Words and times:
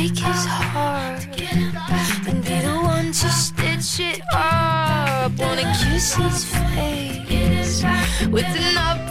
break 0.00 0.18
his 0.18 0.46
heart 0.46 1.26
and 2.26 2.44
be 2.44 2.58
the 2.60 2.80
one 2.82 3.06
to 3.12 3.28
stitch 3.28 4.00
it 4.00 4.20
up. 4.32 5.30
Wanna 5.38 5.74
kiss 5.78 6.14
his 6.14 6.44
face 6.44 7.84
with 8.30 8.46
an 8.46 8.78
uppercut. 8.78 9.09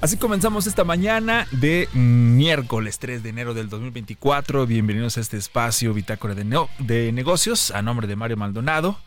Así 0.00 0.16
comenzamos 0.16 0.66
esta 0.66 0.82
mañana 0.82 1.46
de 1.50 1.86
miércoles 1.92 2.98
3 2.98 3.22
de 3.22 3.28
enero 3.28 3.52
del 3.52 3.68
2024. 3.68 4.66
Bienvenidos 4.66 5.18
a 5.18 5.20
este 5.20 5.36
espacio 5.36 5.92
Bitácora 5.92 6.34
de, 6.34 6.66
de 6.78 7.12
Negocios 7.12 7.70
a 7.70 7.82
nombre 7.82 8.06
de 8.06 8.16
Mario 8.16 8.38
Maldonado. 8.38 8.98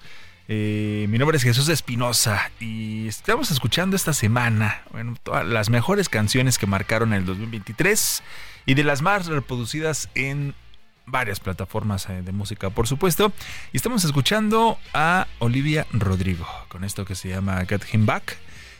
Eh, 0.47 1.07
mi 1.09 1.17
nombre 1.17 1.35
es 1.37 1.43
Jesús 1.43 1.67
Espinosa 1.69 2.51
y 2.59 3.07
estamos 3.07 3.49
escuchando 3.49 3.95
esta 3.95 4.13
semana 4.13 4.83
todas 5.23 5.47
las 5.47 5.71
mejores 5.71 6.09
canciones 6.09 6.59
que 6.59 6.67
marcaron 6.67 7.13
el 7.13 7.25
2023 7.25 8.21
y 8.67 8.75
de 8.75 8.83
las 8.83 9.01
más 9.01 9.25
reproducidas 9.25 10.09
en 10.13 10.53
varias 11.07 11.39
plataformas 11.39 12.07
eh, 12.07 12.21
de 12.21 12.31
música, 12.31 12.69
por 12.69 12.87
supuesto. 12.87 13.33
Y 13.71 13.77
estamos 13.77 14.05
escuchando 14.05 14.77
a 14.93 15.25
Olivia 15.39 15.87
Rodrigo 15.91 16.45
con 16.67 16.83
esto 16.83 17.03
que 17.03 17.15
se 17.15 17.29
llama 17.29 17.65
Get 17.65 17.81
Him 17.91 18.05
Back. 18.05 18.37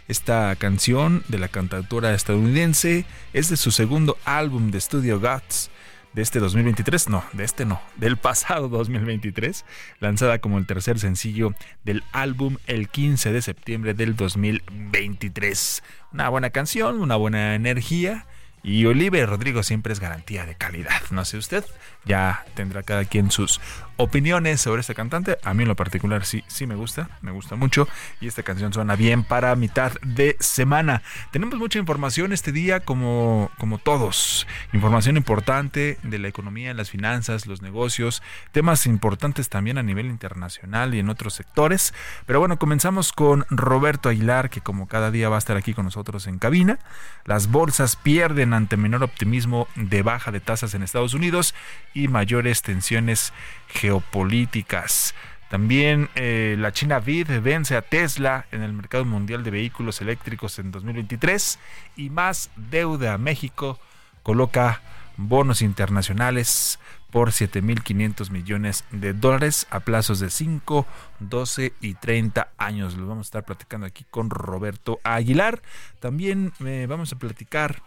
Esta 0.08 0.56
canción 0.58 1.24
de 1.30 1.40
la 1.40 1.48
cantautora 1.48 2.14
estadounidense 2.14 3.06
es 3.32 3.50
de 3.50 3.58
su 3.58 3.72
segundo 3.72 4.18
álbum 4.26 4.70
de 4.70 4.78
estudio 4.78 5.20
Guts 5.20 5.70
de 6.14 6.22
este 6.22 6.40
2023, 6.40 7.10
no, 7.10 7.24
de 7.34 7.44
este 7.44 7.66
no, 7.66 7.82
del 7.96 8.18
pasado 8.18 8.70
2023, 8.70 9.66
lanzada 10.00 10.40
como 10.40 10.58
el 10.58 10.68
tercer 10.68 11.00
sencillo 11.00 11.56
del 11.84 12.04
álbum 12.12 12.58
el 12.68 12.90
15 12.90 13.32
de 13.32 13.42
septiembre 13.42 13.94
del 13.94 14.16
2023. 14.16 15.84
Una 16.12 16.30
buena 16.30 16.50
canción, 16.52 17.02
una 17.02 17.16
buena 17.16 17.56
energía 17.56 18.28
y 18.62 18.86
Olivia 18.86 19.26
Rodrigo 19.26 19.64
siempre 19.64 19.94
es 19.94 20.00
garantía 20.00 20.46
de 20.46 20.56
calidad. 20.56 21.02
No 21.12 21.26
sé 21.26 21.38
usted, 21.38 21.66
ya 22.06 22.46
tendrá 22.56 22.84
cada 22.84 23.06
quien 23.06 23.32
sus 23.32 23.60
opiniones 23.98 24.62
sobre 24.62 24.82
este 24.82 24.96
cantante. 24.96 25.38
A 25.44 25.54
mí 25.54 25.64
en 25.64 25.70
lo 25.70 25.76
particular 25.76 26.26
sí, 26.26 26.44
sí 26.48 26.66
me 26.66 26.76
gusta, 26.76 27.10
me 27.22 27.32
gusta 27.32 27.56
mucho. 27.56 27.88
Y 28.22 28.28
esta 28.28 28.44
canción 28.44 28.74
suena 28.74 28.96
bien 28.96 29.24
para 29.24 29.56
mitad 29.56 29.94
de 30.02 30.36
semana. 30.40 31.02
Tenemos 31.32 31.60
mucha 31.60 31.80
información 31.80 32.34
este 32.34 32.52
día 32.52 32.80
como, 32.80 33.52
como 33.58 33.78
todos. 33.78 34.48
Información 34.74 35.18
importante 35.18 35.98
de 36.04 36.20
la 36.20 36.28
economía, 36.28 36.74
las 36.74 36.90
finanzas, 36.90 37.46
los 37.46 37.62
negocios. 37.62 38.22
Temas 38.52 38.86
importantes 38.86 39.50
también 39.50 39.78
a 39.78 39.84
nivel 39.84 40.08
internacional 40.08 40.96
y 40.96 41.00
en 41.00 41.10
otros 41.10 41.34
sectores. 41.34 41.94
Pero 42.26 42.40
bueno, 42.40 42.58
comenzamos 42.58 43.14
con 43.14 43.46
Roberto 43.50 44.10
Aguilar, 44.10 44.50
que 44.50 44.62
como 44.62 44.88
cada 44.88 45.12
día 45.12 45.30
va 45.30 45.36
a 45.36 45.40
estar 45.40 45.58
aquí 45.58 45.74
con 45.74 45.86
nosotros 45.86 46.28
en 46.28 46.40
cabina. 46.40 46.80
Las 47.26 47.50
bolsas 47.50 47.96
pierden 47.96 48.54
ante 48.54 48.78
menor 48.78 49.04
optimismo 49.04 49.68
de 49.76 50.02
baja 50.02 50.32
de 50.32 50.40
tasas 50.40 50.74
en 50.74 50.84
Estados 50.84 51.14
Unidos 51.14 51.54
y 51.94 52.08
mayores 52.08 52.62
tensiones 52.62 53.34
geopolíticas. 53.68 55.14
También 55.50 56.10
eh, 56.16 56.56
la 56.58 56.72
China 56.72 57.00
Vid 57.00 57.28
vence 57.42 57.76
a 57.76 57.84
Tesla 57.84 58.48
en 58.52 58.64
el 58.64 58.74
mercado 58.74 59.06
mundial 59.06 59.44
de 59.44 59.52
vehículos 59.52 60.02
eléctricos 60.02 60.58
en 60.58 60.72
2023 60.72 61.60
y 61.96 62.10
más 62.10 62.50
deuda 62.56 63.18
México 63.20 63.80
coloca 64.24 64.82
bonos 65.18 65.62
internacionales 65.62 66.80
por 67.12 67.30
7.500 67.30 68.32
millones 68.32 68.86
de 68.90 69.14
dólares 69.14 69.68
a 69.70 69.82
plazos 69.82 70.20
de 70.20 70.32
5, 70.32 70.88
12 71.20 71.74
y 71.80 71.94
30 71.94 72.50
años. 72.58 72.98
Lo 72.98 73.06
vamos 73.06 73.28
a 73.28 73.30
estar 73.30 73.46
platicando 73.46 73.86
aquí 73.86 74.04
con 74.10 74.32
Roberto 74.32 75.00
Aguilar. 75.04 75.62
También 76.00 76.54
eh, 76.66 76.88
vamos 76.90 77.14
a 77.14 77.20
platicar 77.20 77.84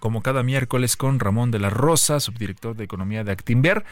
como 0.00 0.22
cada 0.22 0.42
miércoles 0.42 0.96
con 0.96 1.20
Ramón 1.20 1.50
de 1.50 1.58
la 1.58 1.70
Rosa, 1.70 2.20
subdirector 2.20 2.76
de 2.76 2.84
Economía 2.84 3.24
de 3.24 3.32
Actinver. 3.32 3.84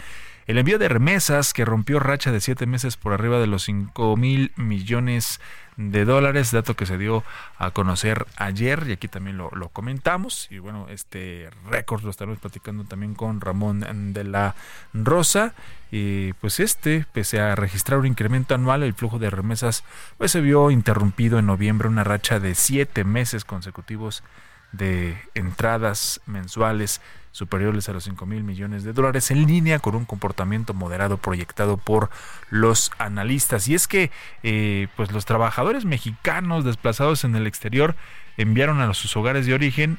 El 0.47 0.59
envío 0.59 0.79
de 0.79 0.89
remesas 0.89 1.53
que 1.53 1.65
rompió 1.65 2.01
racha 2.01 2.33
de 2.33 2.41
siete 2.41 2.67
meses 2.67 2.97
por 2.97 3.13
arriba 3.13 3.39
de 3.39 3.47
los 3.47 3.63
5 3.65 4.17
mil 4.17 4.53
millones 4.57 5.41
de 5.77 6.05
dólares, 6.05 6.51
dato 6.51 6.75
que 6.75 6.87
se 6.87 6.99
dio 6.99 7.25
a 7.57 7.71
conocer 7.71 8.27
ayer 8.37 8.85
y 8.89 8.93
aquí 8.93 9.09
también 9.09 9.39
lo, 9.39 9.51
comentamos. 9.73 10.49
Y 10.51 10.59
bueno, 10.59 10.87
este 10.91 11.49
récord 11.71 12.03
lo 12.03 12.11
estaremos 12.11 12.39
platicando 12.39 12.85
también 12.85 13.15
con 13.15 13.41
Ramón 13.41 14.13
de 14.13 14.25
la 14.25 14.55
Rosa. 14.93 15.55
Y 15.91 16.33
pues 16.35 16.61
este, 16.61 17.07
pese 17.13 17.41
a 17.41 17.55
registrar 17.55 17.99
un 17.99 18.07
incremento 18.07 18.55
anual, 18.55 18.83
el 18.83 18.95
flujo 18.95 19.19
de 19.19 19.31
remesas 19.31 19.85
pues 20.19 20.33
se 20.33 20.41
vio 20.41 20.71
interrumpido 20.71 21.39
en 21.39 21.47
noviembre, 21.47 21.89
una 21.89 22.05
racha 22.05 22.41
de 22.41 22.55
siete 22.55 23.05
meses 23.05 23.45
consecutivos 23.45 24.23
de 24.73 25.17
entradas 25.35 26.21
mensuales 26.27 27.01
superiores 27.33 27.89
a 27.89 27.93
los 27.93 28.05
5 28.05 28.27
mil 28.27 28.43
millones 28.43 28.83
de 28.83 28.93
dólares 28.93 29.31
en 29.31 29.47
línea 29.47 29.79
con 29.79 29.95
un 29.95 30.05
comportamiento 30.05 30.75
moderado 30.75 31.17
proyectado 31.17 31.77
por 31.77 32.11
los 32.51 32.91
analistas. 32.99 33.69
Y 33.69 33.75
es 33.75 33.87
que 33.87 34.11
eh, 34.43 34.89
pues 34.97 35.13
los 35.13 35.25
trabajadores 35.27 35.85
mexicanos 35.85 36.65
desplazados 36.65 37.25
en 37.25 37.37
el 37.37 37.47
exterior 37.47 37.95
enviaron 38.37 38.81
a 38.81 38.93
sus 38.95 39.17
hogares 39.17 39.47
de 39.47 39.55
origen 39.55 39.99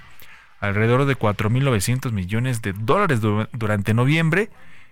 alrededor 0.59 1.05
de 1.05 1.17
4.900 1.17 2.11
millones 2.11 2.61
de 2.61 2.73
dólares 2.73 3.19
durante 3.21 3.93
noviembre 3.93 4.49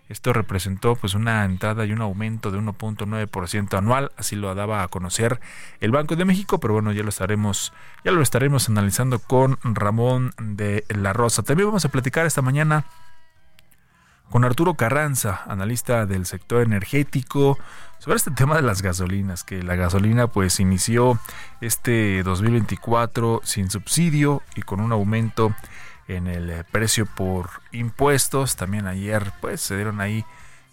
esto 0.09 0.33
representó 0.33 0.95
pues 0.95 1.13
una 1.13 1.45
entrada 1.45 1.85
y 1.85 1.91
un 1.91 2.01
aumento 2.01 2.51
de 2.51 2.59
1.9% 2.59 3.77
anual, 3.77 4.11
así 4.17 4.35
lo 4.35 4.53
daba 4.55 4.83
a 4.83 4.87
conocer 4.87 5.39
el 5.79 5.91
Banco 5.91 6.15
de 6.15 6.25
México, 6.25 6.59
pero 6.59 6.73
bueno, 6.73 6.91
ya 6.91 7.03
lo 7.03 7.09
estaremos 7.09 7.71
ya 8.03 8.11
lo 8.11 8.21
estaremos 8.21 8.67
analizando 8.69 9.19
con 9.19 9.57
Ramón 9.63 10.33
de 10.41 10.83
la 10.89 11.13
Rosa. 11.13 11.43
También 11.43 11.67
vamos 11.69 11.85
a 11.85 11.89
platicar 11.89 12.25
esta 12.25 12.41
mañana 12.41 12.85
con 14.29 14.43
Arturo 14.45 14.75
Carranza, 14.75 15.41
analista 15.47 16.05
del 16.05 16.25
sector 16.25 16.61
energético, 16.61 17.57
sobre 17.99 18.15
este 18.15 18.31
tema 18.31 18.55
de 18.55 18.61
las 18.61 18.81
gasolinas, 18.81 19.43
que 19.43 19.61
la 19.61 19.75
gasolina 19.75 20.27
pues 20.27 20.59
inició 20.59 21.19
este 21.61 22.23
2024 22.23 23.41
sin 23.43 23.69
subsidio 23.69 24.41
y 24.55 24.61
con 24.61 24.79
un 24.79 24.91
aumento 24.91 25.53
en 26.09 26.27
el 26.27 26.49
eh, 26.49 26.63
precio 26.69 27.05
por 27.05 27.49
impuestos. 27.71 28.55
También 28.55 28.87
ayer 28.87 29.31
pues 29.39 29.61
se 29.61 29.75
dieron 29.75 30.01
ahí 30.01 30.25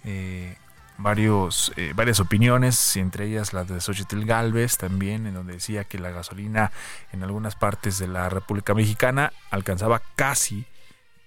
eh, 0.05 0.57
varios, 0.99 1.73
eh, 1.77 1.93
varias 1.95 2.21
opiniones, 2.21 2.97
entre 2.97 3.27
ellas 3.27 3.53
la 3.53 3.65
de 3.65 3.81
Xochitl 3.81 4.25
Galvez 4.25 4.79
también, 4.79 5.27
en 5.27 5.35
donde 5.35 5.55
decía 5.55 5.85
que 5.85 5.99
la 5.99 6.11
gasolina 6.11 6.73
en 7.13 7.23
algunas 7.23 7.55
partes 7.55 7.99
de 7.99 8.09
la 8.09 8.29
República 8.29 8.75
Mexicana 8.75 9.33
alcanzaba 9.51 10.03
casi 10.17 10.67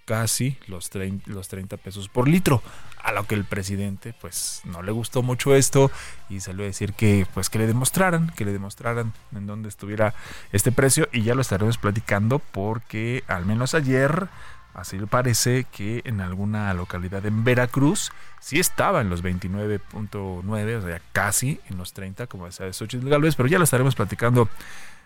casi 0.06 0.58
los 0.66 0.90
30, 0.90 1.30
los 1.30 1.46
30 1.46 1.76
pesos 1.76 2.08
por 2.08 2.26
litro, 2.26 2.64
a 3.02 3.12
lo 3.12 3.26
que 3.26 3.34
el 3.34 3.44
presidente 3.44 4.14
pues 4.20 4.62
no 4.64 4.82
le 4.82 4.92
gustó 4.92 5.22
mucho 5.22 5.54
esto 5.54 5.90
y 6.28 6.40
salió 6.40 6.64
a 6.64 6.66
decir 6.66 6.92
que 6.92 7.26
pues 7.34 7.50
que 7.50 7.58
le 7.58 7.66
demostraran, 7.66 8.30
que 8.36 8.44
le 8.44 8.52
demostraran 8.52 9.12
en 9.34 9.46
dónde 9.46 9.68
estuviera 9.68 10.14
este 10.52 10.72
precio 10.72 11.08
y 11.12 11.22
ya 11.22 11.34
lo 11.34 11.40
estaremos 11.40 11.78
platicando 11.78 12.38
porque 12.38 13.24
al 13.26 13.46
menos 13.46 13.74
ayer 13.74 14.28
así 14.74 14.98
parece 14.98 15.64
que 15.64 16.02
en 16.04 16.20
alguna 16.20 16.72
localidad 16.74 17.24
en 17.26 17.44
Veracruz 17.44 18.12
sí 18.40 18.60
estaba 18.60 19.00
en 19.00 19.10
los 19.10 19.22
29.9, 19.22 20.76
o 20.76 20.82
sea, 20.82 21.02
casi 21.12 21.60
en 21.68 21.76
los 21.76 21.92
30 21.92 22.26
como 22.26 22.46
decía 22.46 22.72
Xochitl 22.72 23.08
Galvez, 23.08 23.34
pero 23.36 23.48
ya 23.48 23.58
lo 23.58 23.64
estaremos 23.64 23.94
platicando 23.94 24.48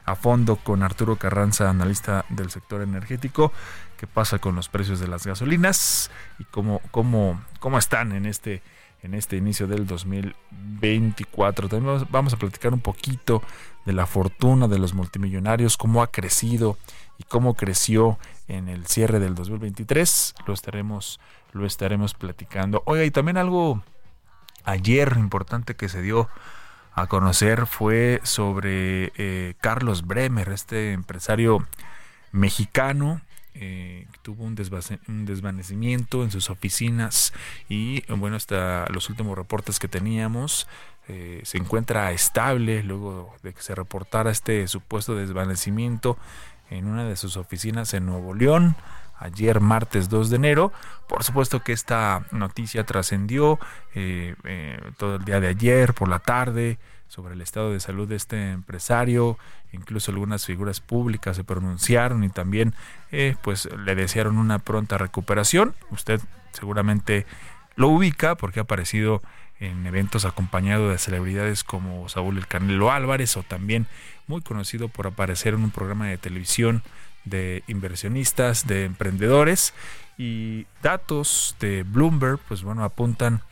a 0.06 0.16
fondo 0.16 0.56
con 0.56 0.82
Arturo 0.82 1.16
Carranza, 1.16 1.70
analista 1.70 2.24
del 2.28 2.50
sector 2.50 2.82
energético, 2.82 3.52
qué 4.04 4.12
pasa 4.12 4.38
con 4.38 4.54
los 4.54 4.68
precios 4.68 5.00
de 5.00 5.08
las 5.08 5.26
gasolinas 5.26 6.10
y 6.38 6.44
cómo, 6.44 6.82
cómo, 6.90 7.42
cómo 7.58 7.78
están 7.78 8.12
en 8.12 8.26
este, 8.26 8.60
en 9.02 9.14
este 9.14 9.38
inicio 9.38 9.66
del 9.66 9.86
2024. 9.86 11.70
También 11.70 12.06
vamos 12.10 12.34
a 12.34 12.36
platicar 12.36 12.74
un 12.74 12.80
poquito 12.80 13.42
de 13.86 13.94
la 13.94 14.04
fortuna 14.04 14.68
de 14.68 14.78
los 14.78 14.92
multimillonarios, 14.92 15.78
cómo 15.78 16.02
ha 16.02 16.08
crecido 16.08 16.76
y 17.16 17.22
cómo 17.22 17.54
creció 17.54 18.18
en 18.46 18.68
el 18.68 18.86
cierre 18.86 19.20
del 19.20 19.34
2023. 19.34 20.34
Lo 20.46 20.52
estaremos, 20.52 21.18
lo 21.54 21.64
estaremos 21.64 22.12
platicando. 22.12 22.82
Oiga, 22.84 23.06
y 23.06 23.10
también 23.10 23.38
algo 23.38 23.82
ayer 24.64 25.14
importante 25.16 25.76
que 25.76 25.88
se 25.88 26.02
dio 26.02 26.28
a 26.92 27.06
conocer 27.06 27.64
fue 27.64 28.20
sobre 28.22 29.12
eh, 29.16 29.54
Carlos 29.62 30.06
Bremer, 30.06 30.50
este 30.50 30.92
empresario 30.92 31.66
mexicano 32.32 33.22
eh, 33.54 34.06
tuvo 34.22 34.44
un, 34.44 34.54
desvanecimiento 34.56 36.24
en 36.24 36.30
sus 36.30 36.50
oficinas 36.50 37.32
y 37.68 38.02
bueno, 38.12 38.36
hasta 38.36 38.86
los 38.90 39.08
últimos 39.10 39.36
reportes 39.38 39.78
que 39.78 39.86
teníamos 39.86 40.66
eh, 41.06 41.40
se 41.44 41.58
encuentra 41.58 42.10
estable 42.12 42.82
luego 42.82 43.34
de 43.42 43.52
que 43.52 43.62
se 43.62 43.74
reportara 43.74 44.30
este 44.30 44.66
supuesto 44.66 45.14
desvanecimiento 45.14 46.18
en 46.70 46.86
una 46.86 47.04
de 47.04 47.16
sus 47.16 47.36
oficinas 47.36 47.94
en 47.94 48.06
Nuevo 48.06 48.34
León 48.34 48.74
ayer 49.18 49.60
martes 49.60 50.08
2 50.08 50.30
de 50.30 50.36
enero. 50.36 50.72
Por 51.08 51.24
supuesto 51.24 51.62
que 51.62 51.72
esta 51.72 52.26
noticia 52.30 52.84
trascendió 52.84 53.58
eh, 53.94 54.34
eh, 54.44 54.80
todo 54.96 55.16
el 55.16 55.24
día 55.24 55.40
de 55.40 55.48
ayer 55.48 55.94
por 55.94 56.08
la 56.08 56.18
tarde 56.18 56.78
sobre 57.08 57.34
el 57.34 57.42
estado 57.42 57.72
de 57.72 57.80
salud 57.80 58.08
de 58.08 58.16
este 58.16 58.50
empresario, 58.50 59.38
incluso 59.72 60.10
algunas 60.10 60.46
figuras 60.46 60.80
públicas 60.80 61.36
se 61.36 61.44
pronunciaron 61.44 62.24
y 62.24 62.28
también 62.28 62.74
eh, 63.12 63.36
pues 63.42 63.68
le 63.84 63.94
desearon 63.94 64.36
una 64.36 64.58
pronta 64.58 64.98
recuperación. 64.98 65.74
Usted 65.90 66.20
seguramente 66.52 67.26
lo 67.76 67.88
ubica 67.88 68.34
porque 68.34 68.60
ha 68.60 68.64
aparecido 68.64 69.22
en 69.60 69.86
eventos 69.86 70.24
acompañado 70.24 70.90
de 70.90 70.98
celebridades 70.98 71.62
como 71.62 72.08
Saúl 72.08 72.38
El 72.38 72.46
Canelo 72.46 72.90
Álvarez 72.90 73.36
o 73.36 73.42
también 73.42 73.86
muy 74.26 74.40
conocido 74.40 74.88
por 74.88 75.06
aparecer 75.06 75.54
en 75.54 75.64
un 75.64 75.70
programa 75.70 76.06
de 76.06 76.18
televisión 76.18 76.82
de 77.24 77.62
inversionistas, 77.66 78.66
de 78.66 78.84
emprendedores 78.84 79.74
y 80.18 80.66
datos 80.82 81.56
de 81.60 81.82
Bloomberg, 81.82 82.38
pues 82.48 82.62
bueno, 82.62 82.84
apuntan 82.84 83.42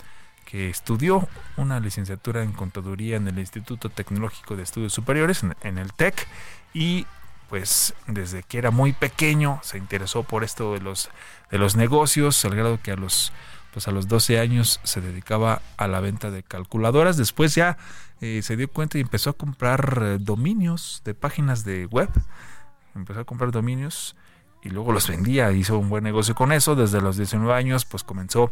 que 0.53 0.69
estudió 0.69 1.29
una 1.57 1.81
licenciatura 1.81 2.43
en 2.43 2.53
contaduría 2.53 3.17
en 3.17 3.27
el 3.27 3.39
Instituto 3.39 3.89
Tecnológico 3.89 4.55
de 4.55 4.63
Estudios 4.63 4.93
Superiores, 4.93 5.43
en, 5.63 5.79
el 5.79 5.95
TEC, 5.95 6.29
y 6.75 7.07
pues 7.49 7.95
desde 8.07 8.43
que 8.43 8.59
era 8.59 8.71
muy 8.71 8.93
pequeño 8.93 9.61
se 9.63 9.79
interesó 9.79 10.25
por 10.25 10.45
esto 10.45 10.75
de 10.75 10.81
los, 10.81 11.09
de 11.51 11.59
los 11.59 11.75
negocios, 11.75 12.45
al 12.45 12.55
grado 12.55 12.79
que 12.83 12.93
a 12.93 12.97
los, 12.97 13.33
pues 13.73 13.89
a 13.89 13.93
los 13.93 14.09
12 14.09 14.41
años 14.41 14.79
se 14.83 15.01
dedicaba 15.01 15.63
a 15.79 15.89
la 15.89 16.01
venta 16.01 16.31
de 16.31 16.43
calculadoras. 16.43 17.17
Después 17.17 17.55
ya 17.55 17.79
eh, 18.21 18.41
se 18.43 18.57
dio 18.57 18.69
cuenta 18.69 18.99
y 18.99 19.01
empezó 19.01 19.31
a 19.31 19.33
comprar 19.33 20.01
eh, 20.03 20.19
dominios 20.21 21.01
de 21.07 21.15
páginas 21.15 21.65
de 21.65 21.87
web 21.87 22.11
empezó 22.95 23.21
a 23.21 23.25
comprar 23.25 23.51
dominios 23.51 24.17
y 24.63 24.71
luego 24.71 24.93
los 24.93 25.09
vendía, 25.09 25.51
hizo 25.53 25.79
un 25.79 25.89
buen 25.89 26.05
negocio 26.05 26.35
con 26.35 26.53
eso, 26.53 26.77
desde 26.77 27.01
los 27.01 27.17
19 27.17 27.53
años 27.53 27.85
pues 27.85 28.05
comenzó 28.05 28.51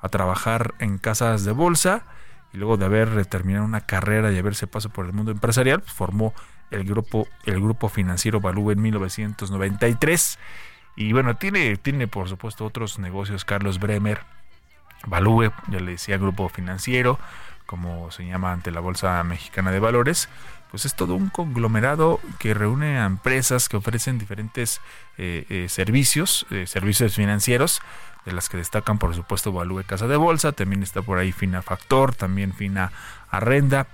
a 0.00 0.08
trabajar 0.08 0.74
en 0.80 0.98
casas 0.98 1.44
de 1.44 1.52
bolsa 1.52 2.04
y 2.52 2.58
luego 2.58 2.76
de 2.76 2.84
haber 2.84 3.24
terminado 3.26 3.64
una 3.64 3.82
carrera 3.82 4.32
y 4.32 4.38
haberse 4.38 4.66
pasado 4.66 4.92
por 4.92 5.06
el 5.06 5.12
mundo 5.12 5.30
empresarial, 5.30 5.80
pues, 5.80 5.92
formó 5.92 6.34
el 6.70 6.84
grupo, 6.84 7.28
el 7.44 7.60
grupo 7.60 7.88
financiero 7.88 8.40
Balú 8.40 8.70
en 8.70 8.82
1993 8.82 10.38
y 10.96 11.12
bueno, 11.12 11.36
tiene, 11.36 11.76
tiene 11.76 12.08
por 12.08 12.28
supuesto 12.28 12.64
otros 12.64 12.98
negocios, 12.98 13.44
Carlos 13.44 13.78
Bremer, 13.78 14.20
Balúe, 15.06 15.52
ya 15.68 15.80
le 15.80 15.92
decía 15.92 16.18
grupo 16.18 16.48
financiero, 16.48 17.18
como 17.66 18.10
se 18.10 18.26
llama 18.26 18.52
ante 18.52 18.70
la 18.70 18.80
Bolsa 18.80 19.22
Mexicana 19.24 19.70
de 19.70 19.80
Valores, 19.80 20.28
pues 20.72 20.86
es 20.86 20.94
todo 20.94 21.14
un 21.14 21.28
conglomerado 21.28 22.18
que 22.38 22.54
reúne 22.54 22.98
a 22.98 23.04
empresas 23.04 23.68
que 23.68 23.76
ofrecen 23.76 24.18
diferentes 24.18 24.80
eh, 25.18 25.44
eh, 25.50 25.66
servicios, 25.68 26.46
eh, 26.50 26.66
servicios 26.66 27.14
financieros, 27.14 27.82
de 28.24 28.32
las 28.32 28.48
que 28.48 28.56
destacan 28.56 28.98
por 28.98 29.14
supuesto 29.14 29.52
Value 29.52 29.84
Casa 29.84 30.06
de 30.06 30.16
Bolsa, 30.16 30.52
también 30.52 30.82
está 30.82 31.02
por 31.02 31.18
ahí 31.18 31.30
Fina 31.30 31.60
Factor, 31.60 32.14
también 32.14 32.54
Fina 32.54 32.90
Arrenda. 33.30 33.86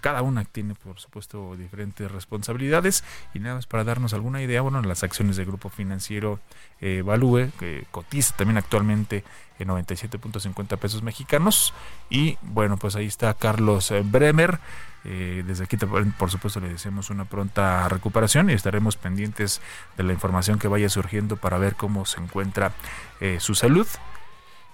Cada 0.00 0.22
una 0.22 0.44
tiene 0.44 0.74
por 0.74 1.00
supuesto 1.00 1.56
diferentes 1.56 2.10
responsabilidades. 2.10 3.04
Y 3.34 3.40
nada 3.40 3.56
más 3.56 3.66
para 3.66 3.84
darnos 3.84 4.14
alguna 4.14 4.42
idea, 4.42 4.60
bueno, 4.60 4.80
las 4.82 5.02
acciones 5.02 5.36
del 5.36 5.46
grupo 5.46 5.68
financiero 5.68 6.40
Value, 6.80 7.50
que 7.58 7.86
cotiza 7.90 8.36
también 8.36 8.58
actualmente 8.58 9.24
en 9.58 9.68
97.50 9.68 10.78
pesos 10.78 11.02
mexicanos. 11.02 11.74
Y 12.08 12.38
bueno, 12.42 12.76
pues 12.76 12.94
ahí 12.96 13.06
está 13.06 13.34
Carlos 13.34 13.92
Bremer, 14.04 14.60
eh, 15.04 15.44
desde 15.46 15.64
aquí, 15.64 15.76
por 15.76 16.30
supuesto, 16.30 16.60
le 16.60 16.68
deseamos 16.68 17.10
una 17.10 17.24
pronta 17.24 17.88
recuperación 17.88 18.50
y 18.50 18.52
estaremos 18.52 18.96
pendientes 18.96 19.60
de 19.96 20.02
la 20.02 20.12
información 20.12 20.58
que 20.58 20.68
vaya 20.68 20.88
surgiendo 20.88 21.36
para 21.36 21.58
ver 21.58 21.76
cómo 21.76 22.04
se 22.04 22.20
encuentra 22.20 22.72
eh, 23.20 23.38
su 23.40 23.54
salud. 23.54 23.86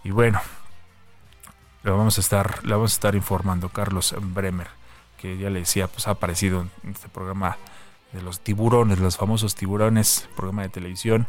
Y 0.02 0.10
bueno, 0.10 0.40
le 1.84 1.90
vamos 1.90 2.18
a 2.18 2.20
estar, 2.20 2.64
le 2.64 2.72
vamos 2.72 2.92
a 2.92 2.94
estar 2.94 3.14
informando 3.14 3.68
Carlos 3.68 4.14
Bremer, 4.18 4.68
que 5.18 5.36
ya 5.36 5.50
le 5.50 5.60
decía, 5.60 5.86
pues 5.86 6.08
ha 6.08 6.12
aparecido 6.12 6.66
en 6.82 6.90
este 6.90 7.08
programa 7.08 7.58
de 8.12 8.22
los 8.22 8.40
tiburones, 8.40 8.98
los 8.98 9.16
famosos 9.16 9.54
tiburones, 9.54 10.28
programa 10.34 10.62
de 10.62 10.70
televisión 10.70 11.26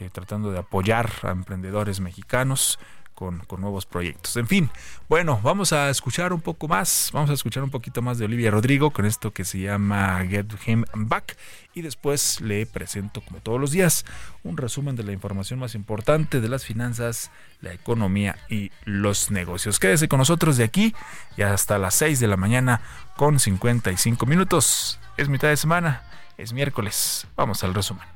eh, 0.00 0.10
tratando 0.12 0.52
de 0.52 0.60
apoyar 0.60 1.10
a 1.22 1.30
emprendedores 1.30 1.98
mexicanos 1.98 2.78
con, 3.18 3.42
nuevos 3.58 3.84
proyectos. 3.84 4.36
En 4.36 4.46
fin, 4.46 4.70
bueno, 5.08 5.40
vamos 5.42 5.72
a 5.72 5.90
escuchar 5.90 6.32
un 6.32 6.40
poco 6.40 6.68
más, 6.68 7.10
vamos 7.12 7.30
a 7.30 7.32
escuchar 7.32 7.64
un 7.64 7.70
poquito 7.70 8.00
más 8.00 8.16
de 8.16 8.26
Olivia 8.26 8.52
Rodrigo 8.52 8.92
con 8.92 9.06
esto 9.06 9.32
que 9.32 9.44
se 9.44 9.58
llama 9.58 10.24
Get 10.28 10.46
Him 10.64 10.84
Back 10.94 11.36
y 11.74 11.82
después 11.82 12.40
le 12.40 12.64
presento 12.64 13.20
como 13.20 13.40
todos 13.40 13.60
los 13.60 13.72
días 13.72 14.04
un 14.44 14.56
resumen 14.56 14.94
de 14.94 15.02
la 15.02 15.10
información 15.10 15.58
más 15.58 15.74
importante 15.74 16.40
de 16.40 16.48
las 16.48 16.64
finanzas, 16.64 17.32
la 17.60 17.72
economía 17.72 18.38
y 18.48 18.70
los 18.84 19.32
negocios. 19.32 19.80
Quédese 19.80 20.06
con 20.06 20.18
nosotros 20.18 20.56
de 20.56 20.62
aquí 20.62 20.94
y 21.36 21.42
hasta 21.42 21.76
las 21.78 21.96
6 21.96 22.20
de 22.20 22.28
la 22.28 22.36
mañana 22.36 22.82
con 23.16 23.40
55 23.40 24.26
minutos. 24.26 25.00
Es 25.16 25.28
mitad 25.28 25.48
de 25.48 25.56
semana, 25.56 26.04
es 26.36 26.52
miércoles. 26.52 27.26
Vamos 27.34 27.64
al 27.64 27.74
resumen. 27.74 28.06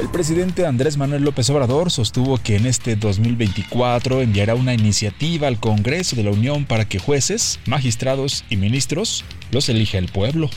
El 0.00 0.08
presidente 0.08 0.64
Andrés 0.64 0.96
Manuel 0.96 1.24
López 1.24 1.50
Obrador 1.50 1.90
sostuvo 1.90 2.42
que 2.42 2.56
en 2.56 2.64
este 2.64 2.96
2024 2.96 4.22
enviará 4.22 4.54
una 4.54 4.72
iniciativa 4.72 5.46
al 5.46 5.60
Congreso 5.60 6.16
de 6.16 6.24
la 6.24 6.30
Unión 6.30 6.64
para 6.64 6.86
que 6.86 6.98
jueces, 6.98 7.60
magistrados 7.66 8.46
y 8.48 8.56
ministros 8.56 9.26
los 9.50 9.68
elija 9.68 9.98
el 9.98 10.08
pueblo. 10.08 10.48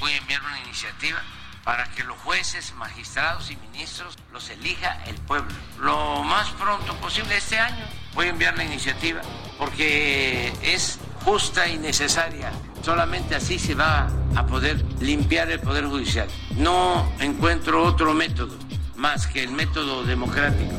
Voy 0.00 0.12
a 0.12 0.16
enviar 0.16 0.40
una 0.40 0.58
iniciativa 0.64 1.18
para 1.62 1.84
que 1.92 2.04
los 2.04 2.16
jueces, 2.20 2.72
magistrados 2.78 3.50
y 3.50 3.56
ministros 3.56 4.16
los 4.32 4.48
elija 4.48 5.04
el 5.08 5.16
pueblo. 5.16 5.52
Lo 5.78 6.24
más 6.24 6.48
pronto 6.52 6.94
posible 7.02 7.36
este 7.36 7.58
año 7.58 7.84
voy 8.14 8.28
a 8.28 8.30
enviar 8.30 8.56
la 8.56 8.64
iniciativa 8.64 9.20
porque 9.58 10.54
es 10.62 10.98
justa 11.22 11.68
y 11.68 11.76
necesaria. 11.76 12.50
Solamente 12.82 13.34
así 13.34 13.58
se 13.58 13.74
va 13.74 14.10
a 14.34 14.46
poder 14.46 14.82
limpiar 15.02 15.50
el 15.50 15.60
Poder 15.60 15.84
Judicial. 15.84 16.28
No 16.56 17.12
encuentro 17.20 17.84
otro 17.84 18.14
método 18.14 18.69
más 19.00 19.26
que 19.26 19.42
el 19.42 19.52
método 19.52 20.04
democrático 20.04 20.74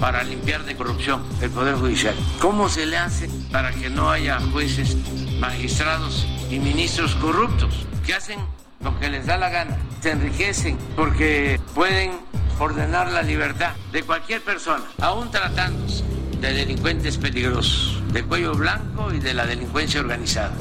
para 0.00 0.24
limpiar 0.24 0.64
de 0.64 0.74
corrupción 0.74 1.22
el 1.40 1.50
Poder 1.50 1.76
Judicial. 1.76 2.14
¿Cómo 2.40 2.68
se 2.68 2.86
le 2.86 2.98
hace 2.98 3.30
para 3.52 3.70
que 3.70 3.88
no 3.88 4.10
haya 4.10 4.40
jueces, 4.52 4.96
magistrados 5.38 6.26
y 6.50 6.58
ministros 6.58 7.14
corruptos 7.14 7.86
que 8.04 8.14
hacen 8.14 8.40
lo 8.80 8.98
que 8.98 9.08
les 9.08 9.26
da 9.26 9.36
la 9.36 9.48
gana? 9.48 9.78
Se 10.00 10.10
enriquecen 10.10 10.76
porque 10.96 11.60
pueden 11.72 12.10
ordenar 12.58 13.12
la 13.12 13.22
libertad 13.22 13.76
de 13.92 14.02
cualquier 14.02 14.42
persona, 14.42 14.84
aún 15.00 15.30
tratándose 15.30 16.02
de 16.40 16.52
delincuentes 16.52 17.16
peligrosos 17.16 18.01
de 18.12 18.22
cuello 18.24 18.54
blanco 18.54 19.12
y 19.12 19.18
de 19.18 19.34
la 19.34 19.46
delincuencia 19.46 20.00
organizada. 20.00 20.52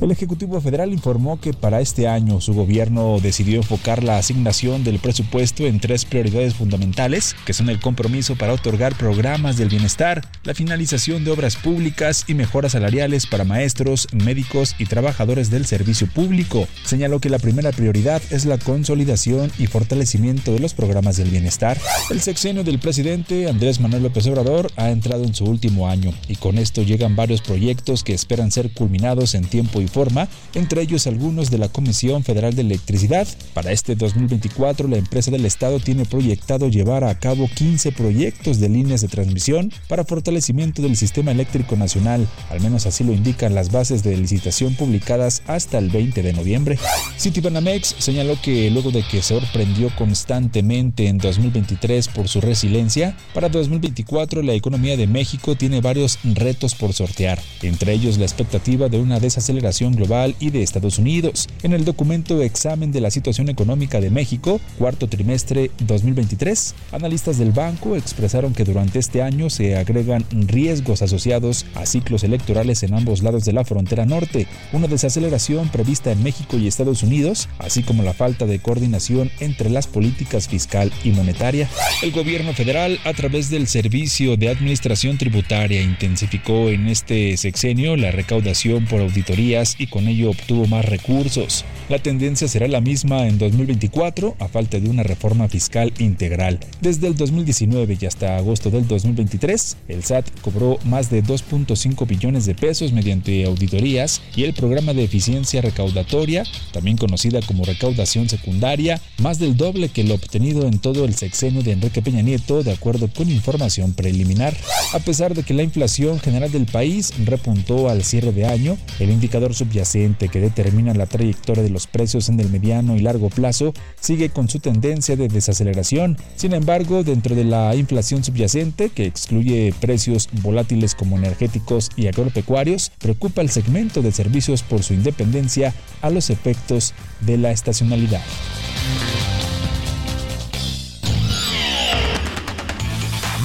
El 0.00 0.10
Ejecutivo 0.10 0.60
Federal 0.60 0.92
informó 0.92 1.40
que 1.40 1.52
para 1.52 1.80
este 1.80 2.08
año 2.08 2.40
su 2.40 2.54
gobierno 2.54 3.18
decidió 3.20 3.56
enfocar 3.58 4.02
la 4.02 4.18
asignación 4.18 4.84
del 4.84 4.98
presupuesto 4.98 5.64
en 5.64 5.80
tres 5.80 6.04
prioridades 6.04 6.54
fundamentales, 6.54 7.36
que 7.44 7.52
son 7.52 7.68
el 7.68 7.80
compromiso 7.80 8.36
para 8.36 8.52
otorgar 8.52 8.94
programas 8.96 9.56
del 9.56 9.68
bienestar, 9.68 10.26
la 10.44 10.54
finalización 10.54 11.24
de 11.24 11.30
obras 11.30 11.56
públicas 11.56 12.24
y 12.26 12.34
mejoras 12.34 12.72
salariales 12.72 13.26
para 13.26 13.44
maestros, 13.44 14.08
médicos 14.12 14.74
y 14.78 14.86
trabajadores 14.86 15.50
del 15.50 15.66
servicio 15.66 16.06
público. 16.08 16.66
Señaló 16.84 17.20
que 17.20 17.30
la 17.30 17.38
primera 17.38 17.72
prioridad 17.72 18.22
es 18.30 18.44
la 18.44 18.58
consolidación 18.58 19.50
y 19.58 19.66
fortalecimiento 19.66 20.52
de 20.52 20.60
los 20.60 20.74
programas 20.74 21.16
del 21.16 21.30
bienestar. 21.30 21.78
El 22.10 22.20
sexenio 22.20 22.64
del 22.64 22.78
presidente 22.78 23.48
Andrés 23.48 23.80
Manuel 23.80 24.04
López 24.04 24.26
Obrador 24.26 24.70
ha 24.76 24.90
entrado 24.90 25.24
en 25.24 25.34
su 25.34 25.44
último 25.44 25.88
año 25.88 26.12
y 26.28 26.36
con 26.36 26.58
esto 26.58 26.82
llegan 26.92 27.16
varios 27.16 27.40
proyectos 27.40 28.04
que 28.04 28.12
esperan 28.12 28.50
ser 28.50 28.70
culminados 28.70 29.34
en 29.34 29.46
tiempo 29.46 29.80
y 29.80 29.88
forma, 29.88 30.28
entre 30.54 30.82
ellos 30.82 31.06
algunos 31.06 31.50
de 31.50 31.56
la 31.56 31.70
Comisión 31.70 32.22
Federal 32.22 32.54
de 32.54 32.60
Electricidad. 32.60 33.26
Para 33.54 33.72
este 33.72 33.94
2024, 33.94 34.88
la 34.88 34.98
empresa 34.98 35.30
del 35.30 35.46
Estado 35.46 35.80
tiene 35.80 36.04
proyectado 36.04 36.68
llevar 36.68 37.04
a 37.04 37.18
cabo 37.18 37.48
15 37.54 37.92
proyectos 37.92 38.60
de 38.60 38.68
líneas 38.68 39.00
de 39.00 39.08
transmisión 39.08 39.72
para 39.88 40.04
fortalecimiento 40.04 40.82
del 40.82 40.98
sistema 40.98 41.30
eléctrico 41.30 41.76
nacional, 41.76 42.28
al 42.50 42.60
menos 42.60 42.84
así 42.84 43.04
lo 43.04 43.14
indican 43.14 43.54
las 43.54 43.72
bases 43.72 44.02
de 44.02 44.14
licitación 44.14 44.74
publicadas 44.74 45.42
hasta 45.46 45.78
el 45.78 45.88
20 45.88 46.22
de 46.22 46.32
noviembre. 46.34 46.78
Citibanamex 47.18 47.94
señaló 47.98 48.38
que 48.42 48.70
luego 48.70 48.90
de 48.90 49.02
que 49.02 49.22
sorprendió 49.22 49.90
constantemente 49.96 51.06
en 51.06 51.16
2023 51.16 52.08
por 52.08 52.28
su 52.28 52.42
resiliencia, 52.42 53.16
para 53.32 53.48
2024 53.48 54.42
la 54.42 54.52
economía 54.52 54.98
de 54.98 55.06
México 55.06 55.54
tiene 55.56 55.80
varios 55.80 56.18
retos 56.22 56.74
por 56.82 56.94
sortear, 56.94 57.40
entre 57.62 57.92
ellos 57.92 58.18
la 58.18 58.24
expectativa 58.24 58.88
de 58.88 58.98
una 58.98 59.20
desaceleración 59.20 59.94
global 59.94 60.34
y 60.40 60.50
de 60.50 60.64
Estados 60.64 60.98
Unidos. 60.98 61.48
En 61.62 61.74
el 61.74 61.84
documento 61.84 62.42
Examen 62.42 62.90
de 62.90 63.00
la 63.00 63.12
Situación 63.12 63.48
Económica 63.48 64.00
de 64.00 64.10
México, 64.10 64.60
cuarto 64.78 65.06
trimestre 65.06 65.70
2023, 65.78 66.74
analistas 66.90 67.38
del 67.38 67.52
banco 67.52 67.94
expresaron 67.94 68.52
que 68.52 68.64
durante 68.64 68.98
este 68.98 69.22
año 69.22 69.48
se 69.48 69.76
agregan 69.76 70.26
riesgos 70.32 71.02
asociados 71.02 71.66
a 71.76 71.86
ciclos 71.86 72.24
electorales 72.24 72.82
en 72.82 72.94
ambos 72.94 73.22
lados 73.22 73.44
de 73.44 73.52
la 73.52 73.64
frontera 73.64 74.04
norte, 74.04 74.48
una 74.72 74.88
desaceleración 74.88 75.68
prevista 75.68 76.10
en 76.10 76.24
México 76.24 76.58
y 76.58 76.66
Estados 76.66 77.04
Unidos, 77.04 77.48
así 77.60 77.84
como 77.84 78.02
la 78.02 78.12
falta 78.12 78.44
de 78.46 78.58
coordinación 78.58 79.30
entre 79.38 79.70
las 79.70 79.86
políticas 79.86 80.48
fiscal 80.48 80.92
y 81.04 81.10
monetaria. 81.10 81.68
El 82.02 82.10
gobierno 82.10 82.54
federal, 82.54 82.98
a 83.04 83.12
través 83.12 83.50
del 83.50 83.68
Servicio 83.68 84.36
de 84.36 84.48
Administración 84.48 85.16
Tributaria, 85.16 85.80
intensificó 85.80 86.71
en 86.72 86.88
este 86.88 87.36
sexenio 87.36 87.96
la 87.96 88.10
recaudación 88.10 88.86
por 88.86 89.00
auditorías 89.00 89.76
y 89.78 89.86
con 89.86 90.08
ello 90.08 90.30
obtuvo 90.30 90.66
más 90.66 90.84
recursos. 90.84 91.64
La 91.88 91.98
tendencia 91.98 92.48
será 92.48 92.68
la 92.68 92.80
misma 92.80 93.26
en 93.26 93.38
2024 93.38 94.36
a 94.38 94.48
falta 94.48 94.80
de 94.80 94.88
una 94.88 95.02
reforma 95.02 95.48
fiscal 95.48 95.92
integral. 95.98 96.58
Desde 96.80 97.06
el 97.06 97.16
2019 97.16 97.98
y 98.00 98.06
hasta 98.06 98.36
agosto 98.36 98.70
del 98.70 98.86
2023, 98.86 99.76
el 99.88 100.04
SAT 100.04 100.26
cobró 100.40 100.78
más 100.84 101.10
de 101.10 101.22
2.5 101.22 102.06
billones 102.06 102.46
de 102.46 102.54
pesos 102.54 102.92
mediante 102.92 103.44
auditorías 103.44 104.22
y 104.34 104.44
el 104.44 104.54
programa 104.54 104.94
de 104.94 105.04
eficiencia 105.04 105.60
recaudatoria, 105.60 106.44
también 106.72 106.96
conocida 106.96 107.40
como 107.42 107.64
recaudación 107.64 108.28
secundaria, 108.28 109.00
más 109.18 109.38
del 109.38 109.56
doble 109.56 109.88
que 109.88 110.04
lo 110.04 110.14
obtenido 110.14 110.66
en 110.66 110.78
todo 110.78 111.04
el 111.04 111.14
sexenio 111.14 111.62
de 111.62 111.72
Enrique 111.72 112.02
Peña 112.02 112.22
Nieto, 112.22 112.62
de 112.62 112.72
acuerdo 112.72 113.08
con 113.08 113.30
información 113.30 113.92
preliminar. 113.92 114.56
A 114.94 114.98
pesar 114.98 115.34
de 115.34 115.42
que 115.42 115.54
la 115.54 115.62
inflación 115.62 116.20
general 116.20 116.50
del 116.50 116.61
país 116.66 117.12
repuntó 117.24 117.88
al 117.88 118.04
cierre 118.04 118.32
de 118.32 118.46
año, 118.46 118.76
el 118.98 119.10
indicador 119.10 119.54
subyacente 119.54 120.28
que 120.28 120.40
determina 120.40 120.94
la 120.94 121.06
trayectoria 121.06 121.62
de 121.62 121.70
los 121.70 121.86
precios 121.86 122.28
en 122.28 122.40
el 122.40 122.50
mediano 122.50 122.96
y 122.96 123.00
largo 123.00 123.30
plazo 123.30 123.72
sigue 124.00 124.30
con 124.30 124.48
su 124.48 124.58
tendencia 124.58 125.16
de 125.16 125.28
desaceleración. 125.28 126.16
Sin 126.36 126.52
embargo, 126.52 127.02
dentro 127.04 127.34
de 127.34 127.44
la 127.44 127.74
inflación 127.74 128.24
subyacente, 128.24 128.90
que 128.90 129.06
excluye 129.06 129.74
precios 129.80 130.28
volátiles 130.42 130.94
como 130.94 131.16
energéticos 131.16 131.90
y 131.96 132.06
agropecuarios, 132.06 132.90
preocupa 132.98 133.42
el 133.42 133.50
segmento 133.50 134.02
de 134.02 134.12
servicios 134.12 134.62
por 134.62 134.82
su 134.82 134.94
independencia 134.94 135.74
a 136.00 136.10
los 136.10 136.30
efectos 136.30 136.94
de 137.20 137.38
la 137.38 137.50
estacionalidad. 137.50 138.22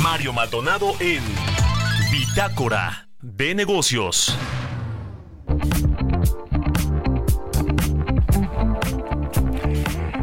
Mario 0.01 0.31
Maldonado 0.33 0.93
en 0.99 1.21
Bitácora 2.11 3.06
de 3.21 3.55
negocios. 3.55 4.37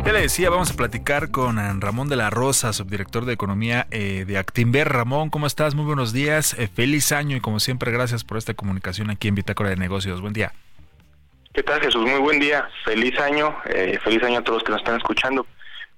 Ya 0.05 0.13
le 0.13 0.21
decía, 0.21 0.51
vamos 0.51 0.71
a 0.71 0.77
platicar 0.77 1.31
con 1.31 1.59
eh, 1.59 1.73
Ramón 1.79 2.09
de 2.09 2.17
la 2.17 2.31
Rosa, 2.31 2.73
subdirector 2.73 3.25
de 3.25 3.33
Economía 3.33 3.87
eh, 3.91 4.25
de 4.27 4.39
Actimber. 4.39 4.89
Ramón, 4.89 5.31
¿cómo 5.31 5.47
estás? 5.47 5.75
Muy 5.75 5.87
buenos 5.87 6.13
días. 6.13 6.55
Eh, 6.59 6.69
feliz 6.69 7.11
año 7.11 7.37
y 7.37 7.41
como 7.41 7.59
siempre, 7.59 7.91
gracias 7.91 8.23
por 8.23 8.37
esta 8.37 8.55
comunicación 8.55 9.11
aquí 9.11 9.29
en 9.29 9.35
Bitácora 9.35 9.71
de 9.71 9.77
Negocios. 9.77 10.21
Buen 10.21 10.35
día. 10.35 10.53
¿Qué 11.53 11.63
tal, 11.63 11.81
Jesús? 11.81 12.03
Muy 12.03 12.21
buen 12.21 12.39
día. 12.39 12.69
Feliz 12.85 13.19
año. 13.19 13.57
feliz 14.03 14.23
año 14.23 14.39
a 14.39 14.43
todos 14.43 14.57
los 14.57 14.65
que 14.65 14.73
nos 14.73 14.81
están 14.81 14.97
escuchando. 14.97 15.47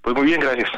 Pues 0.02 0.14
muy 0.14 0.26
bien, 0.26 0.40
gracias. 0.40 0.70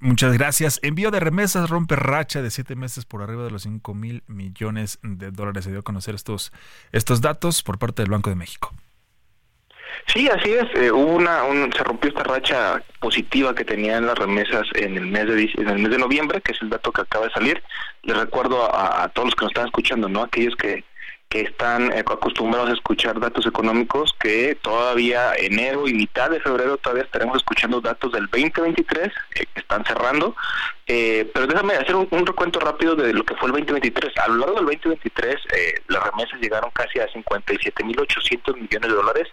Muchas 0.00 0.32
gracias. 0.32 0.78
Envío 0.82 1.10
de 1.10 1.18
remesas 1.18 1.68
rompe 1.68 1.96
racha 1.96 2.40
de 2.40 2.50
siete 2.50 2.76
meses 2.76 3.04
por 3.04 3.22
arriba 3.22 3.44
de 3.44 3.50
los 3.50 3.62
5 3.62 3.94
mil 3.94 4.22
millones 4.28 5.00
de 5.02 5.32
dólares. 5.32 5.64
Se 5.64 5.70
dio 5.70 5.80
a 5.80 5.82
conocer 5.82 6.14
estos, 6.14 6.52
estos 6.92 7.20
datos 7.20 7.64
por 7.64 7.78
parte 7.78 8.02
del 8.02 8.10
Banco 8.10 8.30
de 8.30 8.36
México. 8.36 8.72
Sí, 10.06 10.28
así 10.28 10.52
es. 10.52 10.66
Eh, 10.74 10.92
hubo 10.92 11.16
una, 11.16 11.42
se 11.76 11.82
rompió 11.82 12.10
esta 12.10 12.22
racha 12.22 12.82
positiva 13.00 13.54
que 13.54 13.64
tenían 13.64 14.06
las 14.06 14.16
remesas 14.16 14.68
en 14.74 14.96
el 14.96 15.06
mes 15.06 15.26
de 15.26 15.50
en 15.54 15.68
el 15.68 15.78
mes 15.80 15.90
de 15.90 15.98
noviembre, 15.98 16.40
que 16.40 16.52
es 16.52 16.62
el 16.62 16.70
dato 16.70 16.92
que 16.92 17.02
acaba 17.02 17.26
de 17.26 17.32
salir. 17.32 17.62
Les 18.04 18.16
recuerdo 18.16 18.72
a, 18.72 19.02
a 19.02 19.08
todos 19.08 19.26
los 19.26 19.34
que 19.34 19.44
nos 19.46 19.50
están 19.50 19.66
escuchando, 19.66 20.08
no, 20.08 20.22
aquellos 20.22 20.54
que 20.54 20.84
que 21.28 21.42
están 21.42 21.92
eh, 21.92 22.00
acostumbrados 22.00 22.70
a 22.70 22.72
escuchar 22.72 23.20
datos 23.20 23.46
económicos, 23.46 24.14
que 24.18 24.56
todavía 24.62 25.34
enero 25.34 25.86
y 25.86 25.92
mitad 25.92 26.30
de 26.30 26.40
febrero 26.40 26.78
todavía 26.78 27.04
estaremos 27.04 27.36
escuchando 27.36 27.80
datos 27.80 28.12
del 28.12 28.26
2023 28.28 29.08
eh, 29.08 29.46
que 29.52 29.60
están 29.60 29.84
cerrando. 29.84 30.34
Eh, 30.86 31.30
pero 31.34 31.46
déjame 31.46 31.74
hacer 31.74 31.96
un, 31.96 32.26
recuento 32.26 32.58
rápido 32.60 32.96
de 32.96 33.12
lo 33.12 33.24
que 33.24 33.34
fue 33.34 33.48
el 33.48 33.52
2023. 33.56 34.16
A 34.18 34.28
lo 34.28 34.36
largo 34.36 34.56
del 34.56 34.64
2023 34.66 35.36
las 35.88 36.02
remesas 36.02 36.40
llegaron 36.40 36.70
casi 36.70 36.98
a 36.98 37.06
57.800 37.08 38.54
millones 38.54 38.88
de 38.88 38.96
dólares. 38.96 39.28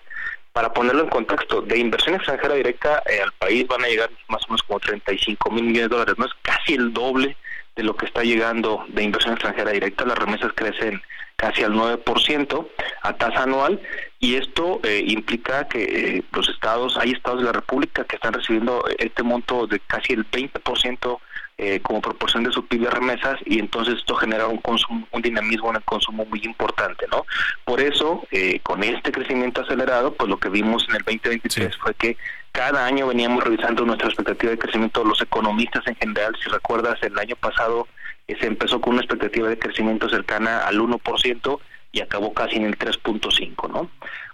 Para 0.51 0.73
ponerlo 0.73 1.03
en 1.03 1.09
contexto, 1.09 1.61
de 1.61 1.77
inversión 1.77 2.15
extranjera 2.15 2.55
directa 2.55 3.03
al 3.23 3.31
país 3.33 3.67
van 3.67 3.83
a 3.83 3.87
llegar 3.87 4.09
más 4.29 4.41
o 4.43 4.47
menos 4.49 4.63
como 4.63 4.79
35 4.79 5.51
mil 5.51 5.63
millones 5.63 5.89
de 5.89 5.95
dólares, 5.95 6.15
no 6.17 6.25
es 6.25 6.31
casi 6.41 6.75
el 6.75 6.93
doble 6.93 7.35
de 7.75 7.84
lo 7.84 7.96
que 7.96 8.05
está 8.05 8.24
llegando 8.24 8.86
de 8.89 9.03
inversión 9.03 9.34
extranjera 9.34 9.72
directa. 9.72 10.05
Las 10.05 10.17
remesas 10.17 10.51
crecen 10.55 11.01
casi 11.36 11.63
al 11.63 11.74
9% 11.74 12.67
a 13.01 13.13
tasa 13.13 13.44
anual 13.44 13.82
y 14.20 14.36
esto 14.36 14.79
eh, 14.84 15.03
implica 15.05 15.67
que 15.67 15.84
eh, 15.84 16.24
los 16.32 16.50
estados, 16.50 16.98
hay 16.98 17.12
estados 17.12 17.39
de 17.39 17.46
la 17.46 17.51
República 17.51 18.05
que 18.05 18.15
están 18.15 18.34
recibiendo 18.34 18.84
este 18.98 19.24
monto 19.24 19.67
de 19.67 19.79
casi 19.82 20.13
el 20.13 20.29
20% 20.29 21.20
eh, 21.58 21.79
como 21.82 22.01
proporción 22.01 22.44
de 22.44 22.51
su 22.51 22.65
PIB 22.65 22.82
de 22.82 22.89
remesas 22.89 23.39
y 23.46 23.60
entonces 23.60 23.96
esto 23.96 24.15
genera 24.15 24.48
un 24.48 24.58
consumo, 24.58 25.08
un 25.12 25.22
dinamismo 25.22 25.70
en 25.70 25.77
el 25.77 25.84
consumo 25.84 26.25
muy 26.25 26.41
importante, 26.44 27.05
¿no? 27.12 27.25
Por 27.63 27.79
eso, 27.79 28.27
con 28.63 28.84
este 28.84 29.12
crecimiento 29.12 29.62
acelerado, 29.62 30.13
pues 30.13 30.29
lo 30.29 30.38
que 30.38 30.50
vimos 30.50 30.86
en 30.89 30.96
el 30.96 31.03
2023 31.03 31.77
fue 31.77 31.94
que 31.94 32.17
cada 32.55 32.85
año 32.85 33.07
veníamos 33.07 33.43
revisando 33.43 33.83
nuestra 33.83 34.07
expectativa 34.07 34.51
de 34.51 34.57
crecimiento, 34.57 35.03
los 35.03 35.21
economistas 35.21 35.85
en 35.88 35.95
general, 35.95 36.33
si 36.41 36.50
recuerdas, 36.50 36.97
el 37.03 37.19
año 37.19 37.35
pasado 37.35 37.85
se 38.27 38.47
empezó 38.47 38.79
con 38.79 38.93
una 38.93 39.01
expectativa 39.01 39.50
de 39.50 39.59
crecimiento 39.59 40.07
cercana 40.07 40.65
al 40.65 40.79
1% 40.79 41.59
y 41.91 42.00
acabó 42.00 42.33
casi 42.33 42.55
en 42.55 42.63
el 42.63 42.77
3.5, 42.77 43.69
¿no? 43.69 43.89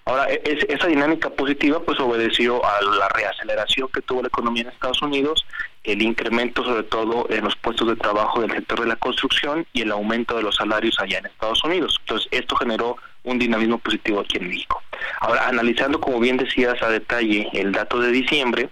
Ahora, 0.06 0.32
e, 0.32 0.42
esa 0.70 0.86
dinámica 0.86 1.32
positiva 1.32 1.82
pues 1.82 2.00
obedeció 2.00 2.64
a 2.64 2.82
la 2.84 3.10
reaceleración 3.10 3.90
que 3.92 4.02
tuvo 4.02 4.22
la 4.22 4.28
economía 4.28 4.64
en 4.64 4.70
Estados 4.70 5.02
Unidos, 5.02 5.44
el 5.84 6.04
incremento 6.04 6.64
sobre 6.64 6.84
todo 6.84 7.26
en 7.30 7.44
los 7.44 7.56
puestos 7.56 7.88
de 7.88 7.96
trabajo 7.96 8.42
del 8.42 8.52
sector 8.52 8.82
de 8.82 8.88
la 8.88 8.98
construcción 8.98 9.66
y 9.74 9.82
el 9.82 9.92
aumento 9.92 10.38
de 10.38 10.44
los 10.44 10.58
salarios 10.58 11.00
allá 11.00 11.18
en 11.18 11.26
Estados 11.26 11.64
Unidos. 11.64 11.98
Entonces, 12.02 12.28
esto 12.32 12.56
generó 12.56 12.98
un 13.24 13.40
dinamismo 13.40 13.78
positivo 13.78 14.22
aquí 14.22 14.38
en 14.38 14.48
México. 14.48 14.82
Ahora, 15.20 15.48
analizando, 15.48 16.00
como 16.00 16.20
bien 16.20 16.38
decías 16.38 16.82
a 16.82 16.90
detalle, 16.90 17.50
el 17.54 17.72
dato 17.72 18.00
de 18.00 18.12
diciembre, 18.12 18.70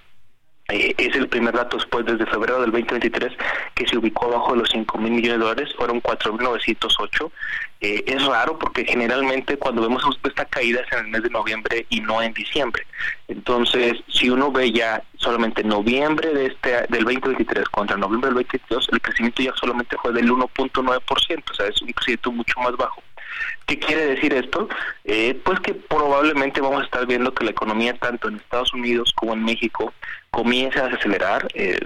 eh, 0.69 0.93
es 0.97 1.15
el 1.15 1.27
primer 1.27 1.55
dato 1.55 1.77
después, 1.77 2.05
desde 2.05 2.25
febrero 2.27 2.61
del 2.61 2.71
2023, 2.71 3.33
que 3.73 3.87
se 3.87 3.97
ubicó 3.97 4.27
abajo 4.27 4.53
de 4.53 4.59
los 4.59 4.69
5 4.69 4.97
mil 4.99 5.13
millones 5.13 5.39
de 5.39 5.45
dólares, 5.45 5.73
fueron 5.75 6.01
4.908. 6.01 7.31
Eh, 7.81 8.03
es 8.05 8.25
raro 8.25 8.59
porque 8.59 8.85
generalmente 8.85 9.57
cuando 9.57 9.81
vemos 9.81 10.03
esta 10.23 10.45
caída 10.45 10.81
es 10.81 10.91
en 10.91 11.05
el 11.05 11.11
mes 11.11 11.23
de 11.23 11.29
noviembre 11.29 11.85
y 11.89 12.01
no 12.01 12.21
en 12.21 12.33
diciembre. 12.33 12.85
Entonces, 13.27 13.93
si 14.07 14.29
uno 14.29 14.51
ve 14.51 14.71
ya 14.71 15.01
solamente 15.17 15.63
noviembre 15.63 16.33
de 16.33 16.47
este 16.47 16.85
del 16.89 17.05
2023 17.05 17.67
contra 17.69 17.97
noviembre 17.97 18.27
del 18.29 18.45
2022, 18.45 18.89
el 18.91 19.01
crecimiento 19.01 19.41
ya 19.41 19.53
solamente 19.55 19.95
fue 20.01 20.13
del 20.13 20.29
1.9%, 20.29 21.43
o 21.51 21.53
sea, 21.53 21.67
es 21.67 21.81
un 21.81 21.91
crecimiento 21.93 22.31
mucho 22.31 22.59
más 22.59 22.75
bajo. 22.77 23.01
¿Qué 23.65 23.77
quiere 23.77 24.07
decir 24.07 24.33
esto? 24.33 24.67
Eh, 25.05 25.39
pues 25.43 25.59
que 25.59 25.73
probablemente 25.73 26.59
vamos 26.59 26.81
a 26.81 26.85
estar 26.85 27.05
viendo 27.05 27.33
que 27.33 27.45
la 27.45 27.51
economía 27.51 27.93
tanto 27.93 28.27
en 28.27 28.37
Estados 28.37 28.73
Unidos 28.73 29.13
como 29.15 29.33
en 29.33 29.43
México 29.43 29.93
comienza 30.31 30.85
a 30.85 30.87
acelerar. 30.87 31.47
Eh, 31.53 31.79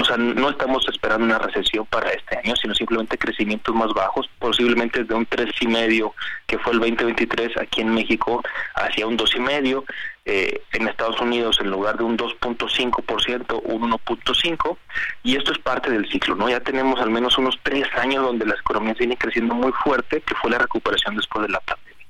o 0.00 0.04
sea, 0.04 0.16
no 0.16 0.50
estamos 0.50 0.86
esperando 0.88 1.24
una 1.24 1.38
recesión 1.38 1.86
para 1.86 2.10
este 2.10 2.38
año, 2.38 2.54
sino 2.56 2.74
simplemente 2.74 3.18
crecimientos 3.18 3.74
más 3.74 3.92
bajos, 3.94 4.28
posiblemente 4.38 5.04
de 5.04 5.14
un 5.14 5.26
tres 5.26 5.54
y 5.60 5.66
medio 5.66 6.14
que 6.46 6.58
fue 6.58 6.72
el 6.72 6.80
2023 6.80 7.56
aquí 7.58 7.80
en 7.80 7.94
México 7.94 8.42
hacia 8.74 9.06
un 9.06 9.16
dos 9.16 9.34
y 9.34 9.40
medio. 9.40 9.84
Eh, 10.26 10.62
en 10.72 10.88
Estados 10.88 11.20
Unidos 11.20 11.58
en 11.60 11.70
lugar 11.70 11.98
de 11.98 12.04
un 12.04 12.16
2.5%, 12.16 13.60
un 13.64 13.90
1.5%, 13.90 14.78
y 15.22 15.36
esto 15.36 15.52
es 15.52 15.58
parte 15.58 15.90
del 15.90 16.08
ciclo, 16.10 16.34
¿no? 16.34 16.48
Ya 16.48 16.60
tenemos 16.60 16.98
al 17.00 17.10
menos 17.10 17.36
unos 17.36 17.58
tres 17.62 17.86
años 17.98 18.24
donde 18.24 18.46
las 18.46 18.58
economías 18.58 18.96
vienen 18.96 19.18
creciendo 19.18 19.54
muy 19.54 19.70
fuerte, 19.84 20.22
que 20.22 20.34
fue 20.36 20.50
la 20.50 20.58
recuperación 20.58 21.16
después 21.16 21.46
de 21.46 21.52
la 21.52 21.60
pandemia. 21.60 22.06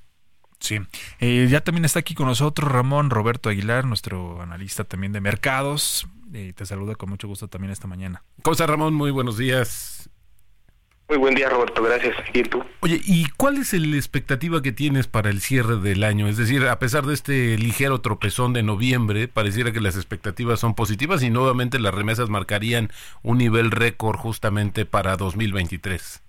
Sí, 0.60 0.78
eh, 1.18 1.48
ya 1.50 1.60
también 1.60 1.84
está 1.84 1.98
aquí 1.98 2.14
con 2.14 2.26
nosotros 2.26 2.70
Ramón 2.70 3.10
Roberto 3.10 3.48
Aguilar, 3.48 3.84
nuestro 3.84 4.40
analista 4.40 4.84
también 4.84 5.12
de 5.12 5.20
mercados. 5.20 6.06
Eh, 6.32 6.52
te 6.54 6.64
saluda 6.66 6.94
con 6.94 7.10
mucho 7.10 7.26
gusto 7.26 7.48
también 7.48 7.72
esta 7.72 7.88
mañana. 7.88 8.22
¿Cómo 8.42 8.52
estás, 8.52 8.70
Ramón? 8.70 8.94
Muy 8.94 9.10
buenos 9.10 9.36
días. 9.36 10.08
Muy 11.08 11.18
buen 11.18 11.34
día, 11.34 11.50
Roberto. 11.50 11.82
Gracias. 11.82 12.16
¿Y 12.32 12.42
tú? 12.44 12.64
Oye, 12.80 13.00
¿y 13.04 13.26
cuál 13.36 13.58
es 13.58 13.72
la 13.74 13.96
expectativa 13.96 14.62
que 14.62 14.72
tienes 14.72 15.06
para 15.06 15.28
el 15.28 15.40
cierre 15.40 15.76
del 15.76 16.02
año? 16.02 16.28
Es 16.28 16.38
decir, 16.38 16.66
a 16.66 16.78
pesar 16.78 17.04
de 17.04 17.12
este 17.12 17.58
ligero 17.58 18.00
tropezón 18.00 18.54
de 18.54 18.62
noviembre, 18.62 19.28
pareciera 19.28 19.72
que 19.72 19.80
las 19.80 19.96
expectativas 19.96 20.60
son 20.60 20.74
positivas 20.74 21.22
y 21.22 21.30
nuevamente 21.30 21.78
las 21.78 21.94
remesas 21.94 22.30
marcarían 22.30 22.90
un 23.22 23.38
nivel 23.38 23.70
récord 23.70 24.16
justamente 24.16 24.86
para 24.86 25.16
2023. 25.16 26.22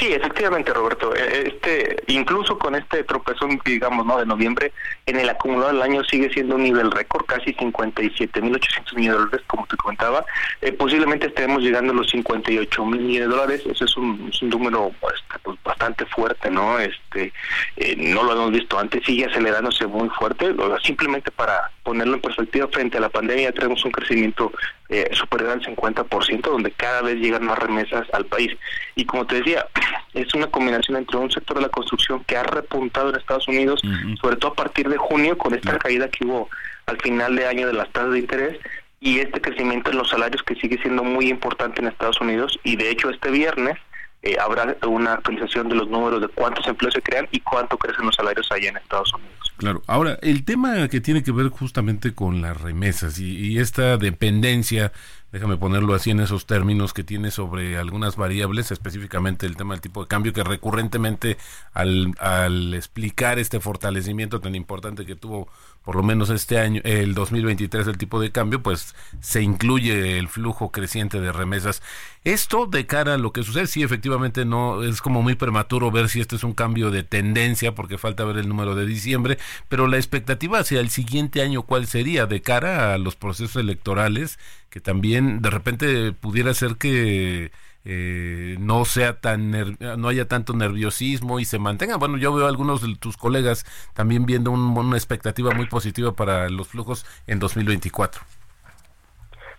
Sí, 0.00 0.14
efectivamente, 0.14 0.72
Roberto. 0.72 1.14
E, 1.14 1.48
este, 1.48 1.94
incluso 2.06 2.58
con 2.58 2.74
este 2.74 3.04
tropezón, 3.04 3.60
digamos, 3.66 4.06
no 4.06 4.16
de 4.16 4.24
noviembre, 4.24 4.72
en 5.04 5.18
el 5.18 5.28
acumulado 5.28 5.74
del 5.74 5.82
año 5.82 6.02
sigue 6.04 6.32
siendo 6.32 6.54
un 6.54 6.62
nivel 6.62 6.90
récord, 6.90 7.26
casi 7.26 7.52
57.800 7.52 8.94
millones 8.94 8.96
de 8.96 9.10
dólares, 9.10 9.42
como 9.46 9.66
te 9.66 9.76
comentaba. 9.76 10.24
Eh, 10.62 10.72
posiblemente 10.72 11.26
estaremos 11.26 11.60
llegando 11.60 11.92
a 11.92 11.96
los 11.96 12.08
58 12.08 12.84
mil 12.86 13.00
millones 13.02 13.28
de 13.28 13.34
dólares. 13.36 13.62
Ese 13.66 13.84
es 13.84 13.94
un, 13.98 14.30
número 14.40 14.90
pues, 15.00 15.22
pues, 15.42 15.58
bastante 15.62 16.06
fuerte, 16.06 16.50
¿no? 16.50 16.78
Este, 16.78 17.30
eh, 17.76 17.94
no 17.98 18.22
lo 18.22 18.32
hemos 18.32 18.52
visto 18.52 18.78
antes, 18.78 19.04
sigue 19.04 19.26
acelerándose 19.26 19.86
muy 19.86 20.08
fuerte. 20.08 20.54
Simplemente 20.82 21.30
para 21.30 21.70
ponerlo 21.82 22.14
en 22.14 22.22
perspectiva, 22.22 22.68
frente 22.68 22.96
a 22.96 23.02
la 23.02 23.10
pandemia 23.10 23.52
tenemos 23.52 23.84
un 23.84 23.90
crecimiento 23.90 24.50
eh, 24.90 25.08
superior 25.12 25.50
al 25.50 25.62
50%, 25.62 26.40
donde 26.40 26.72
cada 26.72 27.02
vez 27.02 27.16
llegan 27.16 27.44
más 27.44 27.58
remesas 27.58 28.06
al 28.12 28.26
país. 28.26 28.52
Y 28.96 29.04
como 29.04 29.24
te 29.24 29.36
decía, 29.36 29.66
es 30.14 30.34
una 30.34 30.48
combinación 30.48 30.96
entre 30.96 31.16
un 31.16 31.30
sector 31.30 31.56
de 31.56 31.62
la 31.62 31.68
construcción 31.68 32.24
que 32.24 32.36
ha 32.36 32.42
repuntado 32.42 33.10
en 33.10 33.16
Estados 33.16 33.46
Unidos, 33.46 33.80
sobre 34.20 34.36
todo 34.36 34.50
a 34.50 34.54
partir 34.54 34.88
de 34.88 34.96
junio, 34.96 35.38
con 35.38 35.54
esta 35.54 35.78
caída 35.78 36.08
que 36.08 36.24
hubo 36.24 36.48
al 36.86 37.00
final 37.00 37.36
de 37.36 37.46
año 37.46 37.68
de 37.68 37.72
las 37.72 37.88
tasas 37.92 38.12
de 38.12 38.18
interés, 38.18 38.58
y 38.98 39.20
este 39.20 39.40
crecimiento 39.40 39.90
en 39.90 39.98
los 39.98 40.10
salarios 40.10 40.42
que 40.42 40.56
sigue 40.56 40.76
siendo 40.82 41.04
muy 41.04 41.28
importante 41.28 41.80
en 41.80 41.86
Estados 41.86 42.20
Unidos. 42.20 42.58
Y 42.64 42.76
de 42.76 42.90
hecho, 42.90 43.10
este 43.10 43.30
viernes 43.30 43.78
eh, 44.22 44.36
habrá 44.38 44.76
una 44.86 45.14
actualización 45.14 45.68
de 45.68 45.76
los 45.76 45.88
números 45.88 46.20
de 46.20 46.28
cuántos 46.28 46.66
empleos 46.66 46.94
se 46.94 47.00
crean 47.00 47.26
y 47.30 47.40
cuánto 47.40 47.78
crecen 47.78 48.04
los 48.04 48.16
salarios 48.16 48.50
allá 48.52 48.68
en 48.68 48.76
Estados 48.76 49.14
Unidos. 49.14 49.49
Claro, 49.60 49.82
ahora 49.86 50.18
el 50.22 50.46
tema 50.46 50.88
que 50.88 51.02
tiene 51.02 51.22
que 51.22 51.32
ver 51.32 51.50
justamente 51.50 52.14
con 52.14 52.40
las 52.40 52.58
remesas 52.58 53.18
y, 53.18 53.58
esta 53.58 53.98
dependencia, 53.98 54.90
déjame 55.32 55.58
ponerlo 55.58 55.92
así 55.92 56.10
en 56.12 56.20
esos 56.20 56.46
términos, 56.46 56.94
que 56.94 57.04
tiene 57.04 57.30
sobre 57.30 57.76
algunas 57.76 58.16
variables, 58.16 58.70
específicamente 58.70 59.44
el 59.44 59.58
tema 59.58 59.74
del 59.74 59.82
tipo 59.82 60.00
de 60.00 60.08
cambio, 60.08 60.32
que 60.32 60.44
recurrentemente 60.44 61.36
al, 61.74 62.14
al 62.20 62.72
explicar 62.72 63.38
este 63.38 63.60
fortalecimiento 63.60 64.40
tan 64.40 64.54
importante 64.54 65.04
que 65.04 65.14
tuvo 65.14 65.46
por 65.84 65.96
lo 65.96 66.02
menos 66.02 66.30
este 66.30 66.58
año, 66.58 66.80
el 66.84 67.14
2023, 67.14 67.86
el 67.86 67.98
tipo 67.98 68.20
de 68.20 68.30
cambio, 68.30 68.62
pues 68.62 68.94
se 69.20 69.42
incluye 69.42 70.18
el 70.18 70.28
flujo 70.28 70.70
creciente 70.70 71.20
de 71.20 71.32
remesas. 71.32 71.82
Esto 72.22 72.66
de 72.66 72.86
cara 72.86 73.14
a 73.14 73.18
lo 73.18 73.32
que 73.32 73.42
sucede, 73.42 73.66
sí, 73.66 73.82
efectivamente 73.82 74.44
no 74.44 74.82
es 74.82 75.00
como 75.00 75.22
muy 75.22 75.36
prematuro 75.36 75.90
ver 75.90 76.08
si 76.10 76.20
este 76.20 76.36
es 76.36 76.44
un 76.44 76.52
cambio 76.52 76.90
de 76.90 77.02
tendencia, 77.02 77.74
porque 77.74 77.96
falta 77.96 78.24
ver 78.24 78.36
el 78.36 78.48
número 78.48 78.74
de 78.74 78.84
diciembre, 78.84 79.38
pero 79.68 79.86
la 79.86 79.96
expectativa 79.96 80.58
hacia 80.58 80.80
el 80.80 80.90
siguiente 80.90 81.40
año, 81.40 81.62
¿cuál 81.62 81.86
sería? 81.86 82.26
De 82.26 82.42
cara 82.42 82.92
a 82.92 82.98
los 82.98 83.16
procesos 83.16 83.56
electorales, 83.56 84.38
que 84.68 84.80
también 84.80 85.40
de 85.40 85.50
repente 85.50 86.12
pudiera 86.12 86.52
ser 86.52 86.76
que 86.76 87.52
eh, 87.84 88.56
no 88.58 88.84
sea 88.84 89.20
tan 89.20 89.50
no 89.50 90.08
haya 90.08 90.28
tanto 90.28 90.52
nerviosismo 90.52 91.40
y 91.40 91.44
se 91.44 91.58
mantenga. 91.58 91.96
Bueno, 91.96 92.18
yo 92.18 92.34
veo 92.34 92.46
a 92.46 92.48
algunos 92.48 92.82
de 92.82 92.94
tus 92.96 93.16
colegas 93.16 93.64
también 93.94 94.26
viendo 94.26 94.50
una 94.50 94.96
expectativa 94.96 95.52
muy 95.52 95.66
positiva 95.66 96.12
para 96.12 96.48
los 96.50 96.68
flujos 96.68 97.06
en 97.26 97.38
2024. 97.38 98.22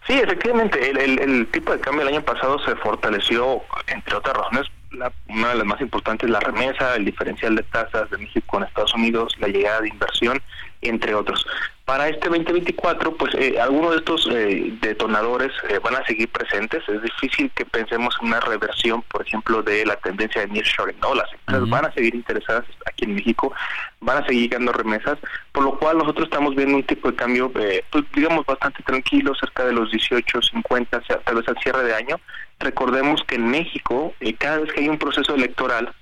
Sí, 0.08 0.14
efectivamente, 0.14 0.90
el, 0.90 1.48
tipo 1.52 1.72
de 1.72 1.80
cambio 1.80 2.02
el 2.02 2.08
año 2.10 2.24
pasado 2.24 2.58
se 2.66 2.76
fortaleció, 2.78 3.62
entre 3.88 4.16
otras 4.16 4.36
razones, 4.36 4.68
una 5.30 5.50
de 5.50 5.56
las 5.56 5.66
más 5.66 5.80
importantes, 5.80 6.30
la 6.30 6.40
remesa, 6.40 6.96
el 6.96 7.06
diferencial 7.06 7.56
de 7.56 7.64
tasas 7.64 8.10
de 8.10 8.18
México 8.18 8.46
con 8.48 8.64
Estados 8.64 8.94
Unidos, 8.96 9.36
la 9.40 9.48
llegada 9.48 9.82
de 9.82 9.90
inversión 9.90 10.42
entre 10.82 11.14
otros. 11.14 11.46
Para 11.86 12.08
este 12.08 12.30
2024, 12.30 13.16
pues 13.18 13.34
eh, 13.36 13.60
algunos 13.60 13.92
de 13.92 13.98
estos 13.98 14.28
eh, 14.32 14.72
detonadores 14.82 15.52
eh, 15.68 15.80
van 15.84 15.96
a 15.96 16.06
seguir 16.06 16.30
presentes. 16.30 16.88
Es 16.88 17.02
difícil 17.02 17.52
que 17.54 17.66
pensemos 17.66 18.16
en 18.22 18.28
una 18.28 18.40
reversión, 18.40 19.02
por 19.04 19.28
ejemplo, 19.28 19.62
de 19.62 19.86
la 19.86 19.96
tendencia 19.98 20.42
de 20.42 20.48
nearshoring. 20.48 20.98
No, 21.02 21.14
las 21.16 21.32
empresas 21.34 21.70
van 21.70 21.86
a 21.86 21.94
seguir 21.94 22.16
interesadas 22.16 22.66
aquí 22.86 23.06
en 23.06 23.16
México, 23.16 23.54
van 24.00 24.24
a 24.24 24.26
seguir 24.26 24.44
llegando 24.44 24.72
remesas, 24.72 25.18
por 25.52 25.64
lo 25.66 25.78
cual 25.78 25.98
nosotros 25.98 26.26
estamos 26.26 26.56
viendo 26.56 26.78
un 26.78 26.84
tipo 26.84 27.12
de 27.12 27.18
cambio, 27.18 27.52
pues, 27.52 28.06
digamos, 28.14 28.46
bastante 28.46 28.84
tranquilo, 28.84 29.36
cerca 29.36 29.66
de 29.66 29.74
los 29.74 29.92
18, 29.92 30.42
50, 30.42 31.02
tal 31.26 31.36
vez 31.36 31.48
al 31.48 31.58
cierre 31.60 31.84
de 31.84 31.96
año. 31.96 32.20
Recordemos 32.60 33.22
que 33.28 33.36
en 33.36 33.50
México, 33.50 34.14
cada 34.38 34.60
vez 34.60 34.72
que 34.72 34.82
hay 34.82 34.88
un 34.88 34.98
proceso 34.98 35.36
electoral, 35.36 35.94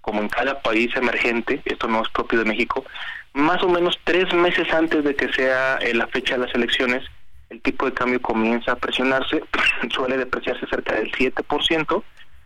como 0.00 0.20
en 0.22 0.28
cada 0.28 0.60
país 0.60 0.94
emergente, 0.96 1.62
esto 1.64 1.86
no 1.86 2.02
es 2.02 2.08
propio 2.10 2.40
de 2.40 2.44
México, 2.44 2.84
más 3.32 3.62
o 3.62 3.68
menos 3.68 3.98
tres 4.04 4.32
meses 4.34 4.72
antes 4.72 5.04
de 5.04 5.14
que 5.14 5.32
sea 5.32 5.76
eh, 5.76 5.94
la 5.94 6.06
fecha 6.08 6.36
de 6.36 6.46
las 6.46 6.54
elecciones, 6.54 7.04
el 7.50 7.60
tipo 7.60 7.86
de 7.86 7.92
cambio 7.92 8.20
comienza 8.20 8.72
a 8.72 8.76
presionarse, 8.76 9.42
suele 9.90 10.16
depreciarse 10.16 10.66
cerca 10.66 10.94
del 10.94 11.10
7%, 11.12 12.02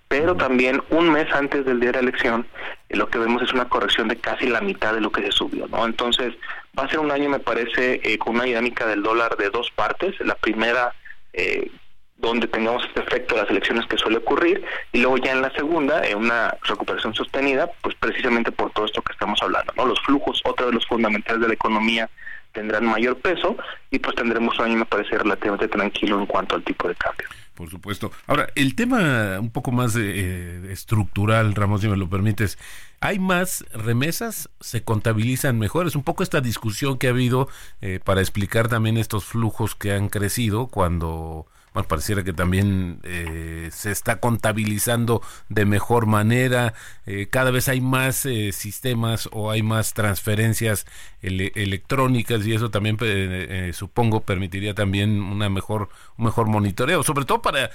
pero 0.08 0.36
también 0.36 0.82
un 0.90 1.10
mes 1.10 1.32
antes 1.32 1.64
del 1.64 1.80
día 1.80 1.90
de 1.90 2.02
la 2.02 2.08
elección, 2.08 2.46
eh, 2.88 2.96
lo 2.96 3.08
que 3.08 3.18
vemos 3.18 3.42
es 3.42 3.52
una 3.52 3.68
corrección 3.68 4.08
de 4.08 4.16
casi 4.16 4.46
la 4.46 4.60
mitad 4.60 4.94
de 4.94 5.00
lo 5.00 5.10
que 5.10 5.22
se 5.22 5.32
subió, 5.32 5.66
¿no? 5.68 5.84
Entonces, 5.84 6.34
va 6.78 6.84
a 6.84 6.88
ser 6.88 7.00
un 7.00 7.10
año, 7.10 7.28
me 7.28 7.40
parece, 7.40 8.00
eh, 8.02 8.18
con 8.18 8.36
una 8.36 8.44
dinámica 8.44 8.86
del 8.86 9.02
dólar 9.02 9.36
de 9.36 9.50
dos 9.50 9.70
partes. 9.70 10.14
La 10.20 10.34
primera, 10.34 10.94
eh, 11.32 11.70
donde 12.26 12.46
tengamos 12.48 12.84
este 12.84 13.00
efecto 13.00 13.34
de 13.34 13.42
las 13.42 13.50
elecciones 13.50 13.87
que 13.87 13.98
suele 13.98 14.18
ocurrir 14.18 14.64
y 14.92 15.00
luego 15.00 15.18
ya 15.18 15.32
en 15.32 15.42
la 15.42 15.50
segunda 15.52 16.04
en 16.06 16.18
una 16.18 16.56
recuperación 16.62 17.14
sostenida 17.14 17.70
pues 17.82 17.94
precisamente 17.96 18.52
por 18.52 18.70
todo 18.72 18.87
esto 18.87 19.02
que 19.02 19.12
estamos 19.12 19.40
hablando 19.42 19.72
no 19.76 19.87
los 19.87 20.00
flujos 20.00 20.40
otra 20.44 20.66
de 20.66 20.72
los 20.72 20.87
fundamentales 20.87 21.40
de 21.40 21.48
la 21.48 21.54
economía 21.54 22.08
tendrán 22.54 22.87
mayor 22.87 23.18
peso 23.18 23.56
y 23.90 23.98
pues 23.98 24.14
tendremos 24.16 24.58
un 24.58 24.66
año 24.66 24.76
me 24.76 24.87
parece 24.87 25.18
relativamente 25.18 25.68
tranquilo 25.68 26.18
en 26.18 26.26
cuanto 26.26 26.54
al 26.54 26.62
tipo 26.62 26.88
de 26.88 26.94
cambio. 26.94 27.26
Por 27.54 27.68
supuesto. 27.68 28.10
Ahora 28.26 28.48
el 28.54 28.74
tema 28.74 29.38
un 29.38 29.50
poco 29.50 29.72
más 29.72 29.96
eh, 29.96 30.62
estructural 30.70 31.54
Ramos 31.54 31.82
si 31.82 31.88
me 31.88 31.96
lo 31.96 32.08
permites 32.08 32.58
hay 33.00 33.18
más 33.18 33.66
remesas, 33.74 34.48
se 34.60 34.82
contabilizan 34.82 35.58
mejor. 35.58 35.87
Es 35.87 35.94
un 35.94 36.04
poco 36.04 36.22
esta 36.22 36.40
discusión 36.40 36.96
que 36.96 37.08
ha 37.08 37.10
habido 37.10 37.48
eh, 37.82 38.00
para 38.02 38.22
explicar 38.22 38.68
también 38.68 38.96
estos 38.96 39.26
flujos 39.26 39.74
que 39.74 39.92
han 39.92 40.08
crecido 40.08 40.68
cuando 40.68 41.46
bueno, 41.74 41.88
pareciera 41.88 42.22
que 42.22 42.32
también 42.32 43.00
eh, 43.02 43.68
se 43.72 43.90
está 43.90 44.20
contabilizando 44.20 45.22
de 45.48 45.64
mejor 45.64 46.06
manera, 46.06 46.72
eh, 47.04 47.26
cada 47.28 47.50
vez 47.50 47.68
hay 47.68 47.80
más 47.80 48.24
eh, 48.26 48.52
sistemas 48.52 49.28
o 49.32 49.50
hay 49.50 49.62
más 49.64 49.92
transferencias 49.92 50.87
electrónicas 51.20 52.46
y 52.46 52.52
eso 52.52 52.70
también 52.70 52.98
supongo 53.72 54.20
permitiría 54.20 54.74
también 54.74 55.22
una 55.22 55.48
mejor 55.48 55.88
un 56.18 56.26
mejor 56.26 56.48
monitoreo, 56.48 57.02
sobre 57.02 57.24
todo 57.24 57.40
para 57.40 57.70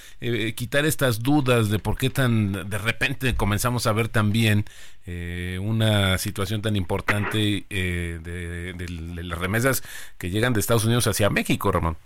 quitar 0.55 0.85
estas 0.85 1.23
dudas 1.23 1.69
de 1.69 1.79
por 1.79 1.97
qué 1.97 2.12
tan 2.12 2.69
de 2.69 2.77
repente 2.77 3.33
comenzamos 3.33 3.88
a 3.88 3.91
ver 3.91 4.07
también 4.07 4.65
una 5.62 6.19
situación 6.19 6.62
tan 6.62 6.75
importante 6.75 7.65
de, 7.67 8.19
de 8.19 9.23
las 9.23 9.39
remesas 9.39 9.81
que 10.19 10.29
llegan 10.29 10.53
de 10.53 10.59
Estados 10.59 10.85
Unidos 10.85 11.07
hacia 11.07 11.31
México, 11.31 11.71
Ramón. 11.71 11.97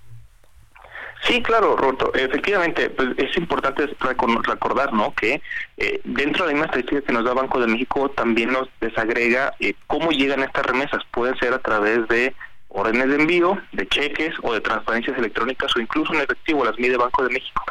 Sí, 1.25 1.41
claro, 1.41 1.77
Roberto. 1.77 2.13
Efectivamente, 2.13 2.89
pues 2.89 3.09
es 3.17 3.37
importante 3.37 3.87
recordar, 3.99 4.91
¿no? 4.93 5.13
Que 5.13 5.41
eh, 5.77 6.01
dentro 6.03 6.45
de 6.45 6.51
la 6.51 6.53
misma 6.53 6.65
estadística 6.65 7.01
que 7.01 7.13
nos 7.13 7.23
da 7.23 7.33
Banco 7.33 7.59
de 7.61 7.67
México 7.67 8.09
también 8.09 8.51
nos 8.51 8.67
desagrega 8.81 9.53
eh, 9.59 9.73
cómo 9.87 10.11
llegan 10.11 10.43
estas 10.43 10.65
remesas. 10.65 11.01
Pueden 11.11 11.37
ser 11.37 11.53
a 11.53 11.59
través 11.59 12.07
de 12.09 12.35
órdenes 12.67 13.07
de 13.07 13.15
envío, 13.15 13.57
de 13.71 13.87
cheques 13.87 14.33
o 14.41 14.53
de 14.53 14.59
transferencias 14.61 15.17
electrónicas 15.17 15.73
o 15.75 15.79
incluso 15.79 16.13
en 16.13 16.21
efectivo, 16.21 16.65
las 16.65 16.77
mide 16.77 16.97
Banco 16.97 17.23
de 17.23 17.33
México. 17.33 17.63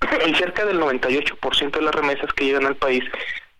En 0.26 0.34
cerca 0.36 0.64
del 0.64 0.80
98% 0.80 1.70
de 1.70 1.82
las 1.82 1.94
remesas 1.94 2.32
que 2.34 2.44
llegan 2.44 2.66
al 2.66 2.76
país 2.76 3.04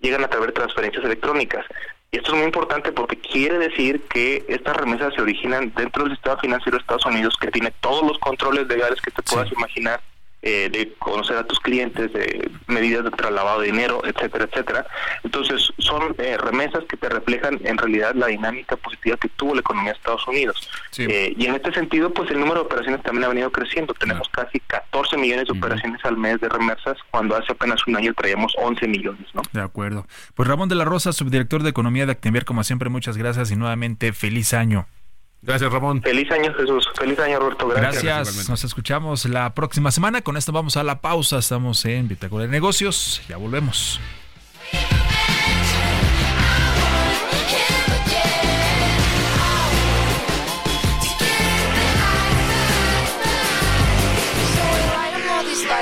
llegan 0.01 0.25
a 0.25 0.29
través 0.29 0.49
de 0.49 0.53
transferencias 0.53 1.05
electrónicas. 1.05 1.65
Y 2.11 2.17
esto 2.17 2.33
es 2.33 2.39
muy 2.39 2.47
importante 2.47 2.91
porque 2.93 3.19
quiere 3.19 3.59
decir 3.59 4.03
que 4.09 4.45
estas 4.49 4.77
remesas 4.77 5.13
se 5.15 5.21
originan 5.21 5.73
dentro 5.75 6.05
del 6.05 6.13
sistema 6.13 6.39
financiero 6.39 6.79
de 6.79 6.83
Estados 6.83 7.05
Unidos, 7.05 7.37
que 7.39 7.51
tiene 7.51 7.73
todos 7.81 8.03
los 8.03 8.19
controles 8.19 8.67
legales 8.67 9.01
que 9.03 9.11
te 9.11 9.23
puedas 9.23 9.53
imaginar, 9.53 10.01
eh, 10.41 10.69
de 10.71 10.95
conocer 11.01 11.37
a 11.37 11.45
tus 11.45 11.59
clientes, 11.59 12.13
de 12.13 12.49
medidas 12.69 13.03
de 13.03 13.11
traslavado 13.11 13.61
de 13.61 13.67
dinero, 13.67 14.03
etcétera, 14.05 14.45
etcétera. 14.45 14.87
Entonces, 15.25 15.73
son 15.79 16.15
eh, 16.19 16.37
remesas 16.39 16.85
que 16.85 16.97
te 16.97 17.09
reflejan 17.09 17.59
en 17.65 17.77
realidad 17.77 18.15
la 18.15 18.29
dinámica 18.29 18.77
positiva 18.77 19.17
que 19.17 19.29
tuvo 19.31 19.55
la 19.55 19.61
economía 19.61 19.93
de 19.93 19.99
Estados 19.99 20.27
Unidos. 20.29 20.71
Eh, 20.97 21.35
y 21.37 21.47
en 21.47 21.55
este 21.57 21.73
sentido, 21.73 22.13
pues 22.13 22.31
el 22.31 22.39
número 22.39 22.61
de 22.61 22.67
operaciones 22.67 23.03
también 23.03 23.25
ha 23.25 23.29
venido 23.29 23.51
creciendo. 23.51 23.95
Tenemos 23.95 24.29
casi 24.29 24.61
14 24.61 25.17
millones 25.17 25.47
de 25.47 25.59
operaciones 25.59 26.05
al 26.05 26.17
mes 26.17 26.41
de 26.41 26.49
remesas, 26.49 26.97
cuando 27.11 27.35
hace 27.35 27.53
apenas 27.53 27.85
un 27.89 27.97
año 27.97 28.15
traíamos 28.15 28.55
11 28.59 28.87
millones, 28.87 29.27
¿no? 29.35 29.43
De 29.53 29.61
acuerdo. 29.61 30.07
Pues 30.35 30.49
Ramón 30.49 30.69
de 30.69 30.77
la 30.77 30.85
Rosa, 30.85 31.13
subdirector 31.13 31.65
de 31.65 31.71
Economía 31.71 32.07
de 32.07 32.13
Actenvier, 32.13 32.45
como 32.45 32.63
siempre, 32.63 32.89
muchas 32.91 33.17
gracias 33.17 33.51
y 33.51 33.57
nuevamente 33.57 34.13
feliz 34.13 34.55
año. 34.55 34.87
Gracias, 35.43 35.73
Ramón. 35.73 36.03
Feliz 36.03 36.31
año, 36.31 36.53
Jesús. 36.55 36.89
Feliz 36.99 37.19
año, 37.19 37.39
Roberto. 37.39 37.69
Gracias. 37.69 38.03
Gracias. 38.03 38.49
Nos 38.49 38.65
escuchamos 38.65 39.25
la 39.27 39.55
próxima 39.55 39.91
semana. 39.91 40.23
Con 40.23 40.37
esto 40.37 40.53
vamos 40.53 40.77
a 40.77 40.85
la 40.85 41.01
pausa. 41.01 41.39
Estamos 41.39 41.85
en 41.85 42.09
Bitácora 42.09 42.45
de 42.45 42.51
Negocios. 42.51 43.23
Ya 43.29 43.37
volvemos. 43.37 44.01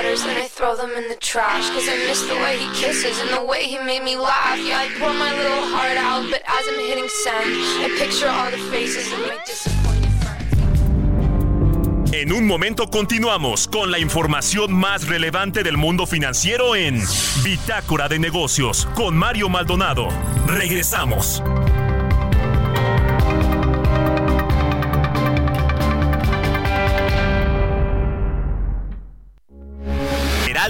letters 0.07 0.23
and 0.23 0.37
I 0.37 0.46
throw 0.57 0.75
them 0.75 0.89
in 0.97 1.07
the 1.07 1.15
trash 1.17 1.69
Cause 1.69 1.87
I 1.87 1.95
miss 2.07 2.21
the 2.27 2.35
way 2.35 2.57
he 2.57 2.67
kisses 2.73 3.19
and 3.21 3.29
the 3.29 3.45
way 3.45 3.65
he 3.65 3.77
made 3.77 4.03
me 4.03 4.15
laugh 4.15 4.57
Yeah, 4.57 4.79
I 4.79 4.89
pour 4.97 5.13
my 5.13 5.31
little 5.37 5.63
heart 5.69 5.97
out, 5.97 6.25
but 6.31 6.41
as 6.47 6.67
I'm 6.67 6.79
hitting 6.79 7.07
send 7.23 7.45
I 7.85 7.89
picture 7.99 8.27
all 8.27 8.49
the 8.49 8.57
faces 8.73 9.13
of 9.13 9.19
my 9.19 9.37
disappointed 9.45 10.11
friends 10.21 10.47
En 12.11 12.31
un 12.31 12.47
momento 12.47 12.89
continuamos 12.89 13.67
con 13.67 13.91
la 13.91 13.99
información 13.99 14.73
más 14.73 15.07
relevante 15.07 15.61
del 15.61 15.77
mundo 15.77 16.07
financiero 16.07 16.75
en 16.75 17.03
Bitácora 17.43 18.07
de 18.07 18.17
Negocios 18.17 18.87
con 18.95 19.15
Mario 19.15 19.49
Maldonado. 19.49 20.07
Regresamos. 20.47 21.43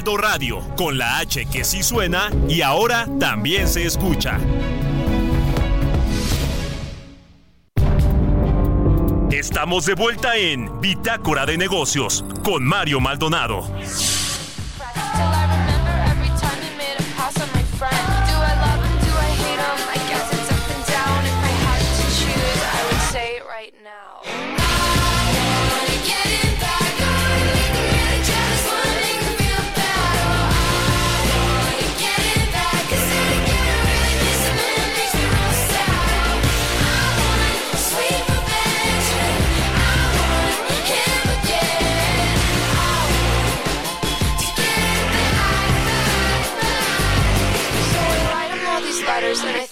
Radio, 0.05 0.59
con 0.75 0.97
la 0.97 1.17
H 1.17 1.47
que 1.47 1.63
sí 1.63 1.81
suena 1.81 2.31
y 2.47 2.61
ahora 2.61 3.07
también 3.19 3.67
se 3.67 3.85
escucha. 3.85 4.39
Estamos 9.31 9.85
de 9.85 9.95
vuelta 9.95 10.37
en 10.37 10.79
Bitácora 10.79 11.45
de 11.45 11.57
Negocios 11.57 12.23
con 12.43 12.63
Mario 12.63 12.99
Maldonado. 12.99 13.67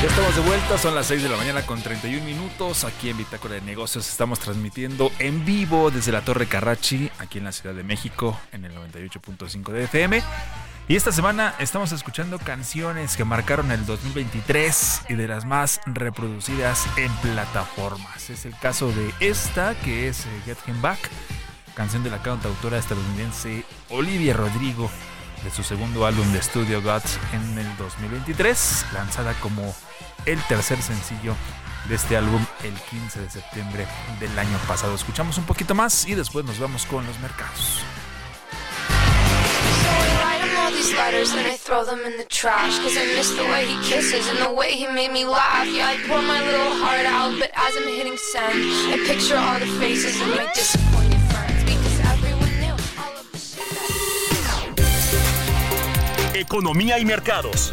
Ya 0.00 0.06
estamos 0.06 0.34
de 0.34 0.40
vuelta, 0.40 0.78
son 0.78 0.94
las 0.94 1.08
6 1.08 1.24
de 1.24 1.28
la 1.28 1.36
mañana 1.36 1.66
con 1.66 1.82
31 1.82 2.24
minutos. 2.24 2.84
Aquí 2.84 3.10
en 3.10 3.18
Bitácora 3.18 3.56
de 3.56 3.60
Negocios 3.60 4.08
estamos 4.08 4.40
transmitiendo 4.40 5.12
en 5.18 5.44
vivo 5.44 5.90
desde 5.90 6.10
la 6.10 6.22
Torre 6.22 6.46
Carrachi, 6.46 7.10
aquí 7.18 7.36
en 7.36 7.44
la 7.44 7.52
Ciudad 7.52 7.74
de 7.74 7.82
México, 7.82 8.40
en 8.52 8.64
el 8.64 8.74
98.5 8.74 9.72
de 9.72 9.84
FM. 9.84 10.22
Y 10.88 10.96
esta 10.96 11.12
semana 11.12 11.54
estamos 11.58 11.92
escuchando 11.92 12.38
canciones 12.38 13.14
que 13.14 13.26
marcaron 13.26 13.70
el 13.72 13.84
2023 13.84 15.02
y 15.10 15.14
de 15.16 15.28
las 15.28 15.44
más 15.44 15.82
reproducidas 15.84 16.86
en 16.96 17.12
plataformas. 17.16 18.30
Es 18.30 18.46
el 18.46 18.56
caso 18.56 18.90
de 18.92 19.12
esta, 19.20 19.74
que 19.80 20.08
es 20.08 20.24
eh, 20.24 20.30
Get 20.46 20.56
Him 20.66 20.80
Back, 20.80 21.10
canción 21.74 22.02
de 22.02 22.08
la 22.08 22.22
cantautora 22.22 22.78
estadounidense 22.78 23.66
Olivia 23.90 24.32
Rodrigo 24.32 24.90
de 25.44 25.50
su 25.50 25.62
segundo 25.62 26.06
álbum 26.06 26.30
de 26.32 26.38
estudio 26.38 26.80
Gods 26.80 27.18
en 27.34 27.58
el 27.58 27.76
2023, 27.76 28.86
lanzada 28.94 29.34
como 29.34 29.74
el 30.26 30.40
tercer 30.44 30.80
sencillo 30.82 31.34
de 31.88 31.94
este 31.94 32.16
álbum 32.16 32.44
el 32.62 32.74
15 32.74 33.20
de 33.20 33.30
septiembre 33.30 33.86
del 34.18 34.38
año 34.38 34.58
pasado. 34.68 34.94
Escuchamos 34.94 35.38
un 35.38 35.44
poquito 35.44 35.74
más 35.74 36.06
y 36.06 36.14
después 36.14 36.44
nos 36.44 36.58
vamos 36.58 36.86
con 36.86 37.06
los 37.06 37.18
mercados. 37.20 37.82
So 39.82 39.88
I 39.88 40.08
write 40.22 40.42
him 40.44 40.56
all 40.58 40.70
these 40.72 40.92
letters 40.94 41.32
and 41.32 41.46
I 41.46 41.56
throw 41.56 41.84
them 41.84 42.00
in 42.04 42.16
the 42.16 42.24
trash 42.24 42.78
Cause 42.80 42.96
I 42.96 43.06
miss 43.16 43.34
the 43.34 43.44
way 43.44 43.66
he 43.66 43.76
kisses 43.88 44.28
and 44.28 44.38
the 44.38 44.52
way 44.52 44.72
he 44.72 44.86
made 44.86 45.10
me 45.10 45.24
laugh 45.24 45.66
Yeah, 45.66 45.88
I 45.88 45.96
pour 46.06 46.20
my 46.22 46.40
little 46.44 46.70
heart 46.82 47.06
out, 47.06 47.38
but 47.38 47.50
as 47.54 47.76
I'm 47.76 47.88
hitting 47.88 48.16
send 48.32 48.58
I 48.92 48.98
picture 49.06 49.36
all 49.36 49.58
the 49.58 49.66
faces 49.78 50.20
of 50.20 50.28
my 50.28 50.46
disappointed 50.54 51.20
friends 51.32 51.64
Because 51.64 52.00
everyone 52.12 52.60
knew 52.60 52.76
all 53.00 53.16
of 53.16 53.26
the 53.32 53.38
shit 53.38 53.68
that 56.34 56.34
Economía 56.34 56.98
y 56.98 57.04
mercados. 57.04 57.72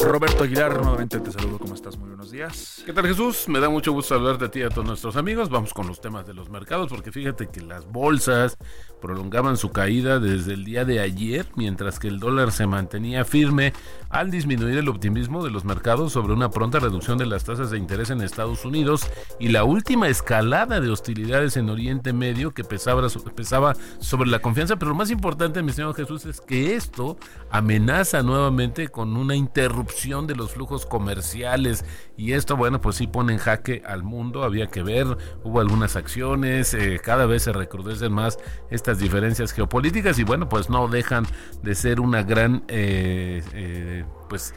Roberto 0.00 0.44
Aguilar, 0.44 0.80
nuevamente 0.80 1.20
te 1.20 1.30
saludo, 1.30 1.58
¿cómo 1.58 1.74
estás? 1.74 1.96
Muy 1.96 2.08
buenos 2.08 2.30
días. 2.30 2.82
¿Qué 2.84 2.92
tal 2.92 3.06
Jesús? 3.06 3.46
Me 3.46 3.60
da 3.60 3.68
mucho 3.68 3.92
gusto 3.92 4.14
hablar 4.14 4.38
de 4.38 4.48
ti 4.48 4.60
y 4.60 4.62
a 4.62 4.68
todos 4.68 4.86
nuestros 4.86 5.16
amigos. 5.16 5.50
Vamos 5.50 5.72
con 5.74 5.86
los 5.86 6.00
temas 6.00 6.26
de 6.26 6.34
los 6.34 6.48
mercados 6.48 6.88
porque 6.88 7.12
fíjate 7.12 7.48
que 7.48 7.60
las 7.60 7.86
bolsas 7.86 8.56
prolongaban 9.00 9.56
su 9.56 9.70
caída 9.70 10.18
desde 10.18 10.54
el 10.54 10.64
día 10.64 10.84
de 10.84 11.00
ayer 11.00 11.46
mientras 11.56 11.98
que 11.98 12.08
el 12.08 12.18
dólar 12.18 12.50
se 12.50 12.66
mantenía 12.66 13.24
firme 13.24 13.72
al 14.08 14.30
disminuir 14.30 14.78
el 14.78 14.88
optimismo 14.88 15.44
de 15.44 15.50
los 15.50 15.64
mercados 15.64 16.12
sobre 16.12 16.32
una 16.32 16.50
pronta 16.50 16.80
reducción 16.80 17.18
de 17.18 17.26
las 17.26 17.44
tasas 17.44 17.70
de 17.70 17.78
interés 17.78 18.10
en 18.10 18.22
Estados 18.22 18.64
Unidos 18.64 19.08
y 19.38 19.48
la 19.48 19.64
última 19.64 20.08
escalada 20.08 20.80
de 20.80 20.90
hostilidades 20.90 21.56
en 21.56 21.70
Oriente 21.70 22.12
Medio 22.12 22.52
que 22.52 22.64
pesaba, 22.64 23.06
pesaba 23.34 23.76
sobre 24.00 24.30
la 24.30 24.40
confianza. 24.40 24.76
Pero 24.76 24.90
lo 24.90 24.96
más 24.96 25.10
importante, 25.10 25.62
mi 25.62 25.72
señor 25.72 25.94
Jesús, 25.94 26.24
es 26.26 26.40
que 26.40 26.74
esto 26.74 27.18
amenaza 27.50 28.22
nuevamente 28.22 28.47
con 28.90 29.16
una 29.16 29.36
interrupción 29.36 30.26
de 30.26 30.34
los 30.34 30.52
flujos 30.52 30.86
comerciales. 30.86 31.84
Y 32.16 32.32
esto, 32.32 32.56
bueno, 32.56 32.80
pues 32.80 32.96
sí 32.96 33.06
pone 33.06 33.34
en 33.34 33.38
jaque 33.38 33.82
al 33.86 34.02
mundo, 34.02 34.42
había 34.42 34.68
que 34.68 34.82
ver, 34.82 35.06
hubo 35.44 35.60
algunas 35.60 35.96
acciones, 35.96 36.72
eh, 36.74 37.00
cada 37.02 37.26
vez 37.26 37.42
se 37.42 37.52
recrudecen 37.52 38.12
más 38.12 38.38
estas 38.70 38.98
diferencias 38.98 39.52
geopolíticas 39.52 40.18
y 40.18 40.24
bueno, 40.24 40.48
pues 40.48 40.70
no 40.70 40.88
dejan 40.88 41.26
de 41.62 41.74
ser 41.74 42.00
una 42.00 42.22
gran, 42.22 42.64
eh, 42.68 43.42
eh, 43.52 44.04
pues... 44.28 44.54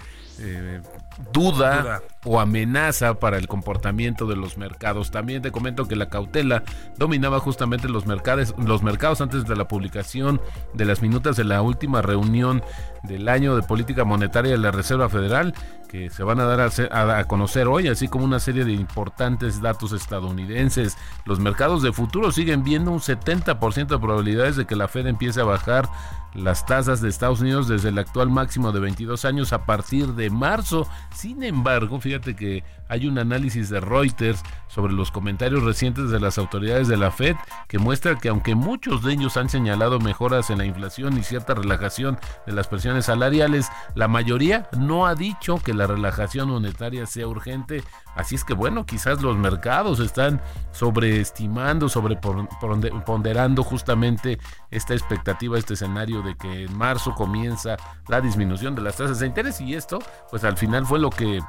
duda, 1.31 1.81
Duda. 1.81 2.01
o 2.25 2.39
amenaza 2.39 3.15
para 3.19 3.37
el 3.37 3.47
comportamiento 3.47 4.25
de 4.27 4.35
los 4.35 4.57
mercados. 4.57 5.11
También 5.11 5.41
te 5.41 5.51
comento 5.51 5.87
que 5.87 5.95
la 5.95 6.09
cautela 6.09 6.63
dominaba 6.97 7.39
justamente 7.39 7.87
los 7.89 8.05
mercados, 8.05 8.53
los 8.57 8.83
mercados 8.83 9.21
antes 9.21 9.45
de 9.45 9.55
la 9.55 9.67
publicación 9.67 10.41
de 10.73 10.85
las 10.85 11.01
minutas 11.01 11.35
de 11.35 11.43
la 11.43 11.61
última 11.61 12.01
reunión 12.01 12.63
del 13.03 13.27
año 13.29 13.55
de 13.55 13.63
política 13.63 14.03
monetaria 14.05 14.51
de 14.51 14.57
la 14.57 14.71
Reserva 14.71 15.09
Federal 15.09 15.53
que 15.89 16.09
se 16.09 16.23
van 16.23 16.39
a 16.39 16.45
dar 16.45 16.71
a- 16.91 17.17
a 17.19 17.23
conocer 17.25 17.67
hoy, 17.67 17.89
así 17.89 18.07
como 18.07 18.23
una 18.23 18.39
serie 18.39 18.63
de 18.63 18.71
importantes 18.71 19.61
datos 19.61 19.91
estadounidenses. 19.91 20.97
Los 21.25 21.39
mercados 21.39 21.81
de 21.81 21.91
futuro 21.91 22.31
siguen 22.31 22.63
viendo 22.63 22.91
un 22.91 23.01
70% 23.01 23.95
de 23.95 23.99
probabilidades 24.01 24.55
de 24.55 24.65
que 24.65 24.77
la 24.77 24.87
Fed 24.87 25.07
empiece 25.07 25.41
a 25.41 25.45
bajar 25.45 25.89
las 26.33 26.65
tasas 26.65 27.01
de 27.01 27.09
Estados 27.09 27.41
Unidos 27.41 27.67
desde 27.67 27.89
el 27.89 27.97
actual 27.97 28.29
máximo 28.29 28.71
de 28.71 28.79
22 28.79 29.25
años 29.25 29.53
a 29.53 29.65
partir 29.65 30.07
de 30.13 30.29
marzo. 30.29 30.87
Sin 31.13 31.43
embargo, 31.43 31.99
fíjate 31.99 32.35
que 32.35 32.63
hay 32.91 33.07
un 33.07 33.17
análisis 33.17 33.69
de 33.69 33.79
Reuters 33.79 34.43
sobre 34.67 34.91
los 34.91 35.11
comentarios 35.11 35.63
recientes 35.63 36.09
de 36.09 36.19
las 36.19 36.37
autoridades 36.37 36.89
de 36.89 36.97
la 36.97 37.09
Fed 37.09 37.37
que 37.69 37.79
muestra 37.79 38.17
que 38.17 38.27
aunque 38.27 38.53
muchos 38.53 39.01
de 39.01 39.13
ellos 39.13 39.37
han 39.37 39.47
señalado 39.47 39.99
mejoras 39.99 40.49
en 40.49 40.57
la 40.57 40.65
inflación 40.65 41.17
y 41.17 41.23
cierta 41.23 41.53
relajación 41.53 42.19
de 42.45 42.51
las 42.51 42.67
presiones 42.67 43.05
salariales, 43.05 43.69
la 43.95 44.09
mayoría 44.09 44.67
no 44.77 45.07
ha 45.07 45.15
dicho 45.15 45.57
que 45.63 45.73
la 45.73 45.87
relajación 45.87 46.49
monetaria 46.49 47.05
sea 47.05 47.27
urgente. 47.27 47.81
Así 48.13 48.35
es 48.35 48.43
que 48.43 48.53
bueno, 48.53 48.85
quizás 48.85 49.21
los 49.21 49.37
mercados 49.37 50.01
están 50.01 50.41
sobreestimando, 50.73 51.87
sobreponderando 51.87 53.63
justamente 53.63 54.37
esta 54.69 54.93
expectativa, 54.93 55.57
este 55.57 55.75
escenario 55.75 56.21
de 56.23 56.35
que 56.35 56.65
en 56.65 56.77
marzo 56.77 57.15
comienza 57.15 57.77
la 58.09 58.19
disminución 58.19 58.75
de 58.75 58.81
las 58.81 58.97
tasas 58.97 59.19
de 59.19 59.27
interés 59.27 59.61
y 59.61 59.75
esto 59.75 59.99
pues 60.29 60.43
al 60.43 60.57
final 60.57 60.85
fue 60.85 60.99
lo 60.99 61.09
que 61.09 61.39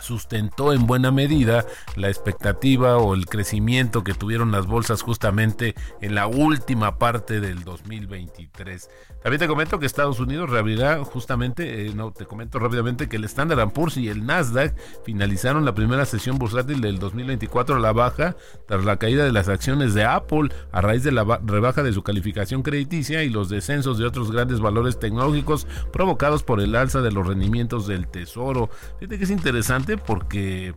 sustentó 0.00 0.72
en 0.72 0.86
buena 0.86 1.10
medida 1.10 1.64
la 1.96 2.08
expectativa 2.08 2.96
o 2.98 3.14
el 3.14 3.26
crecimiento 3.26 4.04
que 4.04 4.14
tuvieron 4.14 4.52
las 4.52 4.66
bolsas 4.66 5.02
justamente 5.02 5.74
en 6.00 6.14
la 6.14 6.26
última 6.26 6.98
parte 6.98 7.40
del 7.40 7.64
2023. 7.64 8.88
También 9.22 9.38
te 9.40 9.48
comento 9.48 9.78
que 9.78 9.86
Estados 9.86 10.20
Unidos 10.20 10.50
reabrirá 10.50 11.02
justamente, 11.04 11.86
eh, 11.86 11.92
no, 11.94 12.12
te 12.12 12.26
comento 12.26 12.58
rápidamente 12.58 13.08
que 13.08 13.16
el 13.16 13.24
Standard 13.24 13.70
Poor's 13.72 13.96
y 13.96 14.08
el 14.08 14.26
Nasdaq 14.26 14.74
finalizaron 15.04 15.64
la 15.64 15.74
primera 15.74 16.04
sesión 16.04 16.38
bursátil 16.38 16.80
del 16.80 16.98
2024 16.98 17.76
a 17.76 17.78
la 17.80 17.92
baja 17.92 18.36
tras 18.66 18.84
la 18.84 18.98
caída 18.98 19.24
de 19.24 19.32
las 19.32 19.48
acciones 19.48 19.94
de 19.94 20.04
Apple 20.04 20.50
a 20.72 20.80
raíz 20.80 21.02
de 21.04 21.12
la 21.12 21.22
ba- 21.24 21.40
rebaja 21.44 21.82
de 21.82 21.92
su 21.92 22.02
calificación 22.02 22.62
crediticia 22.62 23.22
y 23.22 23.30
los 23.30 23.48
descensos 23.48 23.98
de 23.98 24.04
otros 24.06 24.30
grandes 24.30 24.60
valores 24.60 24.98
tecnológicos 24.98 25.66
provocados 25.92 26.42
por 26.42 26.60
el 26.60 26.74
alza 26.76 27.00
de 27.00 27.12
los 27.12 27.26
rendimientos 27.26 27.86
del 27.86 28.06
tesoro. 28.08 28.68
Fíjate 28.98 29.18
que 29.18 29.24
es 29.24 29.30
interesante 29.30 29.83
porque 29.96 30.74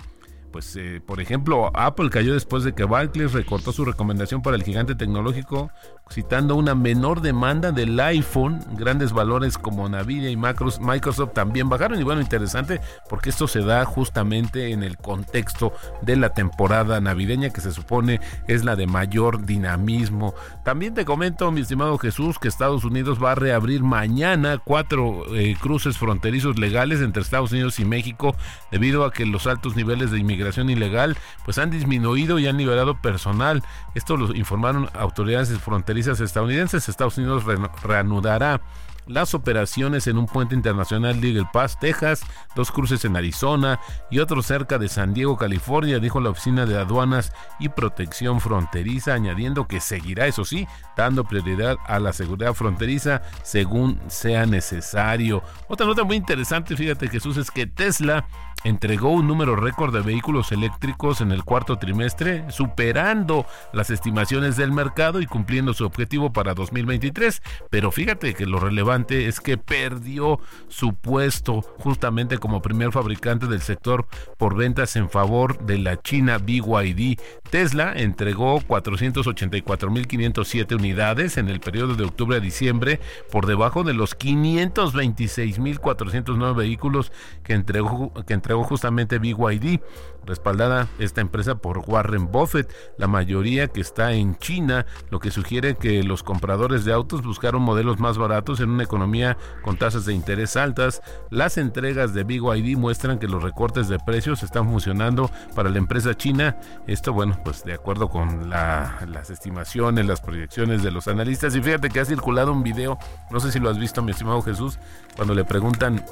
pues 0.51 0.75
eh, 0.75 1.01
por 1.05 1.21
ejemplo 1.21 1.71
Apple 1.73 2.09
cayó 2.09 2.33
después 2.33 2.63
de 2.63 2.73
que 2.73 2.83
Barclays 2.83 3.33
recortó 3.33 3.71
su 3.71 3.85
recomendación 3.85 4.41
para 4.41 4.55
el 4.55 4.63
gigante 4.63 4.95
tecnológico 4.95 5.71
citando 6.11 6.55
una 6.55 6.75
menor 6.75 7.21
demanda 7.21 7.71
del 7.71 7.99
iPhone. 7.99 8.59
Grandes 8.73 9.11
valores 9.11 9.57
como 9.57 9.87
Nvidia 9.89 10.29
y 10.29 10.37
Microsoft 10.37 11.33
también 11.33 11.69
bajaron. 11.69 11.99
Y 11.99 12.03
bueno 12.03 12.21
interesante 12.21 12.81
porque 13.09 13.29
esto 13.29 13.47
se 13.47 13.61
da 13.61 13.85
justamente 13.85 14.71
en 14.71 14.83
el 14.83 14.97
contexto 14.97 15.73
de 16.01 16.15
la 16.15 16.33
temporada 16.33 16.99
navideña 17.01 17.49
que 17.49 17.61
se 17.61 17.71
supone 17.71 18.19
es 18.47 18.63
la 18.63 18.75
de 18.75 18.87
mayor 18.87 19.45
dinamismo. 19.45 20.33
También 20.63 20.93
te 20.93 21.05
comento 21.05 21.51
mi 21.51 21.61
estimado 21.61 21.97
Jesús 21.97 22.39
que 22.39 22.47
Estados 22.47 22.83
Unidos 22.83 23.21
va 23.23 23.33
a 23.33 23.35
reabrir 23.35 23.83
mañana 23.83 24.59
cuatro 24.63 25.23
eh, 25.35 25.55
cruces 25.59 25.97
fronterizos 25.97 26.57
legales 26.57 27.01
entre 27.01 27.21
Estados 27.21 27.51
Unidos 27.51 27.79
y 27.79 27.85
México 27.85 28.35
debido 28.71 29.05
a 29.05 29.11
que 29.11 29.25
los 29.25 29.47
altos 29.47 29.75
niveles 29.75 30.11
de 30.11 30.19
inmigración 30.19 30.36
ilegal 30.69 31.17
pues 31.45 31.57
han 31.57 31.69
disminuido 31.69 32.39
y 32.39 32.47
han 32.47 32.57
liberado 32.57 32.95
personal. 33.01 33.63
Esto 33.95 34.17
lo 34.17 34.33
informaron 34.35 34.89
autoridades 34.93 35.49
fronterizas 35.59 36.19
estadounidenses. 36.19 36.89
Estados 36.89 37.17
Unidos 37.17 37.43
re- 37.43 37.57
reanudará 37.83 38.61
las 39.07 39.33
operaciones 39.33 40.07
en 40.07 40.17
un 40.17 40.25
puente 40.25 40.55
internacional 40.55 41.19
de 41.19 41.29
Eagle 41.29 41.49
Pass, 41.51 41.79
Texas, 41.79 42.21
dos 42.55 42.71
cruces 42.71 43.05
en 43.05 43.15
Arizona 43.15 43.79
y 44.11 44.19
otro 44.19 44.41
cerca 44.41 44.77
de 44.77 44.89
San 44.89 45.13
Diego, 45.13 45.37
California, 45.37 45.99
dijo 45.99 46.19
la 46.19 46.29
Oficina 46.29 46.65
de 46.65 46.77
Aduanas 46.77 47.31
y 47.59 47.69
Protección 47.69 48.41
Fronteriza, 48.41 49.13
añadiendo 49.13 49.67
que 49.67 49.79
seguirá, 49.79 50.27
eso 50.27 50.45
sí, 50.45 50.67
dando 50.95 51.23
prioridad 51.23 51.77
a 51.85 51.99
la 51.99 52.13
seguridad 52.13 52.53
fronteriza 52.53 53.21
según 53.43 53.99
sea 54.07 54.45
necesario. 54.45 55.43
Otra 55.67 55.85
nota 55.85 56.03
muy 56.03 56.17
interesante, 56.17 56.75
fíjate 56.75 57.07
Jesús, 57.07 57.37
es 57.37 57.51
que 57.51 57.67
Tesla 57.67 58.25
entregó 58.63 59.11
un 59.11 59.27
número 59.27 59.55
récord 59.55 59.93
de 59.93 60.01
vehículos 60.01 60.51
eléctricos 60.51 61.21
en 61.21 61.31
el 61.31 61.43
cuarto 61.43 61.77
trimestre, 61.77 62.49
superando 62.51 63.45
las 63.71 63.89
estimaciones 63.89 64.57
del 64.57 64.71
mercado 64.71 65.21
y 65.21 65.25
cumpliendo 65.25 65.73
su 65.73 65.85
objetivo 65.85 66.33
para 66.33 66.53
2023. 66.53 67.41
Pero 67.69 67.91
fíjate 67.91 68.33
que 68.33 68.45
lo 68.45 68.59
relevante 68.59 68.96
es 69.09 69.39
que 69.39 69.57
perdió 69.57 70.39
su 70.67 70.93
puesto 70.93 71.61
justamente 71.61 72.37
como 72.37 72.61
primer 72.61 72.91
fabricante 72.91 73.47
del 73.47 73.61
sector 73.61 74.05
por 74.37 74.55
ventas 74.55 74.95
en 74.95 75.09
favor 75.09 75.65
de 75.65 75.77
la 75.77 76.01
China 76.01 76.37
BYD. 76.37 77.19
Tesla 77.49 77.93
entregó 77.95 78.61
484.507 78.61 80.75
unidades 80.75 81.37
en 81.37 81.49
el 81.49 81.59
periodo 81.59 81.95
de 81.95 82.05
octubre 82.05 82.37
a 82.37 82.39
diciembre, 82.39 83.01
por 83.31 83.45
debajo 83.45 83.83
de 83.83 83.93
los 83.93 84.17
526.409 84.17 86.55
vehículos 86.55 87.11
que 87.43 87.53
entregó, 87.53 88.11
que 88.25 88.33
entregó 88.33 88.63
justamente 88.63 89.19
BYD, 89.19 89.81
respaldada 90.27 90.87
esta 90.99 91.21
empresa 91.21 91.55
por 91.55 91.79
Warren 91.87 92.31
Buffett, 92.31 92.71
la 92.97 93.07
mayoría 93.07 93.67
que 93.67 93.81
está 93.81 94.13
en 94.13 94.37
China, 94.37 94.85
lo 95.09 95.19
que 95.19 95.31
sugiere 95.31 95.75
que 95.75 96.03
los 96.03 96.23
compradores 96.23 96.85
de 96.85 96.93
autos 96.93 97.23
buscaron 97.23 97.61
modelos 97.61 97.99
más 97.99 98.17
baratos 98.17 98.59
en 98.59 98.69
una 98.69 98.83
economía 98.83 99.37
con 99.63 99.77
tasas 99.77 100.05
de 100.05 100.13
interés 100.13 100.55
altas. 100.55 101.01
Las 101.31 101.57
entregas 101.57 102.13
de 102.13 102.23
BYD 102.23 102.77
muestran 102.77 103.19
que 103.19 103.27
los 103.27 103.41
recortes 103.41 103.87
de 103.87 103.99
precios 103.99 104.43
están 104.43 104.69
funcionando 104.69 105.31
para 105.55 105.69
la 105.69 105.77
empresa 105.77 106.15
china. 106.15 106.57
Esto, 106.85 107.13
bueno, 107.13 107.39
pues 107.43 107.63
de 107.63 107.73
acuerdo 107.73 108.09
con 108.09 108.49
las 108.49 109.29
estimaciones, 109.29 110.05
las 110.05 110.21
proyecciones 110.21 110.83
de 110.83 110.91
los 110.91 111.07
analistas. 111.07 111.55
Y 111.55 111.61
fíjate 111.61 111.89
que 111.89 111.99
ha 111.99 112.05
circulado 112.05 112.51
un 112.51 112.63
video, 112.63 112.97
no 113.31 113.39
sé 113.39 113.51
si 113.51 113.59
lo 113.59 113.69
has 113.69 113.79
visto, 113.79 114.01
mi 114.01 114.11
estimado 114.11 114.41
Jesús, 114.41 114.77
cuando 115.15 115.33
le 115.33 115.45
preguntan 115.45 116.03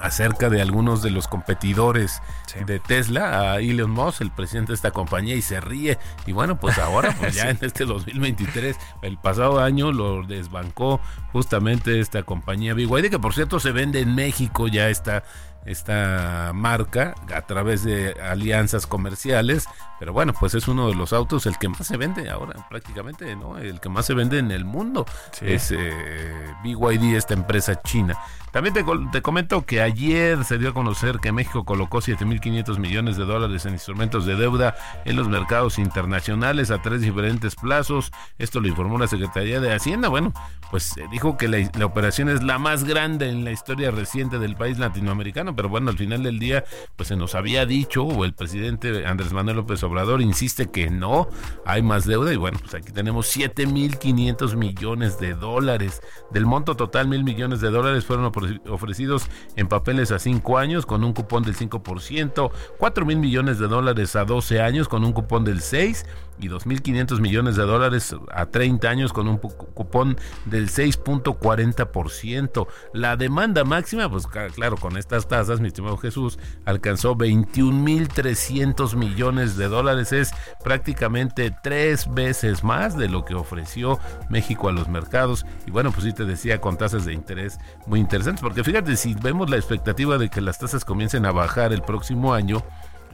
acerca 0.00 0.50
de 0.50 0.60
algunos 0.60 1.02
de 1.02 1.10
los 1.10 1.28
competidores 1.28 2.20
de 2.66 2.78
Tesla 2.78 3.52
a 3.52 3.60
Elon 3.60 3.90
Musk, 3.90 4.20
el 4.20 4.30
presidente 4.30 4.72
de 4.72 4.76
esta 4.76 4.90
compañía, 4.90 5.34
y 5.34 5.42
se 5.42 5.60
ríe. 5.60 5.98
Y 6.26 6.32
bueno, 6.32 6.58
pues 6.58 6.78
ahora, 6.78 7.14
pues 7.18 7.34
ya 7.36 7.50
en 7.50 7.58
este 7.60 7.84
2023, 7.84 8.76
el 9.02 9.18
pasado 9.18 9.60
año 9.60 9.92
lo 9.92 10.22
desbancó 10.22 11.00
justamente 11.32 12.00
esta 12.00 12.22
compañía 12.22 12.74
BYD, 12.74 13.10
que 13.10 13.18
por 13.18 13.34
cierto 13.34 13.60
se 13.60 13.72
vende 13.72 14.00
en 14.00 14.14
México 14.14 14.68
ya 14.68 14.88
está 14.88 15.24
esta 15.66 16.52
marca 16.54 17.14
a 17.34 17.42
través 17.42 17.84
de 17.84 18.12
alianzas 18.22 18.86
comerciales, 18.86 19.66
pero 19.98 20.12
bueno, 20.12 20.34
pues 20.38 20.54
es 20.54 20.68
uno 20.68 20.88
de 20.88 20.94
los 20.94 21.12
autos 21.12 21.46
el 21.46 21.56
que 21.58 21.68
más 21.68 21.86
se 21.86 21.96
vende 21.96 22.28
ahora 22.28 22.66
prácticamente, 22.68 23.34
¿no? 23.36 23.58
El 23.58 23.80
que 23.80 23.88
más 23.88 24.06
se 24.06 24.14
vende 24.14 24.38
en 24.38 24.50
el 24.50 24.64
mundo 24.64 25.06
es 25.40 25.70
eh, 25.70 26.54
BYD, 26.62 27.14
esta 27.16 27.34
empresa 27.34 27.80
china. 27.82 28.18
También 28.52 28.72
te, 28.72 28.84
te, 29.10 29.20
comento 29.20 29.66
que 29.66 29.80
ayer 29.80 30.44
se 30.44 30.58
dio 30.58 30.68
a 30.68 30.74
conocer 30.74 31.18
que 31.18 31.32
México 31.32 31.64
colocó 31.64 31.98
7.500 31.98 32.78
millones 32.78 33.16
de 33.16 33.24
dólares 33.24 33.66
en 33.66 33.72
instrumentos 33.72 34.26
de 34.26 34.36
deuda 34.36 34.76
en 35.04 35.16
los 35.16 35.28
mercados 35.28 35.78
internacionales 35.78 36.70
a 36.70 36.80
tres 36.80 37.00
diferentes 37.00 37.56
plazos. 37.56 38.12
Esto 38.38 38.60
lo 38.60 38.68
informó 38.68 38.96
la 38.98 39.08
Secretaría 39.08 39.58
de 39.58 39.74
Hacienda. 39.74 40.08
Bueno, 40.08 40.32
pues 40.70 40.96
eh, 40.98 41.06
dijo 41.10 41.36
que 41.36 41.48
la, 41.48 41.68
la 41.76 41.86
operación 41.86 42.28
es 42.28 42.44
la 42.44 42.58
más 42.58 42.84
grande 42.84 43.28
en 43.28 43.44
la 43.44 43.50
historia 43.50 43.90
reciente 43.90 44.38
del 44.38 44.54
país 44.54 44.78
latinoamericano, 44.78 45.53
pero 45.54 45.68
bueno, 45.68 45.90
al 45.90 45.98
final 45.98 46.22
del 46.22 46.38
día, 46.38 46.64
pues 46.96 47.08
se 47.08 47.16
nos 47.16 47.34
había 47.34 47.66
dicho, 47.66 48.04
o 48.04 48.24
el 48.24 48.34
presidente 48.34 49.06
Andrés 49.06 49.32
Manuel 49.32 49.56
López 49.56 49.82
Obrador 49.82 50.20
insiste 50.22 50.70
que 50.70 50.90
no, 50.90 51.28
hay 51.64 51.82
más 51.82 52.06
deuda, 52.06 52.32
y 52.32 52.36
bueno, 52.36 52.58
pues 52.60 52.74
aquí 52.74 52.92
tenemos 52.92 53.34
7.500 53.36 54.56
millones 54.56 55.18
de 55.18 55.34
dólares. 55.34 56.02
Del 56.30 56.46
monto 56.46 56.76
total, 56.76 57.08
mil 57.08 57.24
millones 57.24 57.60
de 57.60 57.70
dólares 57.70 58.04
fueron 58.04 58.32
ofrecidos 58.68 59.26
en 59.56 59.68
papeles 59.68 60.10
a 60.12 60.18
5 60.18 60.58
años 60.58 60.86
con 60.86 61.04
un 61.04 61.12
cupón 61.12 61.42
del 61.42 61.56
5%, 61.56 62.50
4 62.78 63.06
mil 63.06 63.18
millones 63.18 63.58
de 63.58 63.68
dólares 63.68 64.16
a 64.16 64.24
12 64.24 64.60
años 64.60 64.88
con 64.88 65.04
un 65.04 65.12
cupón 65.12 65.44
del 65.44 65.60
6% 65.60 66.04
y 66.38 66.48
2.500 66.48 67.20
millones 67.20 67.56
de 67.56 67.62
dólares 67.64 68.14
a 68.32 68.46
30 68.46 68.88
años 68.88 69.12
con 69.12 69.28
un 69.28 69.38
cupón 69.38 70.16
del 70.44 70.68
6.40%. 70.70 72.66
La 72.92 73.16
demanda 73.16 73.64
máxima, 73.64 74.10
pues 74.10 74.26
claro, 74.26 74.76
con 74.76 74.96
estas 74.96 75.28
tasas, 75.28 75.60
mi 75.60 75.68
estimado 75.68 75.96
Jesús, 75.96 76.38
alcanzó 76.64 77.16
21.300 77.16 78.96
millones 78.96 79.56
de 79.56 79.68
dólares. 79.68 80.12
Es 80.12 80.32
prácticamente 80.62 81.54
tres 81.62 82.12
veces 82.12 82.64
más 82.64 82.96
de 82.96 83.08
lo 83.08 83.24
que 83.24 83.34
ofreció 83.34 83.98
México 84.28 84.68
a 84.68 84.72
los 84.72 84.88
mercados. 84.88 85.46
Y 85.66 85.70
bueno, 85.70 85.90
pues 85.92 86.04
sí 86.04 86.12
te 86.12 86.24
decía, 86.24 86.60
con 86.60 86.76
tasas 86.76 87.04
de 87.04 87.12
interés 87.12 87.58
muy 87.86 88.00
interesantes, 88.00 88.42
porque 88.42 88.64
fíjate, 88.64 88.96
si 88.96 89.14
vemos 89.14 89.50
la 89.50 89.56
expectativa 89.56 90.18
de 90.18 90.28
que 90.28 90.40
las 90.40 90.58
tasas 90.58 90.84
comiencen 90.84 91.26
a 91.26 91.32
bajar 91.32 91.72
el 91.72 91.82
próximo 91.82 92.34
año, 92.34 92.62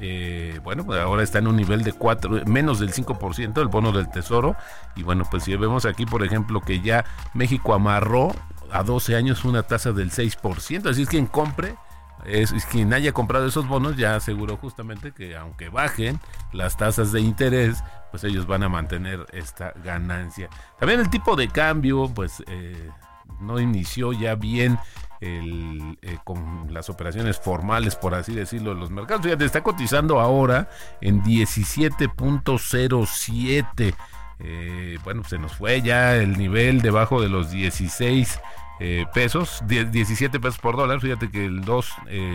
eh, 0.01 0.59
bueno, 0.63 0.85
pues 0.85 0.99
ahora 0.99 1.23
está 1.23 1.39
en 1.39 1.47
un 1.47 1.57
nivel 1.57 1.83
de 1.83 1.93
4, 1.93 2.47
menos 2.47 2.81
del 2.81 2.93
5% 2.93 3.61
el 3.61 3.69
bono 3.69 3.93
del 3.93 4.11
tesoro. 4.11 4.57
Y 4.97 5.03
bueno, 5.03 5.25
pues 5.31 5.45
si 5.45 5.55
vemos 5.57 5.85
aquí, 5.85 6.07
por 6.07 6.25
ejemplo, 6.25 6.61
que 6.63 6.81
ya 6.81 7.05
México 7.35 7.75
amarró 7.75 8.33
a 8.73 8.83
12 8.83 9.15
años 9.17 9.45
una 9.45 9.63
tasa 9.63 9.93
del 9.93 10.11
6%. 10.11 10.89
Así 10.89 11.03
es 11.03 11.09
quien 11.09 11.27
compre, 11.27 11.77
es, 12.25 12.53
quien 12.67 12.93
haya 12.95 13.13
comprado 13.13 13.47
esos 13.47 13.69
bonos 13.69 13.97
ya 13.97 14.17
aseguró 14.17 14.57
justamente 14.57 15.13
que 15.13 15.37
aunque 15.37 15.69
bajen 15.69 16.19
las 16.53 16.77
tasas 16.77 17.13
de 17.13 17.21
interés, 17.21 17.83
pues 18.11 18.25
ellos 18.25 18.47
van 18.47 18.63
a 18.63 18.69
mantener 18.69 19.27
esta 19.33 19.73
ganancia. 19.85 20.49
También 20.79 21.01
el 21.01 21.11
tipo 21.11 21.37
de 21.37 21.49
cambio, 21.49 22.11
pues 22.15 22.43
eh, 22.47 22.91
no 23.41 23.61
inició 23.61 24.13
ya 24.13 24.35
bien 24.35 24.79
el, 25.21 25.99
eh, 26.03 26.19
con 26.25 26.73
las 26.73 26.89
operaciones 26.89 27.39
formales, 27.39 27.97
por 27.97 28.15
así 28.15 28.35
decirlo, 28.35 28.75
de 28.75 28.81
los 28.81 28.91
mercados. 28.91 29.23
Fíjate, 29.25 29.45
está 29.45 29.63
cotizando 29.63 30.19
ahora 30.21 30.71
en 31.01 31.23
17.07. 31.23 33.95
Eh, 34.43 34.99
bueno, 35.05 35.23
se 35.25 35.39
nos 35.39 35.55
fue 35.55 35.83
ya 35.83 36.17
el 36.17 36.39
nivel 36.39 36.81
debajo 36.81 37.21
de 37.21 37.29
los 37.29 37.51
16 37.51 38.41
eh, 38.83 39.05
pesos, 39.13 39.63
17 39.67 40.41
pesos 40.41 40.59
por 40.59 40.79
dólar. 40.79 41.03
Fíjate 41.03 41.31
que 41.31 41.45
el 41.45 41.67
2 41.67 41.91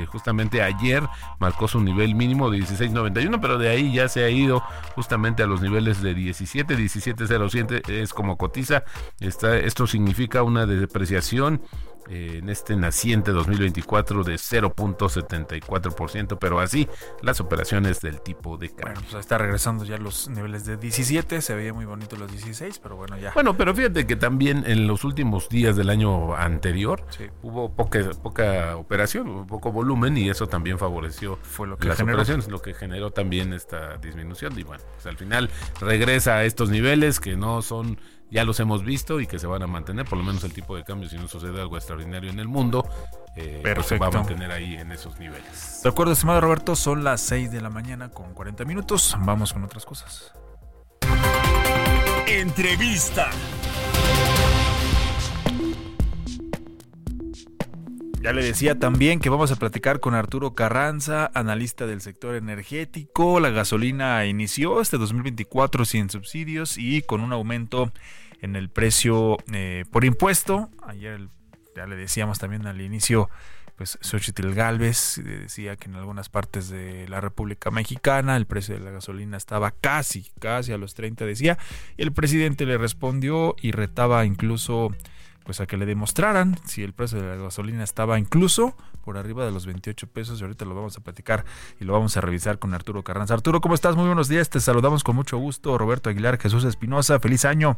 justamente 0.10 0.62
ayer 0.62 1.02
marcó 1.40 1.68
su 1.68 1.82
nivel 1.82 2.14
mínimo 2.14 2.52
de 2.52 2.60
16.91, 2.60 3.40
pero 3.42 3.58
de 3.58 3.70
ahí 3.70 3.92
ya 3.92 4.08
se 4.08 4.24
ha 4.24 4.30
ido 4.30 4.62
justamente 4.94 5.42
a 5.42 5.48
los 5.48 5.64
niveles 5.64 6.04
de 6.04 6.14
17, 6.14 6.78
17.07 6.78 7.90
es 7.90 8.14
como 8.14 8.38
cotiza. 8.38 8.84
Está, 9.20 9.58
esto 9.58 9.88
significa 9.88 10.44
una 10.44 10.68
depreciación 10.68 11.64
eh, 12.10 12.40
en 12.42 12.50
este 12.50 12.76
naciente 12.76 13.32
2024 13.32 14.24
de 14.24 14.36
0.74%, 14.36 16.38
pero 16.40 16.60
así 16.60 16.88
las 17.22 17.40
operaciones 17.40 18.02
del 18.02 18.22
tipo 18.22 18.58
de 18.58 18.70
cambio. 18.70 18.94
Bueno, 18.94 19.02
pues 19.12 19.22
está 19.22 19.38
regresando 19.38 19.86
ya 19.86 19.98
los 19.98 20.30
niveles 20.30 20.66
de 20.66 20.78
17, 20.78 21.42
se 21.42 21.56
veía 21.56 21.74
muy 21.74 21.86
bonito 21.86 22.16
los 22.16 22.32
16, 22.32 22.80
pero 22.80 22.96
bueno, 22.96 23.18
ya. 23.18 23.32
Bueno, 23.34 23.56
pero 23.58 23.74
fíjate 23.74 24.06
que 24.08 24.16
también 24.16 24.64
en 24.68 24.88
los 24.88 25.04
últimos 25.04 25.50
días 25.50 25.76
del 25.76 25.90
año 25.90 26.36
anterior 26.36 27.04
hubo 27.42 27.74
poca, 27.74 28.00
poca 28.22 28.76
operación, 28.78 29.48
poco 29.48 29.72
volumen 29.72 30.18
y 30.18 30.30
eso 30.30 30.48
también 30.48 30.78
favoreció 30.78 31.38
Fue 31.42 31.68
lo 31.68 31.78
que 31.78 31.88
las 31.88 31.98
generó. 31.98 32.18
operaciones, 32.18 32.50
lo 32.50 32.62
que 32.62 32.74
generó 32.74 33.12
también 33.12 33.54
esta 33.54 33.98
disminución. 33.98 34.58
Y 34.58 34.64
bueno, 34.64 34.84
pues 34.94 35.06
al 35.08 35.18
final 35.18 35.50
regresa 35.80 36.36
a 36.36 36.46
estos 36.46 36.70
niveles 36.70 37.20
que 37.20 37.36
no 37.36 37.62
son 37.62 37.98
ya 38.36 38.44
los 38.44 38.60
hemos 38.60 38.84
visto 38.84 39.22
y 39.22 39.28
que 39.28 39.40
se 39.40 39.48
van 39.48 39.64
a 39.64 39.68
mantener, 39.68 40.04
por 40.04 40.18
lo 40.18 40.24
menos 40.26 40.44
el 40.44 40.52
tipo 40.52 40.76
de 40.76 40.84
cambio, 40.84 41.08
si 41.08 41.16
no 41.16 41.26
sucede 41.30 41.62
algo 41.62 41.78
extraordinario 41.78 42.30
en 42.30 42.40
el 42.40 42.50
mundo, 42.50 42.86
eh, 43.38 43.62
pues 43.74 43.88
se 43.88 43.98
va 43.98 44.08
a 44.08 44.12
mantener 44.12 44.52
ahí 44.52 44.76
en 44.76 44.92
esos 44.92 45.18
niveles. 45.20 45.80
De 45.82 45.88
acuerdo, 45.88 46.12
estimado 46.12 46.42
Roberto, 46.42 46.76
son 46.76 47.06
las 47.06 47.22
6 47.22 47.50
de 47.50 47.62
la 47.62 47.70
mañana 47.70 48.10
con 48.10 48.34
40 48.34 48.66
minutos. 48.66 49.16
Vamos 49.22 49.54
con 49.54 49.64
otras 49.64 49.86
cosas. 49.86 50.34
Entrevista. 52.28 53.30
Ya 58.22 58.34
le 58.34 58.44
decía 58.44 58.78
también 58.78 59.20
que 59.20 59.30
vamos 59.30 59.52
a 59.52 59.56
platicar 59.56 60.02
con 60.02 60.14
Arturo 60.14 60.56
Carranza, 60.56 61.32
analista 61.36 61.86
del 61.86 62.02
sector 62.02 62.36
energético. 62.36 63.40
La 63.40 63.52
gasolina 63.52 64.26
inició 64.26 64.82
este 64.82 64.98
2024 64.98 65.86
sin 65.86 66.10
subsidios 66.10 66.78
y 66.78 67.02
con 67.04 67.22
un 67.22 67.32
aumento 67.32 67.94
en 68.42 68.56
el 68.56 68.70
precio 68.70 69.38
eh, 69.52 69.86
por 69.92 70.06
impuesto. 70.06 70.70
Ayer 70.86 71.30
ya 71.76 71.86
le 71.86 71.96
decíamos 71.96 72.40
también 72.40 72.68
al 72.68 72.80
inicio, 72.82 73.30
pues 73.76 73.98
Xochitl 74.02 74.54
Galvez 74.54 75.22
decía 75.24 75.76
que 75.76 75.90
en 75.90 75.96
algunas 75.96 76.30
partes 76.30 76.70
de 76.70 77.08
la 77.10 77.20
República 77.20 77.72
Mexicana 77.72 78.38
el 78.38 78.46
precio 78.46 78.76
de 78.76 78.82
la 78.82 78.92
gasolina 78.92 79.36
estaba 79.36 79.72
casi, 79.72 80.32
casi 80.40 80.72
a 80.72 80.78
los 80.78 80.94
30 80.94 81.26
decía. 81.26 81.58
Y 81.98 82.04
el 82.04 82.14
presidente 82.14 82.66
le 82.66 82.78
respondió 82.78 83.56
y 83.62 83.72
retaba 83.72 84.26
incluso 84.26 84.96
pues 85.44 85.60
a 85.60 85.68
que 85.68 85.78
le 85.78 85.86
demostraran 85.86 86.58
si 86.66 86.82
el 86.82 86.94
precio 86.94 87.22
de 87.22 87.28
la 87.28 87.36
gasolina 87.36 87.84
estaba 87.84 88.18
incluso 88.18 88.76
por 89.04 89.18
arriba 89.18 89.46
de 89.46 89.52
los 89.52 89.68
28 89.68 90.08
pesos 90.08 90.40
y 90.40 90.44
ahorita 90.44 90.66
lo 90.66 90.74
vamos 90.74 90.98
a 90.98 91.02
platicar 91.02 91.46
y 91.80 91.86
lo 91.86 91.94
vamos 91.94 92.18
a 92.18 92.22
revisar 92.22 92.58
con 92.58 92.74
Arturo 92.74 93.04
Carranza. 93.04 93.36
Arturo, 93.36 93.62
¿cómo 93.62 93.76
estás? 93.76 93.96
Muy 93.96 94.08
buenos 94.08 94.28
días, 94.28 94.50
te 94.50 94.60
saludamos 94.60 95.04
con 95.04 95.16
mucho 95.16 95.38
gusto. 95.38 95.78
Roberto 95.78 96.10
Aguilar, 96.10 96.40
Jesús 96.40 96.64
Espinosa, 96.64 97.20
feliz 97.20 97.46
año. 97.46 97.78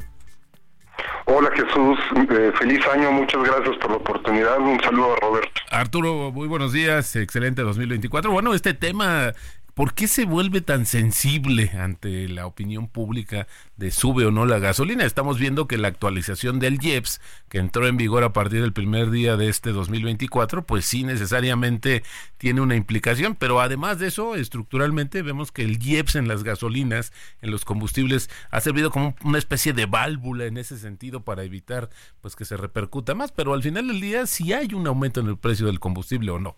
Hola 1.25 1.49
Jesús, 1.51 1.99
eh, 2.31 2.51
feliz 2.57 2.79
año, 2.87 3.11
muchas 3.11 3.43
gracias 3.43 3.75
por 3.77 3.91
la 3.91 3.97
oportunidad, 3.97 4.59
un 4.59 4.79
saludo 4.81 5.13
a 5.13 5.19
Roberto. 5.19 5.61
Arturo, 5.71 6.31
muy 6.31 6.47
buenos 6.47 6.71
días, 6.71 7.15
excelente 7.15 7.61
2024. 7.61 8.31
Bueno, 8.31 8.53
este 8.53 8.73
tema 8.73 9.33
¿Por 9.77 9.93
qué 9.93 10.07
se 10.07 10.25
vuelve 10.25 10.61
tan 10.61 10.87
sensible 10.87 11.69
ante 11.77 12.27
la 12.27 12.47
opinión 12.47 12.87
pública 12.87 13.45
de 13.75 13.91
sube 13.91 14.25
o 14.25 14.31
no 14.31 14.47
la 14.47 14.57
gasolina? 14.57 15.05
Estamos 15.05 15.37
viendo 15.37 15.67
que 15.67 15.77
la 15.77 15.87
actualización 15.87 16.57
del 16.57 16.83
IEPS, 16.83 17.21
que 17.47 17.59
entró 17.59 17.85
en 17.85 17.95
vigor 17.95 18.23
a 18.23 18.33
partir 18.33 18.61
del 18.61 18.73
primer 18.73 19.11
día 19.11 19.37
de 19.37 19.49
este 19.49 19.73
2024, 19.73 20.65
pues 20.65 20.83
sí 20.83 21.03
necesariamente 21.03 22.01
tiene 22.39 22.61
una 22.61 22.75
implicación, 22.75 23.35
pero 23.35 23.61
además 23.61 23.99
de 23.99 24.07
eso, 24.07 24.33
estructuralmente 24.33 25.21
vemos 25.21 25.51
que 25.51 25.61
el 25.61 25.77
IEPS 25.79 26.15
en 26.15 26.27
las 26.27 26.43
gasolinas, 26.43 27.13
en 27.43 27.51
los 27.51 27.63
combustibles, 27.63 28.31
ha 28.49 28.61
servido 28.61 28.89
como 28.89 29.15
una 29.23 29.37
especie 29.37 29.73
de 29.73 29.85
válvula 29.85 30.45
en 30.45 30.57
ese 30.57 30.79
sentido 30.79 31.23
para 31.23 31.43
evitar 31.43 31.91
pues 32.21 32.35
que 32.35 32.45
se 32.45 32.57
repercuta 32.57 33.13
más, 33.13 33.31
pero 33.31 33.53
al 33.53 33.61
final 33.61 33.89
del 33.89 34.01
día 34.01 34.25
si 34.25 34.53
hay 34.53 34.73
un 34.73 34.87
aumento 34.87 35.19
en 35.19 35.27
el 35.27 35.37
precio 35.37 35.67
del 35.67 35.79
combustible 35.79 36.31
o 36.31 36.39
no. 36.39 36.57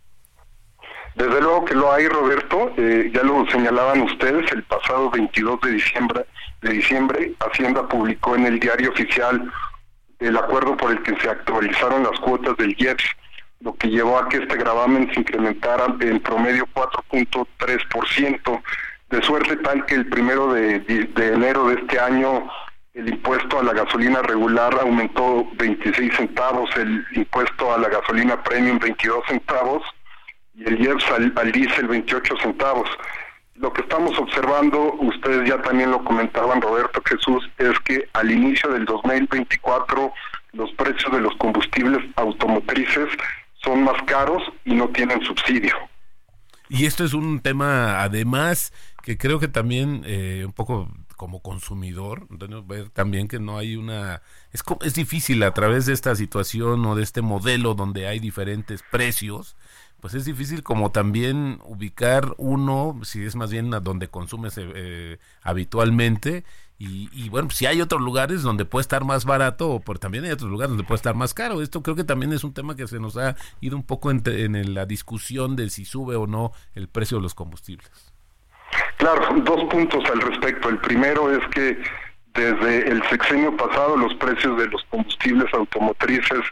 Desde 1.15 1.41
luego 1.41 1.65
que 1.65 1.75
lo 1.75 1.91
hay, 1.91 2.07
Roberto. 2.07 2.71
Eh, 2.77 3.11
ya 3.13 3.23
lo 3.23 3.45
señalaban 3.49 4.01
ustedes, 4.01 4.51
el 4.51 4.63
pasado 4.63 5.09
22 5.09 5.59
de 5.61 5.71
diciembre, 5.71 6.25
de 6.61 6.71
diciembre, 6.71 7.33
Hacienda 7.39 7.87
publicó 7.87 8.35
en 8.35 8.45
el 8.45 8.59
diario 8.59 8.91
oficial 8.91 9.51
el 10.19 10.37
acuerdo 10.37 10.75
por 10.75 10.91
el 10.91 11.01
que 11.03 11.15
se 11.19 11.29
actualizaron 11.29 12.03
las 12.03 12.19
cuotas 12.19 12.57
del 12.57 12.75
IEPS, 12.77 13.05
lo 13.61 13.75
que 13.75 13.89
llevó 13.89 14.17
a 14.17 14.27
que 14.29 14.37
este 14.37 14.57
gravamen 14.57 15.11
se 15.13 15.21
incrementara 15.21 15.95
en 15.99 16.19
promedio 16.19 16.67
4.3%, 16.73 18.61
de 19.09 19.21
suerte 19.23 19.55
tal 19.57 19.85
que 19.85 19.95
el 19.95 20.07
primero 20.07 20.53
de, 20.53 20.83
enero 21.15 21.67
de 21.67 21.75
este 21.75 21.99
año 21.99 22.49
el 22.93 23.09
impuesto 23.09 23.59
a 23.59 23.63
la 23.63 23.73
gasolina 23.73 24.21
regular 24.21 24.73
aumentó 24.81 25.47
26 25.55 26.15
centavos, 26.15 26.69
el 26.75 27.05
impuesto 27.13 27.73
a 27.73 27.77
la 27.77 27.87
gasolina 27.87 28.41
premium 28.43 28.77
22 28.77 29.23
centavos, 29.27 29.83
y 30.59 30.67
el 30.67 30.81
IEPS 30.81 31.05
al, 31.11 31.33
al 31.35 31.51
diésel 31.51 31.87
28 31.87 32.35
centavos. 32.41 32.89
Lo 33.55 33.71
que 33.73 33.81
estamos 33.81 34.17
observando, 34.17 34.93
ustedes 34.99 35.47
ya 35.49 35.61
también 35.61 35.91
lo 35.91 36.03
comentaban 36.03 36.61
Roberto 36.61 37.01
Jesús, 37.05 37.49
es 37.57 37.77
que 37.85 38.07
al 38.13 38.31
inicio 38.31 38.69
del 38.71 38.85
2024 38.85 40.13
los 40.53 40.71
precios 40.73 41.11
de 41.11 41.21
los 41.21 41.35
combustibles 41.37 42.03
automotrices 42.15 43.09
son 43.63 43.83
más 43.83 44.01
caros 44.05 44.41
y 44.65 44.73
no 44.73 44.89
tienen 44.89 45.21
subsidio. 45.23 45.75
Y 46.69 46.85
esto 46.85 47.03
es 47.03 47.13
un 47.13 47.39
tema, 47.41 48.01
además, 48.01 48.73
que 49.03 49.17
creo 49.17 49.39
que 49.39 49.47
también 49.47 50.03
eh, 50.05 50.43
un 50.45 50.53
poco 50.53 50.89
como 51.17 51.41
consumidor, 51.41 52.27
ver 52.65 52.89
también 52.91 53.27
que 53.27 53.39
no 53.39 53.57
hay 53.57 53.75
una... 53.75 54.21
Es, 54.53 54.63
es 54.83 54.93
difícil 54.93 55.43
a 55.43 55.53
través 55.53 55.85
de 55.85 55.93
esta 55.93 56.15
situación 56.15 56.85
o 56.85 56.95
de 56.95 57.03
este 57.03 57.21
modelo 57.21 57.73
donde 57.73 58.07
hay 58.07 58.19
diferentes 58.19 58.83
precios, 58.89 59.57
pues 60.01 60.13
es 60.13 60.25
difícil 60.25 60.63
como 60.63 60.91
también 60.91 61.59
ubicar 61.65 62.33
uno, 62.37 62.99
si 63.03 63.23
es 63.23 63.35
más 63.35 63.51
bien 63.51 63.69
donde 63.69 64.07
consumes 64.07 64.55
eh, 64.57 65.17
habitualmente, 65.41 66.43
y, 66.81 67.27
bueno, 67.27 67.49
si 67.49 67.65
hay 67.65 67.81
otros 67.81 67.99
lugares 67.99 68.41
donde 68.41 68.63
puede 68.63 68.83
estar 68.83 69.03
más 69.03 69.25
barato, 69.25 69.69
o 69.69 69.79
por, 69.81 69.99
también 69.99 70.23
hay 70.23 70.31
otros 70.31 70.49
lugares 70.49 70.69
donde 70.69 70.85
puede 70.85 70.95
estar 70.95 71.13
más 71.13 71.33
caro. 71.33 71.61
Esto 71.61 71.83
creo 71.83 71.97
que 71.97 72.05
también 72.05 72.31
es 72.31 72.45
un 72.45 72.53
tema 72.53 72.77
que 72.77 72.87
se 72.87 73.01
nos 73.01 73.17
ha 73.17 73.35
ido 73.59 73.75
un 73.75 73.83
poco 73.83 74.11
en, 74.11 74.23
en 74.25 74.73
la 74.73 74.85
discusión 74.85 75.57
de 75.57 75.69
si 75.69 75.83
sube 75.83 76.15
o 76.15 76.25
no 76.25 76.53
el 76.75 76.87
precio 76.87 77.17
de 77.17 77.23
los 77.23 77.35
combustibles. 77.35 77.91
Claro, 78.95 79.27
dos 79.43 79.65
puntos 79.69 80.05
al 80.09 80.21
respecto. 80.21 80.69
El 80.69 80.77
primero 80.77 81.29
es 81.29 81.45
que 81.49 81.81
desde 82.33 82.89
el 82.89 83.03
sexenio 83.09 83.57
pasado 83.57 83.97
los 83.97 84.13
precios 84.15 84.57
de 84.57 84.67
los 84.67 84.81
combustibles 84.85 85.53
automotrices 85.53 86.45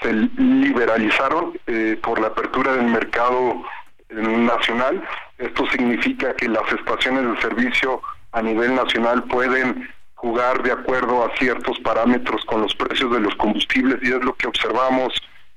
se 0.00 0.12
liberalizaron 0.12 1.58
eh, 1.66 1.98
por 2.02 2.20
la 2.20 2.28
apertura 2.28 2.74
del 2.74 2.86
mercado 2.86 3.62
nacional. 4.10 5.02
Esto 5.38 5.66
significa 5.70 6.34
que 6.34 6.48
las 6.48 6.70
estaciones 6.72 7.24
de 7.24 7.40
servicio 7.40 8.00
a 8.32 8.42
nivel 8.42 8.74
nacional 8.74 9.24
pueden 9.24 9.88
jugar 10.14 10.62
de 10.62 10.72
acuerdo 10.72 11.24
a 11.24 11.36
ciertos 11.36 11.78
parámetros 11.80 12.44
con 12.46 12.62
los 12.62 12.74
precios 12.74 13.12
de 13.12 13.20
los 13.20 13.34
combustibles 13.36 13.98
y 14.02 14.12
es 14.12 14.24
lo 14.24 14.34
que 14.34 14.46
observamos 14.46 15.12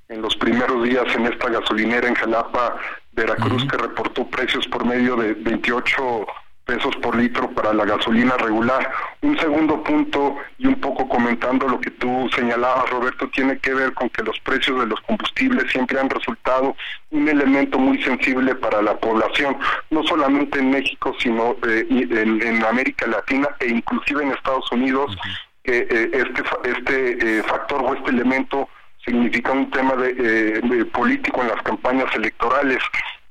en 0.10 0.22
los 0.22 0.36
primeros 0.36 0.84
días 0.84 1.06
en 1.16 1.28
esta 1.28 1.50
gasolinera 1.50 2.08
en 2.08 2.16
Jalapa, 2.16 2.78
Veracruz, 3.12 3.66
que 3.70 3.78
reportó 3.78 4.28
precios 4.28 4.68
por 4.68 4.86
medio 4.86 5.16
de 5.16 5.34
28 5.34 6.26
pesos 6.70 6.96
por 6.98 7.16
litro 7.16 7.50
para 7.50 7.74
la 7.74 7.84
gasolina 7.84 8.38
regular. 8.38 8.92
Un 9.22 9.36
segundo 9.40 9.84
punto 9.84 10.38
y 10.60 10.68
un 10.68 10.76
poco 10.76 11.10
comentando 11.10 11.68
lo 11.68 11.82
que 11.82 11.90
tú 11.90 12.30
señalabas, 12.36 12.88
Roberto, 12.92 13.28
tiene 13.30 13.58
que 13.58 13.74
ver 13.74 13.92
con 13.96 14.08
que 14.10 14.22
los 14.22 14.40
precios 14.42 14.80
de 14.80 14.86
los 14.86 15.02
combustibles 15.02 15.72
siempre 15.72 16.00
han 16.00 16.12
resultado 16.12 16.76
un 17.10 17.28
elemento 17.28 17.80
muy 17.80 18.00
sensible 18.04 18.54
para 18.54 18.84
la 18.84 18.96
población, 18.98 19.58
no 19.90 20.04
solamente 20.04 20.60
en 20.60 20.70
México, 20.70 21.16
sino 21.18 21.56
eh, 21.68 21.88
en, 21.90 22.64
América 22.64 23.08
Latina 23.08 23.50
e 23.60 23.70
inclusive 23.70 24.22
en 24.22 24.32
Estados 24.32 24.72
Unidos, 24.72 25.18
que 25.64 25.88
eh, 25.90 26.12
este, 26.14 26.44
este 26.70 27.40
eh, 27.40 27.44
factor 27.44 27.82
o 27.84 27.96
este 27.96 28.12
elemento 28.12 28.70
significa 29.04 29.54
un 29.54 29.72
tema 29.72 29.96
de 29.96 30.86
político 30.94 31.42
en 31.42 31.48
las 31.48 31.62
campañas 31.64 32.14
electorales. 32.14 32.78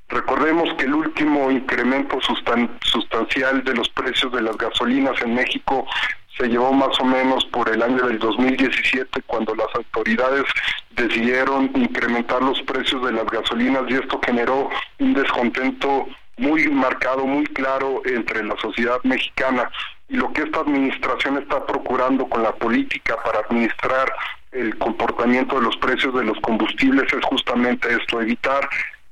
Recordemos 0.08 0.74
que 0.78 0.86
el 0.86 0.94
último 0.94 1.50
incremento 1.50 2.18
sustancial 2.20 3.62
de 3.62 3.74
los 3.74 3.88
precios 3.90 4.32
de 4.32 4.40
las 4.40 4.56
gasolinas 4.56 5.20
en 5.20 5.34
México 5.34 5.86
se 6.38 6.48
llevó 6.48 6.72
más 6.72 6.98
o 7.00 7.04
menos 7.04 7.44
por 7.46 7.68
el 7.68 7.82
año 7.82 8.06
del 8.06 8.18
2017 8.18 9.22
cuando 9.26 9.54
las 9.54 9.66
autoridades 9.74 10.44
decidieron 10.92 11.70
incrementar 11.74 12.42
los 12.42 12.62
precios 12.62 13.04
de 13.04 13.12
las 13.12 13.26
gasolinas 13.26 13.82
y 13.88 13.94
esto 13.94 14.18
generó 14.24 14.70
un 14.98 15.14
descontento 15.14 16.06
muy 16.38 16.68
marcado, 16.68 17.26
muy 17.26 17.44
claro 17.46 18.00
entre 18.06 18.44
la 18.44 18.56
sociedad 18.56 19.00
mexicana. 19.02 19.70
Y 20.08 20.16
lo 20.16 20.32
que 20.32 20.42
esta 20.42 20.60
administración 20.60 21.36
está 21.36 21.66
procurando 21.66 22.26
con 22.28 22.42
la 22.42 22.52
política 22.52 23.16
para 23.22 23.40
administrar 23.40 24.10
el 24.52 24.78
comportamiento 24.78 25.56
de 25.56 25.62
los 25.62 25.76
precios 25.76 26.14
de 26.14 26.24
los 26.24 26.38
combustibles 26.40 27.12
es 27.12 27.24
justamente 27.26 27.88
esto, 27.92 28.22
evitar 28.22 28.66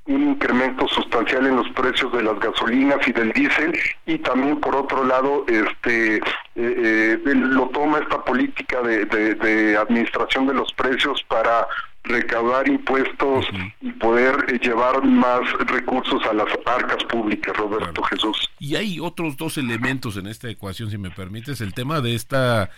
un 0.06 0.30
incremento 0.30 0.86
sustancial 0.88 1.46
en 1.46 1.56
los 1.56 1.68
precios 1.70 2.12
de 2.12 2.22
las 2.22 2.38
gasolinas 2.38 3.06
y 3.06 3.12
del 3.12 3.32
diésel 3.32 3.76
y 4.06 4.18
también 4.18 4.60
por 4.60 4.76
otro 4.76 5.04
lado 5.04 5.44
este 5.48 6.16
eh, 6.16 6.20
eh, 6.54 7.20
lo 7.34 7.68
toma 7.70 7.98
esta 7.98 8.24
política 8.24 8.80
de, 8.82 9.76
administración 9.76 10.46
de 10.46 10.54
los 10.54 10.72
precios 10.74 11.22
para 11.28 11.66
recaudar 12.04 12.68
impuestos 12.68 13.46
y 13.80 13.90
poder 13.92 14.36
eh, 14.48 14.60
llevar 14.62 15.04
más 15.04 15.40
recursos 15.66 16.24
a 16.24 16.32
las 16.32 16.46
arcas 16.64 17.02
públicas, 17.04 17.56
Roberto 17.56 18.00
Jesús. 18.04 18.48
Y 18.60 18.76
hay 18.76 19.00
otros 19.00 19.36
dos 19.36 19.58
elementos 19.58 20.16
en 20.16 20.28
esta 20.28 20.48
ecuación, 20.48 20.88
si 20.88 20.98
me 20.98 21.10
permites, 21.10 21.60
el 21.60 21.74
tema 21.74 22.00
de 22.00 22.14
esta 22.14 22.70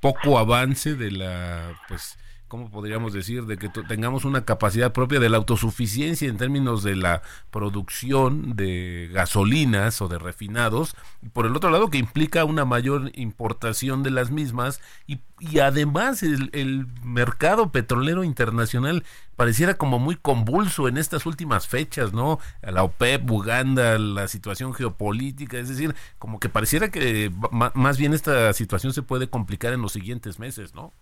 poco 0.00 0.38
avance 0.38 0.94
de 0.94 1.10
la 1.10 1.74
pues 1.86 2.18
¿cómo 2.48 2.70
podríamos 2.70 3.12
decir? 3.12 3.44
De 3.44 3.56
que 3.58 3.68
tengamos 3.68 4.24
una 4.24 4.44
capacidad 4.44 4.92
propia 4.92 5.20
de 5.20 5.28
la 5.28 5.36
autosuficiencia 5.36 6.28
en 6.28 6.38
términos 6.38 6.82
de 6.82 6.96
la 6.96 7.22
producción 7.50 8.56
de 8.56 9.10
gasolinas 9.12 10.00
o 10.02 10.08
de 10.08 10.18
refinados, 10.18 10.96
y 11.22 11.28
por 11.28 11.46
el 11.46 11.54
otro 11.54 11.70
lado 11.70 11.90
que 11.90 11.98
implica 11.98 12.44
una 12.44 12.64
mayor 12.64 13.10
importación 13.14 14.02
de 14.02 14.10
las 14.10 14.30
mismas 14.30 14.80
y, 15.06 15.20
y 15.38 15.60
además 15.60 16.22
el, 16.22 16.50
el, 16.52 16.86
mercado 17.02 17.70
petrolero 17.70 18.24
internacional 18.24 19.04
pareciera 19.36 19.74
como 19.74 19.98
muy 19.98 20.16
convulso 20.16 20.88
en 20.88 20.98
estas 20.98 21.26
últimas 21.26 21.68
fechas, 21.68 22.12
¿no? 22.12 22.38
La 22.62 22.82
OPEP, 22.82 23.30
Uganda, 23.30 23.98
la 23.98 24.28
situación 24.28 24.74
geopolítica, 24.74 25.58
es 25.58 25.68
decir, 25.68 25.94
como 26.18 26.40
que 26.40 26.48
pareciera 26.48 26.90
que 26.90 27.32
más 27.50 27.98
bien 27.98 28.14
esta 28.14 28.52
situación 28.52 28.92
se 28.92 29.02
puede 29.02 29.28
complicar 29.28 29.72
en 29.72 29.82
los 29.82 29.92
siguientes 29.92 30.38
meses, 30.38 30.74
¿no? 30.74 30.92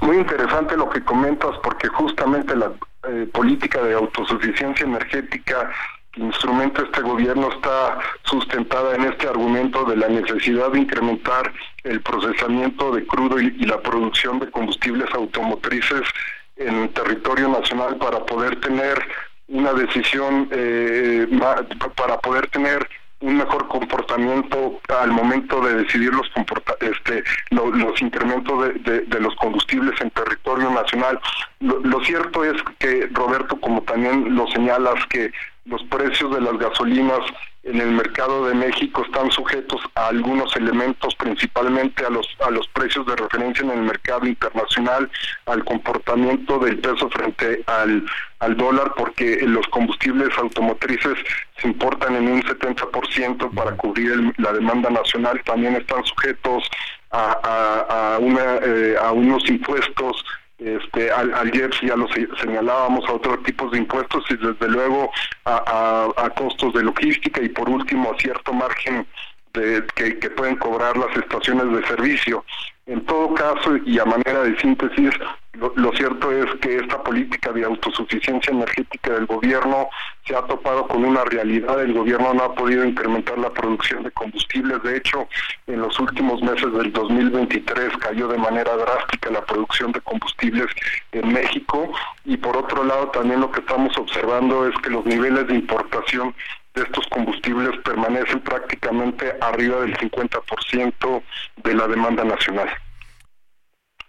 Muy 0.00 0.16
interesante 0.16 0.76
lo 0.76 0.88
que 0.88 1.02
comentas 1.02 1.56
porque 1.62 1.88
justamente 1.88 2.54
la 2.54 2.72
eh, 3.08 3.28
política 3.32 3.82
de 3.82 3.94
autosuficiencia 3.94 4.86
energética 4.86 5.70
que 6.12 6.20
instrumenta 6.20 6.82
este 6.82 7.00
gobierno 7.00 7.50
está 7.50 7.98
sustentada 8.22 8.94
en 8.94 9.04
este 9.04 9.28
argumento 9.28 9.84
de 9.84 9.96
la 9.96 10.08
necesidad 10.08 10.70
de 10.70 10.80
incrementar 10.80 11.52
el 11.84 12.00
procesamiento 12.00 12.92
de 12.92 13.06
crudo 13.06 13.40
y, 13.40 13.50
la 13.64 13.80
producción 13.80 14.38
de 14.38 14.50
combustibles 14.50 15.08
automotrices 15.14 16.02
en 16.56 16.74
el 16.82 16.88
territorio 16.90 17.48
nacional 17.48 17.96
para 17.96 18.24
poder 18.24 18.60
tener 18.60 18.98
una 19.48 19.72
decisión, 19.72 20.48
eh, 20.50 21.26
para 21.96 22.18
poder 22.18 22.48
tener 22.48 22.88
un 23.20 23.36
mejor 23.36 23.66
comportamiento 23.68 24.80
al 25.00 25.10
momento 25.10 25.60
de 25.60 25.74
decidir 25.74 26.12
los 26.14 26.26
este 26.80 27.24
los 27.50 28.00
incrementos 28.00 28.74
de, 28.84 29.00
de, 29.00 29.20
los 29.20 29.34
combustibles 29.36 30.00
en 30.00 30.10
territorio 30.10 30.70
nacional. 30.70 31.18
Lo, 31.60 32.04
cierto 32.04 32.44
es 32.44 32.62
que 32.78 33.08
Roberto, 33.12 33.60
como 33.60 33.82
también 33.82 34.36
lo 34.36 34.46
señalas, 34.48 35.04
que 35.06 35.32
los 35.64 35.82
precios 35.84 36.32
de 36.32 36.40
las 36.40 36.56
gasolinas 36.58 37.20
en 37.64 37.80
el 37.80 37.90
mercado 37.90 38.46
de 38.46 38.54
México 38.54 39.04
están 39.04 39.30
sujetos 39.32 39.80
a 39.94 40.08
algunos 40.08 40.54
elementos, 40.56 41.14
principalmente 41.16 42.06
a 42.06 42.10
los 42.10 42.26
a 42.46 42.50
los 42.50 42.68
precios 42.68 43.04
de 43.06 43.16
referencia 43.16 43.64
en 43.64 43.72
el 43.72 43.82
mercado 43.82 44.26
internacional, 44.26 45.10
al 45.46 45.64
comportamiento 45.64 46.58
del 46.58 46.78
peso 46.78 47.10
frente 47.10 47.62
al, 47.66 48.06
al 48.40 48.56
dólar, 48.56 48.92
porque 48.96 49.40
los 49.42 49.66
combustibles 49.68 50.28
automotrices 50.38 51.18
se 51.60 51.68
importan 51.68 52.16
en 52.16 52.28
un 52.28 52.42
70% 52.42 53.52
para 53.54 53.76
cubrir 53.76 54.32
la 54.38 54.52
demanda 54.52 54.90
nacional, 54.90 55.40
también 55.44 55.74
están 55.74 56.04
sujetos 56.04 56.64
a, 57.10 58.14
a, 58.14 58.18
una, 58.18 58.56
eh, 58.62 58.96
a 59.00 59.12
unos 59.12 59.48
impuestos 59.48 60.24
este, 60.58 61.12
al, 61.12 61.32
al 61.34 61.54
IEPS 61.54 61.82
ya 61.82 61.94
lo 61.94 62.08
señalábamos 62.40 63.08
a 63.08 63.12
otros 63.12 63.42
tipos 63.44 63.70
de 63.70 63.78
impuestos 63.78 64.24
y 64.28 64.36
desde 64.36 64.68
luego 64.68 65.10
a, 65.44 66.08
a, 66.16 66.30
costos 66.30 66.74
de 66.74 66.82
logística 66.82 67.40
y 67.40 67.48
por 67.48 67.68
último 67.68 68.10
a 68.12 68.18
cierto 68.18 68.52
margen 68.52 69.06
de, 69.54 69.84
que, 69.94 70.18
que 70.18 70.30
pueden 70.30 70.56
cobrar 70.56 70.96
las 70.96 71.16
estaciones 71.16 71.72
de 71.72 71.86
servicio. 71.86 72.44
En 72.88 73.04
todo 73.04 73.34
caso, 73.34 73.76
y 73.84 73.98
a 73.98 74.06
manera 74.06 74.42
de 74.44 74.58
síntesis, 74.58 75.10
lo, 75.52 75.92
cierto 75.92 76.32
es 76.32 76.46
que 76.60 76.76
esta 76.76 77.02
política 77.02 77.52
de 77.52 77.64
autosuficiencia 77.64 78.50
energética 78.50 79.12
del 79.12 79.26
gobierno 79.26 79.88
se 80.24 80.34
ha 80.34 80.40
topado 80.42 80.88
con 80.88 81.04
una 81.04 81.22
realidad. 81.24 81.82
El 81.82 81.92
gobierno 81.92 82.32
no 82.32 82.44
ha 82.44 82.54
podido 82.54 82.86
incrementar 82.86 83.36
la 83.38 83.50
producción 83.50 84.04
de 84.04 84.10
combustibles. 84.12 84.82
De 84.82 84.96
hecho, 84.96 85.28
en 85.66 85.80
los 85.80 86.00
últimos 86.00 86.40
meses 86.42 86.72
del 86.72 86.90
2023 86.90 87.94
cayó 87.98 88.26
de 88.28 88.38
manera 88.38 88.74
drástica 88.74 89.30
la 89.30 89.44
producción 89.44 89.92
de 89.92 90.00
combustibles 90.00 90.68
en 91.12 91.30
México. 91.30 91.90
Y 92.24 92.38
por 92.38 92.56
otro 92.56 92.84
lado, 92.84 93.08
también 93.08 93.40
lo 93.40 93.50
que 93.50 93.60
estamos 93.60 93.98
observando 93.98 94.66
es 94.66 94.74
que 94.78 94.88
los 94.88 95.04
niveles 95.04 95.46
de 95.46 95.56
importación 95.56 96.34
de 96.74 96.82
estos 96.82 97.06
combustibles 97.08 97.78
permanecen 97.84 98.40
prácticamente 98.40 99.34
arriba 99.40 99.80
del 99.80 99.96
50% 99.96 101.22
de 101.64 101.74
la 101.74 101.88
demanda 101.88 102.24
nacional. 102.24 102.68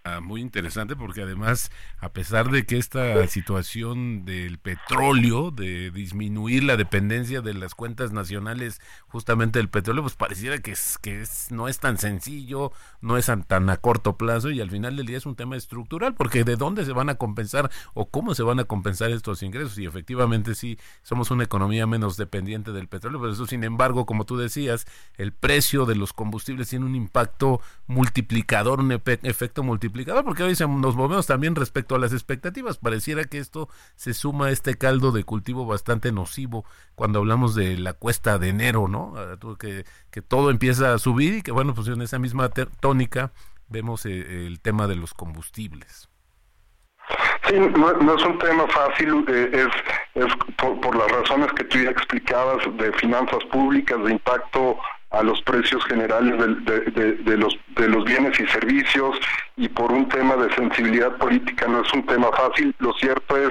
Ah, 0.05 0.21
muy 0.21 0.39
interesante 0.39 0.95
porque 0.95 1.23
además, 1.23 1.71
a 1.99 2.13
pesar 2.13 2.49
de 2.51 2.65
que 2.65 2.77
esta 2.77 3.27
situación 3.27 4.23
del 4.23 4.57
petróleo, 4.57 5.51
de 5.51 5.91
disminuir 5.91 6.63
la 6.63 6.77
dependencia 6.77 7.41
de 7.41 7.53
las 7.53 7.75
cuentas 7.75 8.13
nacionales 8.13 8.79
justamente 9.09 9.59
del 9.59 9.67
petróleo, 9.67 10.01
pues 10.01 10.15
pareciera 10.15 10.57
que, 10.59 10.71
es, 10.71 10.97
que 10.99 11.19
es, 11.21 11.51
no 11.51 11.67
es 11.67 11.79
tan 11.79 11.97
sencillo, 11.97 12.71
no 13.01 13.17
es 13.17 13.29
tan 13.45 13.69
a 13.69 13.75
corto 13.75 14.15
plazo 14.15 14.51
y 14.51 14.61
al 14.61 14.71
final 14.71 14.95
del 14.95 15.05
día 15.05 15.17
es 15.17 15.25
un 15.25 15.35
tema 15.35 15.57
estructural 15.57 16.15
porque 16.15 16.45
de 16.45 16.55
dónde 16.55 16.85
se 16.85 16.93
van 16.93 17.09
a 17.09 17.15
compensar 17.15 17.69
o 17.93 18.09
cómo 18.09 18.33
se 18.35 18.43
van 18.43 18.61
a 18.61 18.63
compensar 18.63 19.11
estos 19.11 19.43
ingresos 19.43 19.77
y 19.79 19.85
efectivamente 19.85 20.55
sí 20.55 20.79
somos 21.03 21.29
una 21.29 21.43
economía 21.43 21.85
menos 21.87 22.15
dependiente 22.15 22.71
del 22.71 22.87
petróleo, 22.87 23.19
pero 23.19 23.33
eso 23.33 23.45
sin 23.47 23.65
embargo, 23.65 24.05
como 24.05 24.25
tú 24.25 24.37
decías, 24.37 24.87
el 25.17 25.33
precio 25.33 25.85
de 25.85 25.95
los 25.95 26.13
combustibles 26.13 26.69
tiene 26.69 26.85
un 26.85 26.95
impacto 26.95 27.59
multiplicador, 27.85 28.79
un 28.79 28.93
efecto 28.93 29.61
multiplicador 29.61 29.88
porque 30.23 30.43
hoy 30.43 30.53
nos 30.59 30.95
movemos 30.95 31.27
también 31.27 31.55
respecto 31.55 31.95
a 31.95 31.99
las 31.99 32.13
expectativas. 32.13 32.77
Pareciera 32.77 33.23
que 33.23 33.37
esto 33.37 33.69
se 33.95 34.13
suma 34.13 34.47
a 34.47 34.51
este 34.51 34.77
caldo 34.77 35.11
de 35.11 35.23
cultivo 35.23 35.65
bastante 35.65 36.11
nocivo 36.11 36.65
cuando 36.95 37.19
hablamos 37.19 37.55
de 37.55 37.77
la 37.77 37.93
cuesta 37.93 38.37
de 38.37 38.49
enero, 38.49 38.87
¿no? 38.87 39.13
Ah, 39.17 39.37
que, 39.59 39.85
que 40.11 40.21
todo 40.21 40.49
empieza 40.49 40.93
a 40.93 40.99
subir 40.99 41.35
y 41.35 41.41
que, 41.41 41.51
bueno, 41.51 41.73
pues 41.73 41.87
en 41.87 42.01
esa 42.01 42.19
misma 42.19 42.49
tónica 42.49 43.31
vemos 43.67 44.05
eh, 44.05 44.45
el 44.47 44.59
tema 44.59 44.87
de 44.87 44.95
los 44.95 45.13
combustibles. 45.13 46.09
Sí, 47.47 47.55
no, 47.57 48.15
es 48.15 48.25
un 48.25 48.37
tema 48.37 48.67
fácil, 48.67 49.25
eh, 49.27 49.49
es, 49.53 50.23
es 50.23 50.35
por, 50.57 50.79
por, 50.81 50.95
las 50.95 51.11
razones 51.11 51.51
que 51.53 51.63
tú 51.63 51.79
ya 51.79 51.89
explicabas 51.89 52.57
de 52.77 52.93
finanzas 52.93 53.43
públicas, 53.51 54.03
de 54.03 54.11
impacto 54.11 54.77
a 55.11 55.23
los 55.23 55.41
precios 55.41 55.83
generales 55.85 56.37
de, 56.65 57.13
de, 57.13 57.37
los, 57.37 57.57
de 57.75 57.87
los 57.87 58.05
bienes 58.05 58.39
y 58.39 58.47
servicios 58.47 59.17
y 59.57 59.67
por 59.67 59.91
un 59.91 60.07
tema 60.07 60.35
de 60.35 60.53
sensibilidad 60.53 61.17
política 61.17 61.67
no 61.67 61.81
es 61.81 61.91
un 61.93 62.05
tema 62.05 62.29
fácil. 62.31 62.75
Lo 62.79 62.93
cierto 62.93 63.35
es 63.37 63.49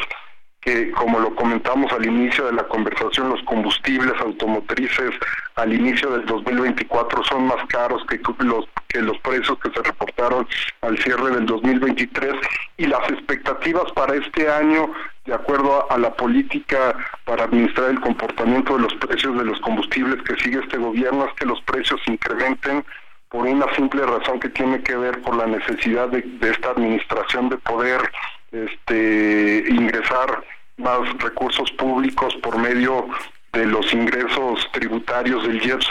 que, 0.61 0.91
como 0.93 1.19
lo 1.19 1.35
comentamos 1.35 1.93
al 1.93 2.07
inicio 2.07 2.47
de 2.47 2.53
la 2.53 2.67
conversación, 2.69 3.31
los 3.31 3.43
combustibles 3.43 4.15
automotrices 4.21 5.15
al 5.57 5.73
inicio 5.73 6.11
del 6.11 6.27
2024 6.27 7.25
son 7.25 7.47
más 7.47 7.65
caros 7.69 8.03
que 8.07 8.21
los, 8.45 8.67
que 8.89 9.03
los 9.03 9.19
precios 9.19 9.59
que 9.59 9.71
se 9.71 9.83
reportaron 9.83 10.47
al 10.83 10.99
cierre 10.99 11.31
del 11.35 11.47
2023 11.47 12.35
y 12.77 12.87
las 12.87 13.09
expectativas 13.11 13.91
para 13.93 14.15
este 14.15 14.49
año 14.49 14.93
de 15.29 15.35
acuerdo 15.35 15.87
a 15.93 15.99
la 15.99 16.15
política 16.15 16.97
para 17.27 17.45
administrar 17.45 17.91
el 17.91 18.01
comportamiento 18.01 18.77
de 18.77 18.83
los 18.83 18.95
precios 18.95 19.37
de 19.37 19.45
los 19.45 19.61
combustibles 19.61 20.23
que 20.23 20.43
sigue 20.43 20.61
este 20.61 20.79
gobierno 20.79 21.27
es 21.27 21.35
que 21.35 21.45
los 21.45 21.61
precios 21.63 22.01
incrementen 22.07 22.83
por 23.29 23.47
una 23.47 23.67
simple 23.75 24.07
razón 24.07 24.41
que 24.41 24.49
tiene 24.49 24.83
que 24.83 24.97
ver 24.97 25.21
por 25.21 25.37
la 25.37 25.47
necesidad 25.47 26.09
de, 26.09 26.25
esta 26.41 26.71
administración 26.71 27.51
de 27.51 27.59
poder 27.59 28.01
este, 28.53 29.67
ingresar 29.69 30.43
más 30.79 31.01
recursos 31.19 31.71
públicos 31.73 32.35
por 32.43 32.57
medio 32.57 33.07
de 33.53 33.67
los 33.67 33.93
ingresos 33.93 34.67
tributarios 34.73 35.47
del 35.47 35.63
IEPS 35.63 35.89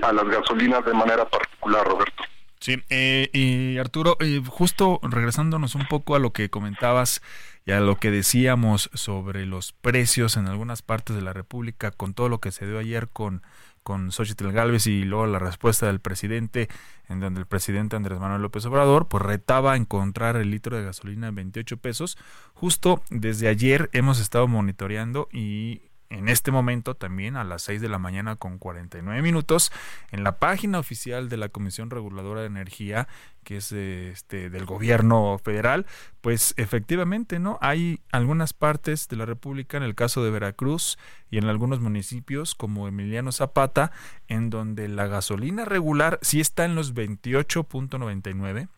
a 0.00 0.12
las 0.14 0.24
gasolinas 0.24 0.82
de 0.86 0.94
manera 0.94 1.28
particular, 1.28 1.86
Roberto. 1.86 2.24
Sí, 2.60 2.82
eh, 2.88 3.28
y 3.32 3.78
Arturo, 3.78 4.16
eh, 4.20 4.40
justo 4.46 4.98
regresándonos 5.02 5.74
un 5.74 5.86
poco 5.86 6.16
a 6.16 6.18
lo 6.18 6.32
que 6.32 6.48
comentabas 6.48 7.22
y 7.68 7.72
a 7.72 7.80
lo 7.80 7.96
que 7.96 8.10
decíamos 8.10 8.88
sobre 8.94 9.44
los 9.44 9.72
precios 9.72 10.38
en 10.38 10.46
algunas 10.46 10.80
partes 10.80 11.14
de 11.14 11.20
la 11.20 11.34
República, 11.34 11.90
con 11.90 12.14
todo 12.14 12.30
lo 12.30 12.40
que 12.40 12.50
se 12.50 12.66
dio 12.66 12.78
ayer 12.78 13.08
con, 13.10 13.42
con 13.82 14.10
Xochitl 14.10 14.52
Galvez 14.52 14.86
y 14.86 15.04
luego 15.04 15.26
la 15.26 15.38
respuesta 15.38 15.86
del 15.86 16.00
presidente, 16.00 16.70
en 17.10 17.20
donde 17.20 17.40
el 17.40 17.46
presidente 17.46 17.94
Andrés 17.94 18.20
Manuel 18.20 18.40
López 18.40 18.64
Obrador, 18.64 19.08
pues 19.08 19.22
retaba 19.22 19.76
encontrar 19.76 20.36
el 20.36 20.50
litro 20.50 20.78
de 20.78 20.84
gasolina 20.84 21.28
en 21.28 21.34
28 21.34 21.76
pesos. 21.76 22.16
Justo 22.54 23.02
desde 23.10 23.48
ayer 23.48 23.90
hemos 23.92 24.18
estado 24.18 24.48
monitoreando 24.48 25.28
y 25.30 25.82
en 26.10 26.28
este 26.28 26.50
momento 26.50 26.94
también 26.94 27.36
a 27.36 27.44
las 27.44 27.62
6 27.62 27.80
de 27.80 27.88
la 27.88 27.98
mañana 27.98 28.36
con 28.36 28.58
49 28.58 29.20
minutos 29.22 29.72
en 30.10 30.24
la 30.24 30.38
página 30.38 30.78
oficial 30.78 31.28
de 31.28 31.36
la 31.36 31.48
Comisión 31.48 31.90
Reguladora 31.90 32.40
de 32.40 32.46
Energía 32.46 33.08
que 33.48 33.56
es 33.56 33.72
este 33.72 34.50
del 34.50 34.66
gobierno 34.66 35.38
federal. 35.42 35.86
Pues 36.20 36.52
efectivamente 36.58 37.38
no 37.38 37.58
hay 37.62 38.00
algunas 38.12 38.52
partes 38.52 39.08
de 39.08 39.16
la 39.16 39.24
República 39.24 39.78
en 39.78 39.84
el 39.84 39.94
caso 39.94 40.22
de 40.22 40.30
Veracruz 40.30 40.98
y 41.30 41.38
en 41.38 41.46
algunos 41.46 41.80
municipios 41.80 42.54
como 42.54 42.88
Emiliano 42.88 43.32
Zapata 43.32 43.90
en 44.26 44.50
donde 44.50 44.88
la 44.88 45.06
gasolina 45.06 45.64
regular 45.64 46.18
sí 46.20 46.40
está 46.40 46.66
en 46.66 46.74
los 46.74 46.94
28.99 46.94 48.68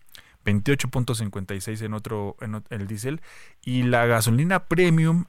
28.56 0.44 1.82
en 1.82 1.94
otro 1.94 2.36
el 2.70 2.86
diésel 2.86 3.20
y 3.62 3.82
la 3.82 4.06
gasolina 4.06 4.64
premium 4.64 5.26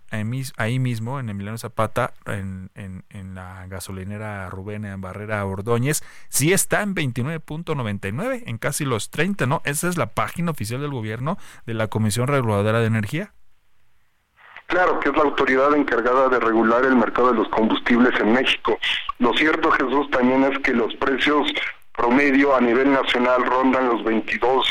ahí 0.57 0.79
mismo 0.79 1.19
en 1.19 1.29
Emiliano 1.29 1.57
Zapata 1.57 2.13
en, 2.25 2.71
en, 2.75 3.35
la 3.35 3.65
gasolinera 3.67 4.49
Rubén 4.49 4.85
Barrera 5.01 5.45
Ordóñez 5.45 6.03
sí 6.29 6.53
está 6.53 6.81
en 6.81 6.95
29.99 6.95 8.43
en 8.45 8.57
casi 8.57 8.85
los 8.85 9.09
30 9.09 9.45
no 9.47 9.61
esa 9.65 9.89
es 9.89 9.97
la 9.97 10.07
página 10.07 10.51
oficial 10.51 10.81
del 10.81 10.91
gobierno 10.91 11.37
de 11.65 11.73
la 11.73 11.87
Comisión 11.87 12.27
Reguladora 12.27 12.79
de 12.79 12.87
Energía 12.87 13.33
Claro, 14.71 15.01
que 15.01 15.09
es 15.09 15.17
la 15.17 15.23
autoridad 15.23 15.75
encargada 15.75 16.29
de 16.29 16.39
regular 16.39 16.85
el 16.85 16.95
mercado 16.95 17.33
de 17.33 17.39
los 17.39 17.49
combustibles 17.49 18.17
en 18.21 18.31
México. 18.31 18.79
Lo 19.19 19.33
cierto, 19.33 19.69
Jesús, 19.71 20.09
también 20.11 20.45
es 20.45 20.57
que 20.59 20.73
los 20.73 20.95
precios 20.95 21.51
promedio 21.95 22.55
a 22.55 22.61
nivel 22.61 22.91
nacional 22.91 23.45
rondan 23.45 23.89
los 23.89 24.03
22 24.03 24.67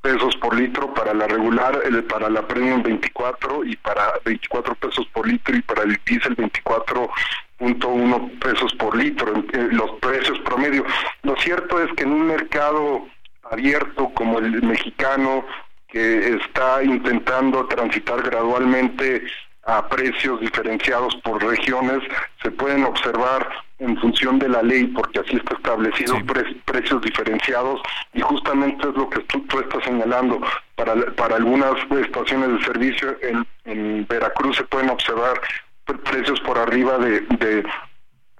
pesos 0.00 0.36
por 0.36 0.54
litro 0.54 0.94
para 0.94 1.12
la 1.14 1.26
regular, 1.26 1.82
el, 1.84 2.04
para 2.04 2.30
la 2.30 2.46
premium 2.46 2.80
24 2.82 3.64
y 3.64 3.74
para 3.76 4.12
24 4.24 4.74
pesos 4.76 5.06
por 5.12 5.26
litro 5.26 5.56
y 5.56 5.62
para 5.62 5.82
el 5.82 5.98
diésel 6.04 6.36
24.1 6.36 8.38
pesos 8.38 8.72
por 8.74 8.96
litro, 8.96 9.34
eh, 9.52 9.68
los 9.72 9.90
precios 10.00 10.38
promedio. 10.40 10.84
Lo 11.22 11.34
cierto 11.36 11.82
es 11.82 11.90
que 11.94 12.04
en 12.04 12.12
un 12.12 12.26
mercado 12.26 13.08
abierto 13.50 14.10
como 14.14 14.38
el 14.38 14.62
mexicano, 14.62 15.44
que 15.88 16.36
está 16.36 16.82
intentando 16.82 17.66
transitar 17.66 18.22
gradualmente 18.22 19.24
a 19.66 19.88
precios 19.88 20.40
diferenciados 20.40 21.14
por 21.24 21.42
regiones, 21.42 21.98
se 22.42 22.50
pueden 22.50 22.84
observar 22.84 23.48
en 23.78 23.96
función 23.98 24.38
de 24.38 24.48
la 24.48 24.62
ley, 24.62 24.86
porque 24.86 25.20
así 25.20 25.36
está 25.36 25.54
establecido, 25.54 26.16
precios 26.64 27.02
diferenciados, 27.02 27.80
y 28.14 28.20
justamente 28.20 28.88
es 28.88 28.94
lo 28.94 29.10
que 29.10 29.20
tú, 29.20 29.60
estás 29.60 29.84
señalando. 29.84 30.40
Para, 30.76 30.94
para 31.14 31.36
algunas 31.36 31.74
estaciones 31.90 32.58
de 32.58 32.64
servicio 32.64 33.16
en, 33.22 33.46
en 33.64 34.06
Veracruz 34.06 34.56
se 34.56 34.64
pueden 34.64 34.90
observar 34.90 35.40
precios 36.04 36.40
por 36.40 36.58
arriba 36.58 36.98
de, 36.98 37.20
de 37.20 37.64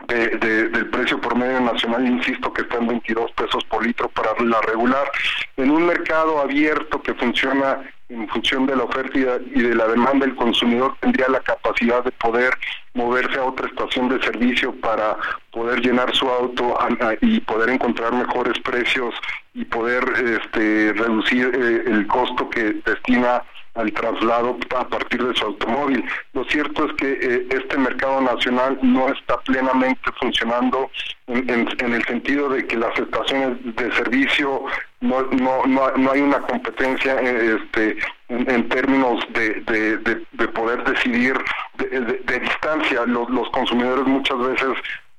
del 0.07 0.89
precio 0.91 1.21
promedio 1.21 1.61
nacional, 1.61 2.07
insisto 2.07 2.53
que 2.53 2.63
está 2.63 2.77
en 2.77 2.87
22 2.87 3.33
pesos 3.33 3.65
por 3.65 3.85
litro 3.85 4.09
para 4.11 4.31
la 4.45 4.61
regular, 4.61 5.11
en 5.57 5.71
un 5.71 5.87
mercado 5.87 6.39
abierto 6.41 7.03
que 7.03 7.15
funciona 7.15 7.83
en 8.09 8.29
función 8.29 8.67
de 8.67 8.77
la 8.77 8.85
oferta 8.85 9.19
y 9.19 9.63
de 9.63 9.75
la 9.75 9.89
demanda, 9.89 10.27
el 10.27 10.37
consumidor 10.37 10.97
tendría 11.01 11.29
la 11.29 11.41
capacidad 11.41 12.05
de 12.05 12.13
poder 12.13 12.53
moverse 12.95 13.39
a 13.39 13.45
otra 13.45 13.67
estación 13.67 14.09
de 14.09 14.23
servicio 14.23 14.75
para 14.81 15.17
poder 15.51 15.81
llenar 15.81 16.15
su 16.15 16.29
auto 16.29 16.79
y 17.21 17.41
poder 17.41 17.71
encontrar 17.71 18.13
mejores 18.13 18.59
precios 18.61 19.15
y 19.55 19.65
poder 19.65 20.05
este, 20.25 20.93
reducir 20.93 21.51
eh, 21.55 21.83
el 21.87 22.07
costo 22.07 22.49
que 22.49 22.81
destina 22.85 23.43
al 23.77 23.93
traslado 23.93 24.59
a 24.77 24.89
partir 24.89 25.25
de 25.25 25.35
su 25.35 25.47
automóvil. 25.47 26.05
Lo 26.33 26.45
cierto 26.45 26.87
es 26.87 26.93
que 26.95 27.13
eh, 27.13 27.47
este 27.51 27.79
mercado 27.79 28.21
nacional 28.21 28.79
no 28.83 29.09
está 29.09 29.39
plenamente 29.41 30.11
funcionando 30.19 30.91
en, 31.27 31.69
el 31.93 32.05
sentido 32.05 32.49
de 32.49 32.67
que 32.67 32.77
las 32.77 32.99
estaciones 32.99 33.59
de 33.77 33.93
servicio 33.93 34.65
no, 35.01 35.23
no, 35.23 35.67
no, 35.67 36.11
hay 36.11 36.21
una 36.21 36.41
competencia 36.41 37.21
eh, 37.21 37.59
este, 37.61 37.97
en, 38.29 38.69
términos 38.69 39.25
de, 39.35 39.61
de, 40.33 40.49
poder 40.49 40.83
decidir 40.85 41.37
de, 41.77 42.41
distancia. 42.41 43.05
Los 43.07 43.51
consumidores 43.51 44.07
muchas 44.07 44.39
veces 44.39 44.69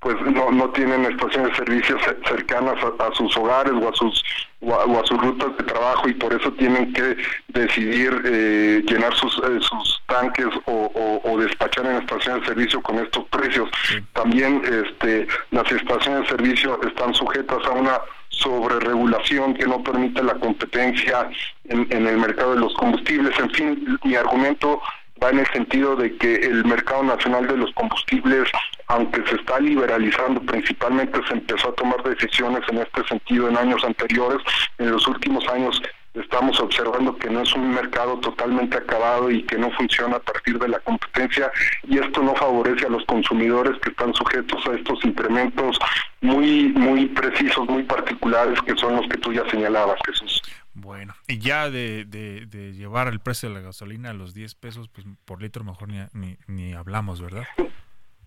pues 0.07 0.33
no, 0.33 0.49
no 0.51 0.69
tienen 0.69 1.03
estaciones 1.03 1.49
de 1.49 1.55
servicios 1.57 2.01
cercanas 2.29 2.75
a, 2.97 3.13
sus 3.13 3.35
hogares 3.35 3.73
o 3.73 3.89
a 3.89 3.93
sus 3.93 4.23
o 4.61 4.73
a, 4.73 5.05
sus 5.05 5.19
rutas 5.19 5.57
de 5.57 5.65
trabajo 5.65 6.07
y 6.07 6.13
por 6.13 6.33
eso 6.33 6.49
tienen 6.53 6.93
que 6.93 7.17
decidir 7.49 8.21
eh, 8.23 8.85
llenar 8.87 9.13
sus, 9.15 9.37
eh, 9.39 9.59
sus 9.59 10.01
tanques 10.07 10.47
o, 10.63 11.21
o, 11.25 11.37
despachar 11.37 11.87
en 11.87 11.97
estaciones 11.97 12.41
de 12.43 12.47
servicio 12.47 12.81
con 12.81 12.99
estos 12.99 13.25
precios. 13.25 13.69
También 14.13 14.61
este, 14.63 15.27
las 15.51 15.69
estaciones 15.69 16.21
de 16.21 16.37
servicio 16.37 16.79
están 16.87 17.13
sujetas 17.13 17.59
a 17.65 17.71
una 17.71 17.99
sobreregulación 18.29 19.55
que 19.55 19.67
no 19.67 19.83
permite 19.83 20.23
la 20.23 20.35
competencia 20.35 21.29
en, 21.65 21.85
en 21.89 22.07
el 22.07 22.17
mercado 22.17 22.53
de 22.53 22.61
los 22.61 22.73
combustibles. 22.75 23.37
En 23.39 23.49
fin, 23.49 23.99
mi 24.05 24.15
argumento 24.15 24.81
va 25.23 25.29
en 25.29 25.39
el 25.39 25.47
sentido 25.47 25.95
de 25.95 26.15
que 26.17 26.35
el 26.35 26.65
mercado 26.65 27.03
nacional 27.03 27.47
de 27.47 27.57
los 27.57 27.71
combustibles, 27.73 28.49
aunque 28.87 29.23
se 29.27 29.35
está 29.35 29.59
liberalizando, 29.59 30.41
principalmente 30.41 31.19
se 31.27 31.33
empezó 31.33 31.69
a 31.69 31.75
tomar 31.75 32.03
decisiones 32.03 32.61
en 32.69 32.79
este 32.79 33.03
sentido 33.07 33.49
en 33.49 33.57
años 33.57 33.83
anteriores, 33.83 34.41
en 34.77 34.91
los 34.91 35.07
últimos 35.07 35.47
años 35.49 35.81
estamos 36.21 36.59
observando 36.59 37.15
que 37.17 37.29
no 37.29 37.41
es 37.41 37.53
un 37.53 37.73
mercado 37.73 38.17
totalmente 38.19 38.77
acabado 38.77 39.29
y 39.29 39.43
que 39.43 39.57
no 39.57 39.71
funciona 39.71 40.17
a 40.17 40.19
partir 40.19 40.57
de 40.57 40.67
la 40.67 40.79
competencia 40.79 41.51
y 41.83 41.99
esto 41.99 42.21
no 42.21 42.35
favorece 42.35 42.85
a 42.85 42.89
los 42.89 43.05
consumidores 43.05 43.79
que 43.81 43.89
están 43.89 44.13
sujetos 44.13 44.65
a 44.65 44.73
estos 44.73 45.03
incrementos 45.05 45.77
muy 46.21 46.69
muy 46.69 47.05
precisos, 47.07 47.67
muy 47.67 47.83
particulares 47.83 48.59
que 48.61 48.75
son 48.75 48.95
los 48.95 49.07
que 49.07 49.17
tú 49.17 49.31
ya 49.31 49.47
señalabas, 49.49 49.99
Jesús. 50.05 50.41
Bueno, 50.79 51.15
y 51.27 51.39
ya 51.39 51.71
de, 51.71 52.05
de, 52.05 52.73
llevar 52.73 53.07
el 53.07 53.19
precio 53.19 53.49
de 53.49 53.55
la 53.55 53.61
gasolina 53.61 54.11
a 54.11 54.13
los 54.13 54.35
10 54.35 54.53
pesos 54.53 54.87
pues 54.89 55.07
por 55.25 55.41
litro, 55.41 55.63
mejor 55.63 55.89
ni, 55.89 55.97
ni, 56.13 56.37
ni 56.45 56.73
hablamos, 56.73 57.19
¿verdad? 57.19 57.47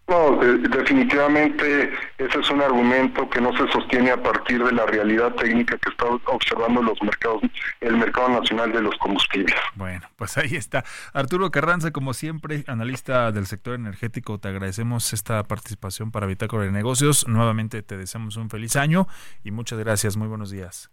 No, 0.09 0.37
definitivamente 0.37 1.93
ese 2.19 2.41
es 2.41 2.51
un 2.51 2.61
argumento 2.61 3.31
que 3.31 3.41
no 3.41 3.57
se 3.57 3.71
sostiene 3.71 4.11
a 4.11 4.21
partir 4.21 4.65
de 4.65 4.73
la 4.73 4.85
realidad 4.85 5.33
técnica 5.37 5.79
que 5.79 5.91
está 5.91 6.07
observando 6.07 6.83
los 6.83 7.01
mercados, 7.01 7.41
el 7.81 7.97
mercado 7.97 8.29
nacional 8.41 8.73
de 8.73 8.83
los 8.83 8.97
combustibles. 8.97 9.55
Bueno, 9.77 10.09
pues 10.17 10.37
ahí 10.37 10.57
está. 10.57 10.85
Arturo 11.13 11.53
Carranza, 11.53 11.93
como 11.93 12.13
siempre, 12.13 12.65
analista 12.67 13.31
del 13.31 13.47
sector 13.47 13.77
energético, 13.77 14.41
te 14.41 14.49
agradecemos 14.49 15.13
esta 15.13 15.45
participación 15.45 16.11
para 16.11 16.27
Bitácora 16.27 16.65
de 16.65 16.73
Negocios. 16.73 17.29
Nuevamente 17.29 17.85
te 17.85 17.97
deseamos 17.97 18.37
un 18.37 18.51
feliz 18.51 18.75
año 18.75 19.07
y 19.45 19.53
muchas 19.53 19.79
gracias. 19.79 20.17
Muy 20.17 20.27
buenos 20.27 20.51
días. 20.51 20.91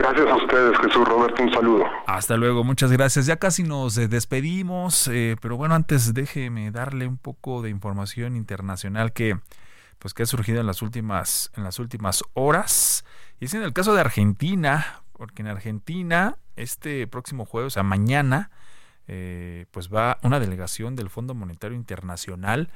Gracias 0.00 0.28
a 0.28 0.36
ustedes, 0.36 0.78
Jesús 0.78 1.06
Roberto, 1.06 1.42
un 1.42 1.52
saludo. 1.52 1.84
Hasta 2.06 2.38
luego, 2.38 2.64
muchas 2.64 2.90
gracias. 2.90 3.26
Ya 3.26 3.36
casi 3.36 3.64
nos 3.64 3.98
eh, 3.98 4.08
despedimos, 4.08 5.06
eh, 5.08 5.36
pero 5.42 5.58
bueno, 5.58 5.74
antes 5.74 6.14
déjeme 6.14 6.70
darle 6.70 7.06
un 7.06 7.18
poco 7.18 7.60
de 7.60 7.68
información 7.68 8.34
internacional 8.34 9.12
que 9.12 9.38
pues 9.98 10.14
que 10.14 10.22
ha 10.22 10.26
surgido 10.26 10.58
en 10.60 10.66
las 10.66 10.80
últimas 10.80 11.52
en 11.54 11.64
las 11.64 11.78
últimas 11.78 12.24
horas. 12.32 13.04
Y 13.40 13.44
es 13.44 13.52
en 13.52 13.62
el 13.62 13.74
caso 13.74 13.92
de 13.92 14.00
Argentina, 14.00 15.02
porque 15.12 15.42
en 15.42 15.48
Argentina 15.48 16.38
este 16.56 17.06
próximo 17.06 17.44
jueves, 17.44 17.66
o 17.66 17.74
sea, 17.74 17.82
mañana, 17.82 18.50
eh, 19.06 19.66
pues 19.70 19.92
va 19.92 20.16
una 20.22 20.40
delegación 20.40 20.96
del 20.96 21.10
Fondo 21.10 21.34
Monetario 21.34 21.76
Internacional 21.76 22.70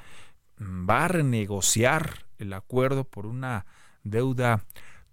mm, 0.59 0.87
va 0.87 1.07
a 1.07 1.09
renegociar 1.09 2.27
el 2.37 2.53
acuerdo 2.53 3.05
por 3.05 3.25
una 3.25 3.65
deuda 4.03 4.61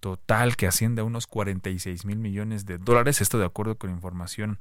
total 0.02 0.58
que 0.58 0.68
asciende 0.68 1.02
a 1.02 1.06
unos 1.06 1.28
46 1.28 2.06
mil 2.06 2.18
millones 2.18 2.66
de 2.66 2.78
dólares, 2.78 3.22
esto 3.22 3.38
de 3.40 3.46
acuerdo 3.46 3.78
con 3.78 3.92
información 3.92 4.58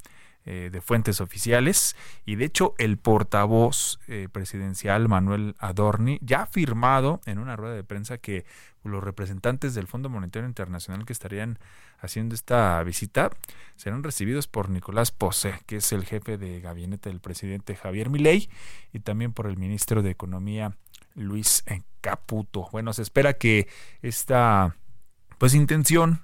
eh, 0.47 0.71
de 0.71 0.81
fuentes 0.81 1.21
oficiales. 1.21 1.97
Y 2.25 2.37
de 2.37 2.45
hecho 2.45 2.75
el 2.79 2.99
portavoz 2.99 3.99
eh, 4.07 4.29
presidencial 4.31 5.09
Manuel 5.09 5.57
Adorni 5.59 6.19
ya 6.23 6.43
ha 6.43 6.47
firmado 6.47 7.21
en 7.27 7.39
una 7.39 7.57
rueda 7.57 7.75
de 7.75 7.85
prensa 7.85 8.19
que 8.19 8.45
los 8.85 9.03
representantes 9.03 9.75
del 9.75 9.87
Fondo 9.87 10.09
Monetario 10.09 10.49
Internacional 10.49 11.05
que 11.05 11.13
estarían 11.13 11.59
haciendo 11.99 12.35
esta 12.35 12.83
visita 12.83 13.31
serán 13.77 14.03
recibidos 14.03 14.47
por 14.47 14.71
Nicolás 14.71 15.11
Pose, 15.11 15.55
que 15.67 15.77
es 15.77 15.93
el 15.93 16.05
jefe 16.05 16.39
de 16.39 16.61
gabinete 16.61 17.11
del 17.11 17.21
presidente 17.21 17.77
Javier 17.77 18.09
Milei, 18.09 18.49
y 18.93 19.01
también 19.01 19.33
por 19.33 19.47
el 19.47 19.59
ministro 19.59 20.03
de 20.03 20.11
Economía 20.11 20.77
Luis 21.15 21.65
Caputo. 22.01 22.69
Bueno, 22.73 22.93
se 22.95 23.03
espera 23.03 23.35
que 23.35 23.69
esta 24.01 24.75
pues 25.41 25.55
intención 25.55 26.21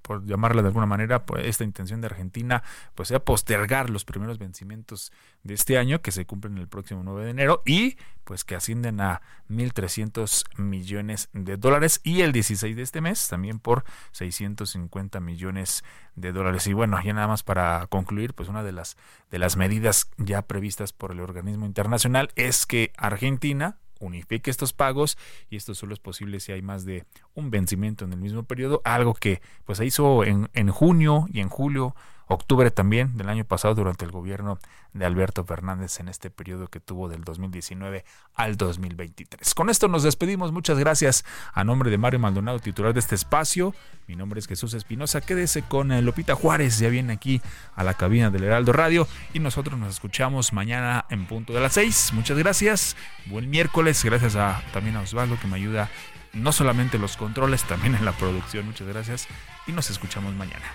por 0.00 0.24
llamarla 0.24 0.62
de 0.62 0.68
alguna 0.68 0.86
manera, 0.86 1.26
pues 1.26 1.46
esta 1.46 1.62
intención 1.62 2.00
de 2.00 2.06
Argentina, 2.06 2.62
pues 2.94 3.08
sea 3.10 3.22
postergar 3.22 3.90
los 3.90 4.06
primeros 4.06 4.38
vencimientos 4.38 5.12
de 5.42 5.52
este 5.52 5.76
año 5.76 6.00
que 6.00 6.10
se 6.10 6.24
cumplen 6.24 6.56
el 6.56 6.66
próximo 6.66 7.02
9 7.04 7.26
de 7.26 7.30
enero 7.32 7.62
y 7.66 7.98
pues 8.24 8.44
que 8.44 8.54
ascienden 8.54 9.02
a 9.02 9.20
1.300 9.50 10.58
millones 10.58 11.28
de 11.34 11.58
dólares 11.58 12.00
y 12.02 12.22
el 12.22 12.32
16 12.32 12.76
de 12.76 12.82
este 12.82 13.02
mes 13.02 13.28
también 13.28 13.58
por 13.58 13.84
650 14.12 15.20
millones 15.20 15.84
de 16.16 16.32
dólares. 16.32 16.66
Y 16.66 16.72
bueno, 16.72 16.98
ya 17.04 17.12
nada 17.12 17.28
más 17.28 17.42
para 17.42 17.86
concluir, 17.88 18.32
pues 18.32 18.48
una 18.48 18.62
de 18.62 18.72
las, 18.72 18.96
de 19.30 19.38
las 19.38 19.58
medidas 19.58 20.10
ya 20.16 20.40
previstas 20.40 20.94
por 20.94 21.12
el 21.12 21.20
organismo 21.20 21.66
internacional 21.66 22.30
es 22.36 22.64
que 22.64 22.94
Argentina 22.96 23.76
unifique 24.00 24.50
estos 24.50 24.72
pagos 24.72 25.16
y 25.48 25.56
esto 25.56 25.74
solo 25.74 25.94
es 25.94 26.00
posible 26.00 26.40
si 26.40 26.52
hay 26.52 26.62
más 26.62 26.84
de 26.84 27.04
un 27.34 27.50
vencimiento 27.50 28.04
en 28.04 28.12
el 28.12 28.18
mismo 28.18 28.42
periodo, 28.42 28.82
algo 28.84 29.14
que 29.14 29.40
pues 29.64 29.78
se 29.78 29.86
hizo 29.86 30.24
en, 30.24 30.50
en 30.54 30.70
junio 30.70 31.26
y 31.32 31.40
en 31.40 31.48
julio 31.48 31.94
octubre 32.30 32.70
también 32.70 33.16
del 33.16 33.28
año 33.28 33.44
pasado 33.44 33.74
durante 33.74 34.04
el 34.04 34.12
gobierno 34.12 34.58
de 34.92 35.04
Alberto 35.04 35.44
Fernández 35.44 35.98
en 36.00 36.08
este 36.08 36.30
periodo 36.30 36.68
que 36.68 36.80
tuvo 36.80 37.08
del 37.08 37.24
2019 37.24 38.04
al 38.34 38.56
2023. 38.56 39.54
Con 39.54 39.68
esto 39.68 39.88
nos 39.88 40.02
despedimos. 40.02 40.52
Muchas 40.52 40.78
gracias 40.78 41.24
a 41.52 41.64
nombre 41.64 41.90
de 41.90 41.98
Mario 41.98 42.20
Maldonado, 42.20 42.58
titular 42.60 42.94
de 42.94 43.00
este 43.00 43.14
espacio. 43.16 43.74
Mi 44.06 44.16
nombre 44.16 44.38
es 44.40 44.46
Jesús 44.46 44.74
Espinosa. 44.74 45.20
Quédese 45.20 45.62
con 45.62 45.90
eh, 45.92 46.02
Lopita 46.02 46.34
Juárez. 46.34 46.78
Ya 46.78 46.88
viene 46.88 47.12
aquí 47.12 47.42
a 47.74 47.82
la 47.82 47.94
cabina 47.94 48.30
del 48.30 48.44
Heraldo 48.44 48.72
Radio 48.72 49.08
y 49.32 49.40
nosotros 49.40 49.78
nos 49.78 49.90
escuchamos 49.90 50.52
mañana 50.52 51.06
en 51.10 51.26
punto 51.26 51.52
de 51.52 51.60
las 51.60 51.74
6. 51.74 52.12
Muchas 52.14 52.38
gracias. 52.38 52.96
Buen 53.26 53.50
miércoles. 53.50 54.04
Gracias 54.04 54.36
a, 54.36 54.62
también 54.72 54.96
a 54.96 55.00
Osvaldo 55.00 55.38
que 55.40 55.48
me 55.48 55.56
ayuda 55.56 55.90
no 56.32 56.52
solamente 56.52 56.96
en 56.96 57.02
los 57.02 57.16
controles, 57.16 57.64
también 57.64 57.96
en 57.96 58.04
la 58.04 58.12
producción. 58.12 58.66
Muchas 58.66 58.86
gracias 58.86 59.26
y 59.66 59.72
nos 59.72 59.90
escuchamos 59.90 60.32
mañana. 60.34 60.66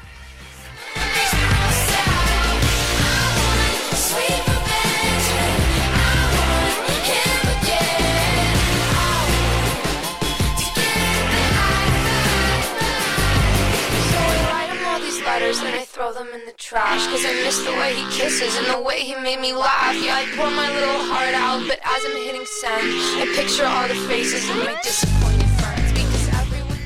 And 15.63 15.75
I 15.75 15.85
throw 15.85 16.11
them 16.11 16.27
in 16.33 16.45
the 16.45 16.53
trash 16.57 17.07
Cause 17.07 17.23
I 17.25 17.33
miss 17.43 17.63
the 17.63 17.71
way 17.71 17.93
he 17.95 18.03
kisses 18.11 18.57
and 18.57 18.67
the 18.67 18.81
way 18.81 18.99
he 19.01 19.15
made 19.15 19.39
me 19.39 19.53
laugh 19.53 19.95
Yeah, 19.95 20.15
I 20.15 20.25
pour 20.35 20.49
my 20.51 20.69
little 20.73 20.99
heart 21.11 21.33
out, 21.33 21.61
but 21.67 21.79
as 21.83 22.05
I'm 22.05 22.17
hitting 22.17 22.45
send 22.45 22.83
I 23.21 23.25
picture 23.35 23.65
all 23.65 23.87
the 23.87 23.95
faces 24.07 24.49
of 24.49 24.57
my 24.57 24.75
disappointed 24.81 25.49
friends 25.59 25.91
Because 25.93 26.27
everyone 26.41 26.81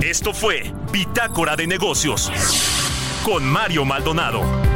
knew 0.00 0.08
Esto 0.08 0.32
fue 0.32 0.72
Bitácora 0.92 1.56
de 1.56 1.66
Negocios 1.66 2.30
con 3.24 3.44
Mario 3.44 3.84
Maldonado. 3.84 4.75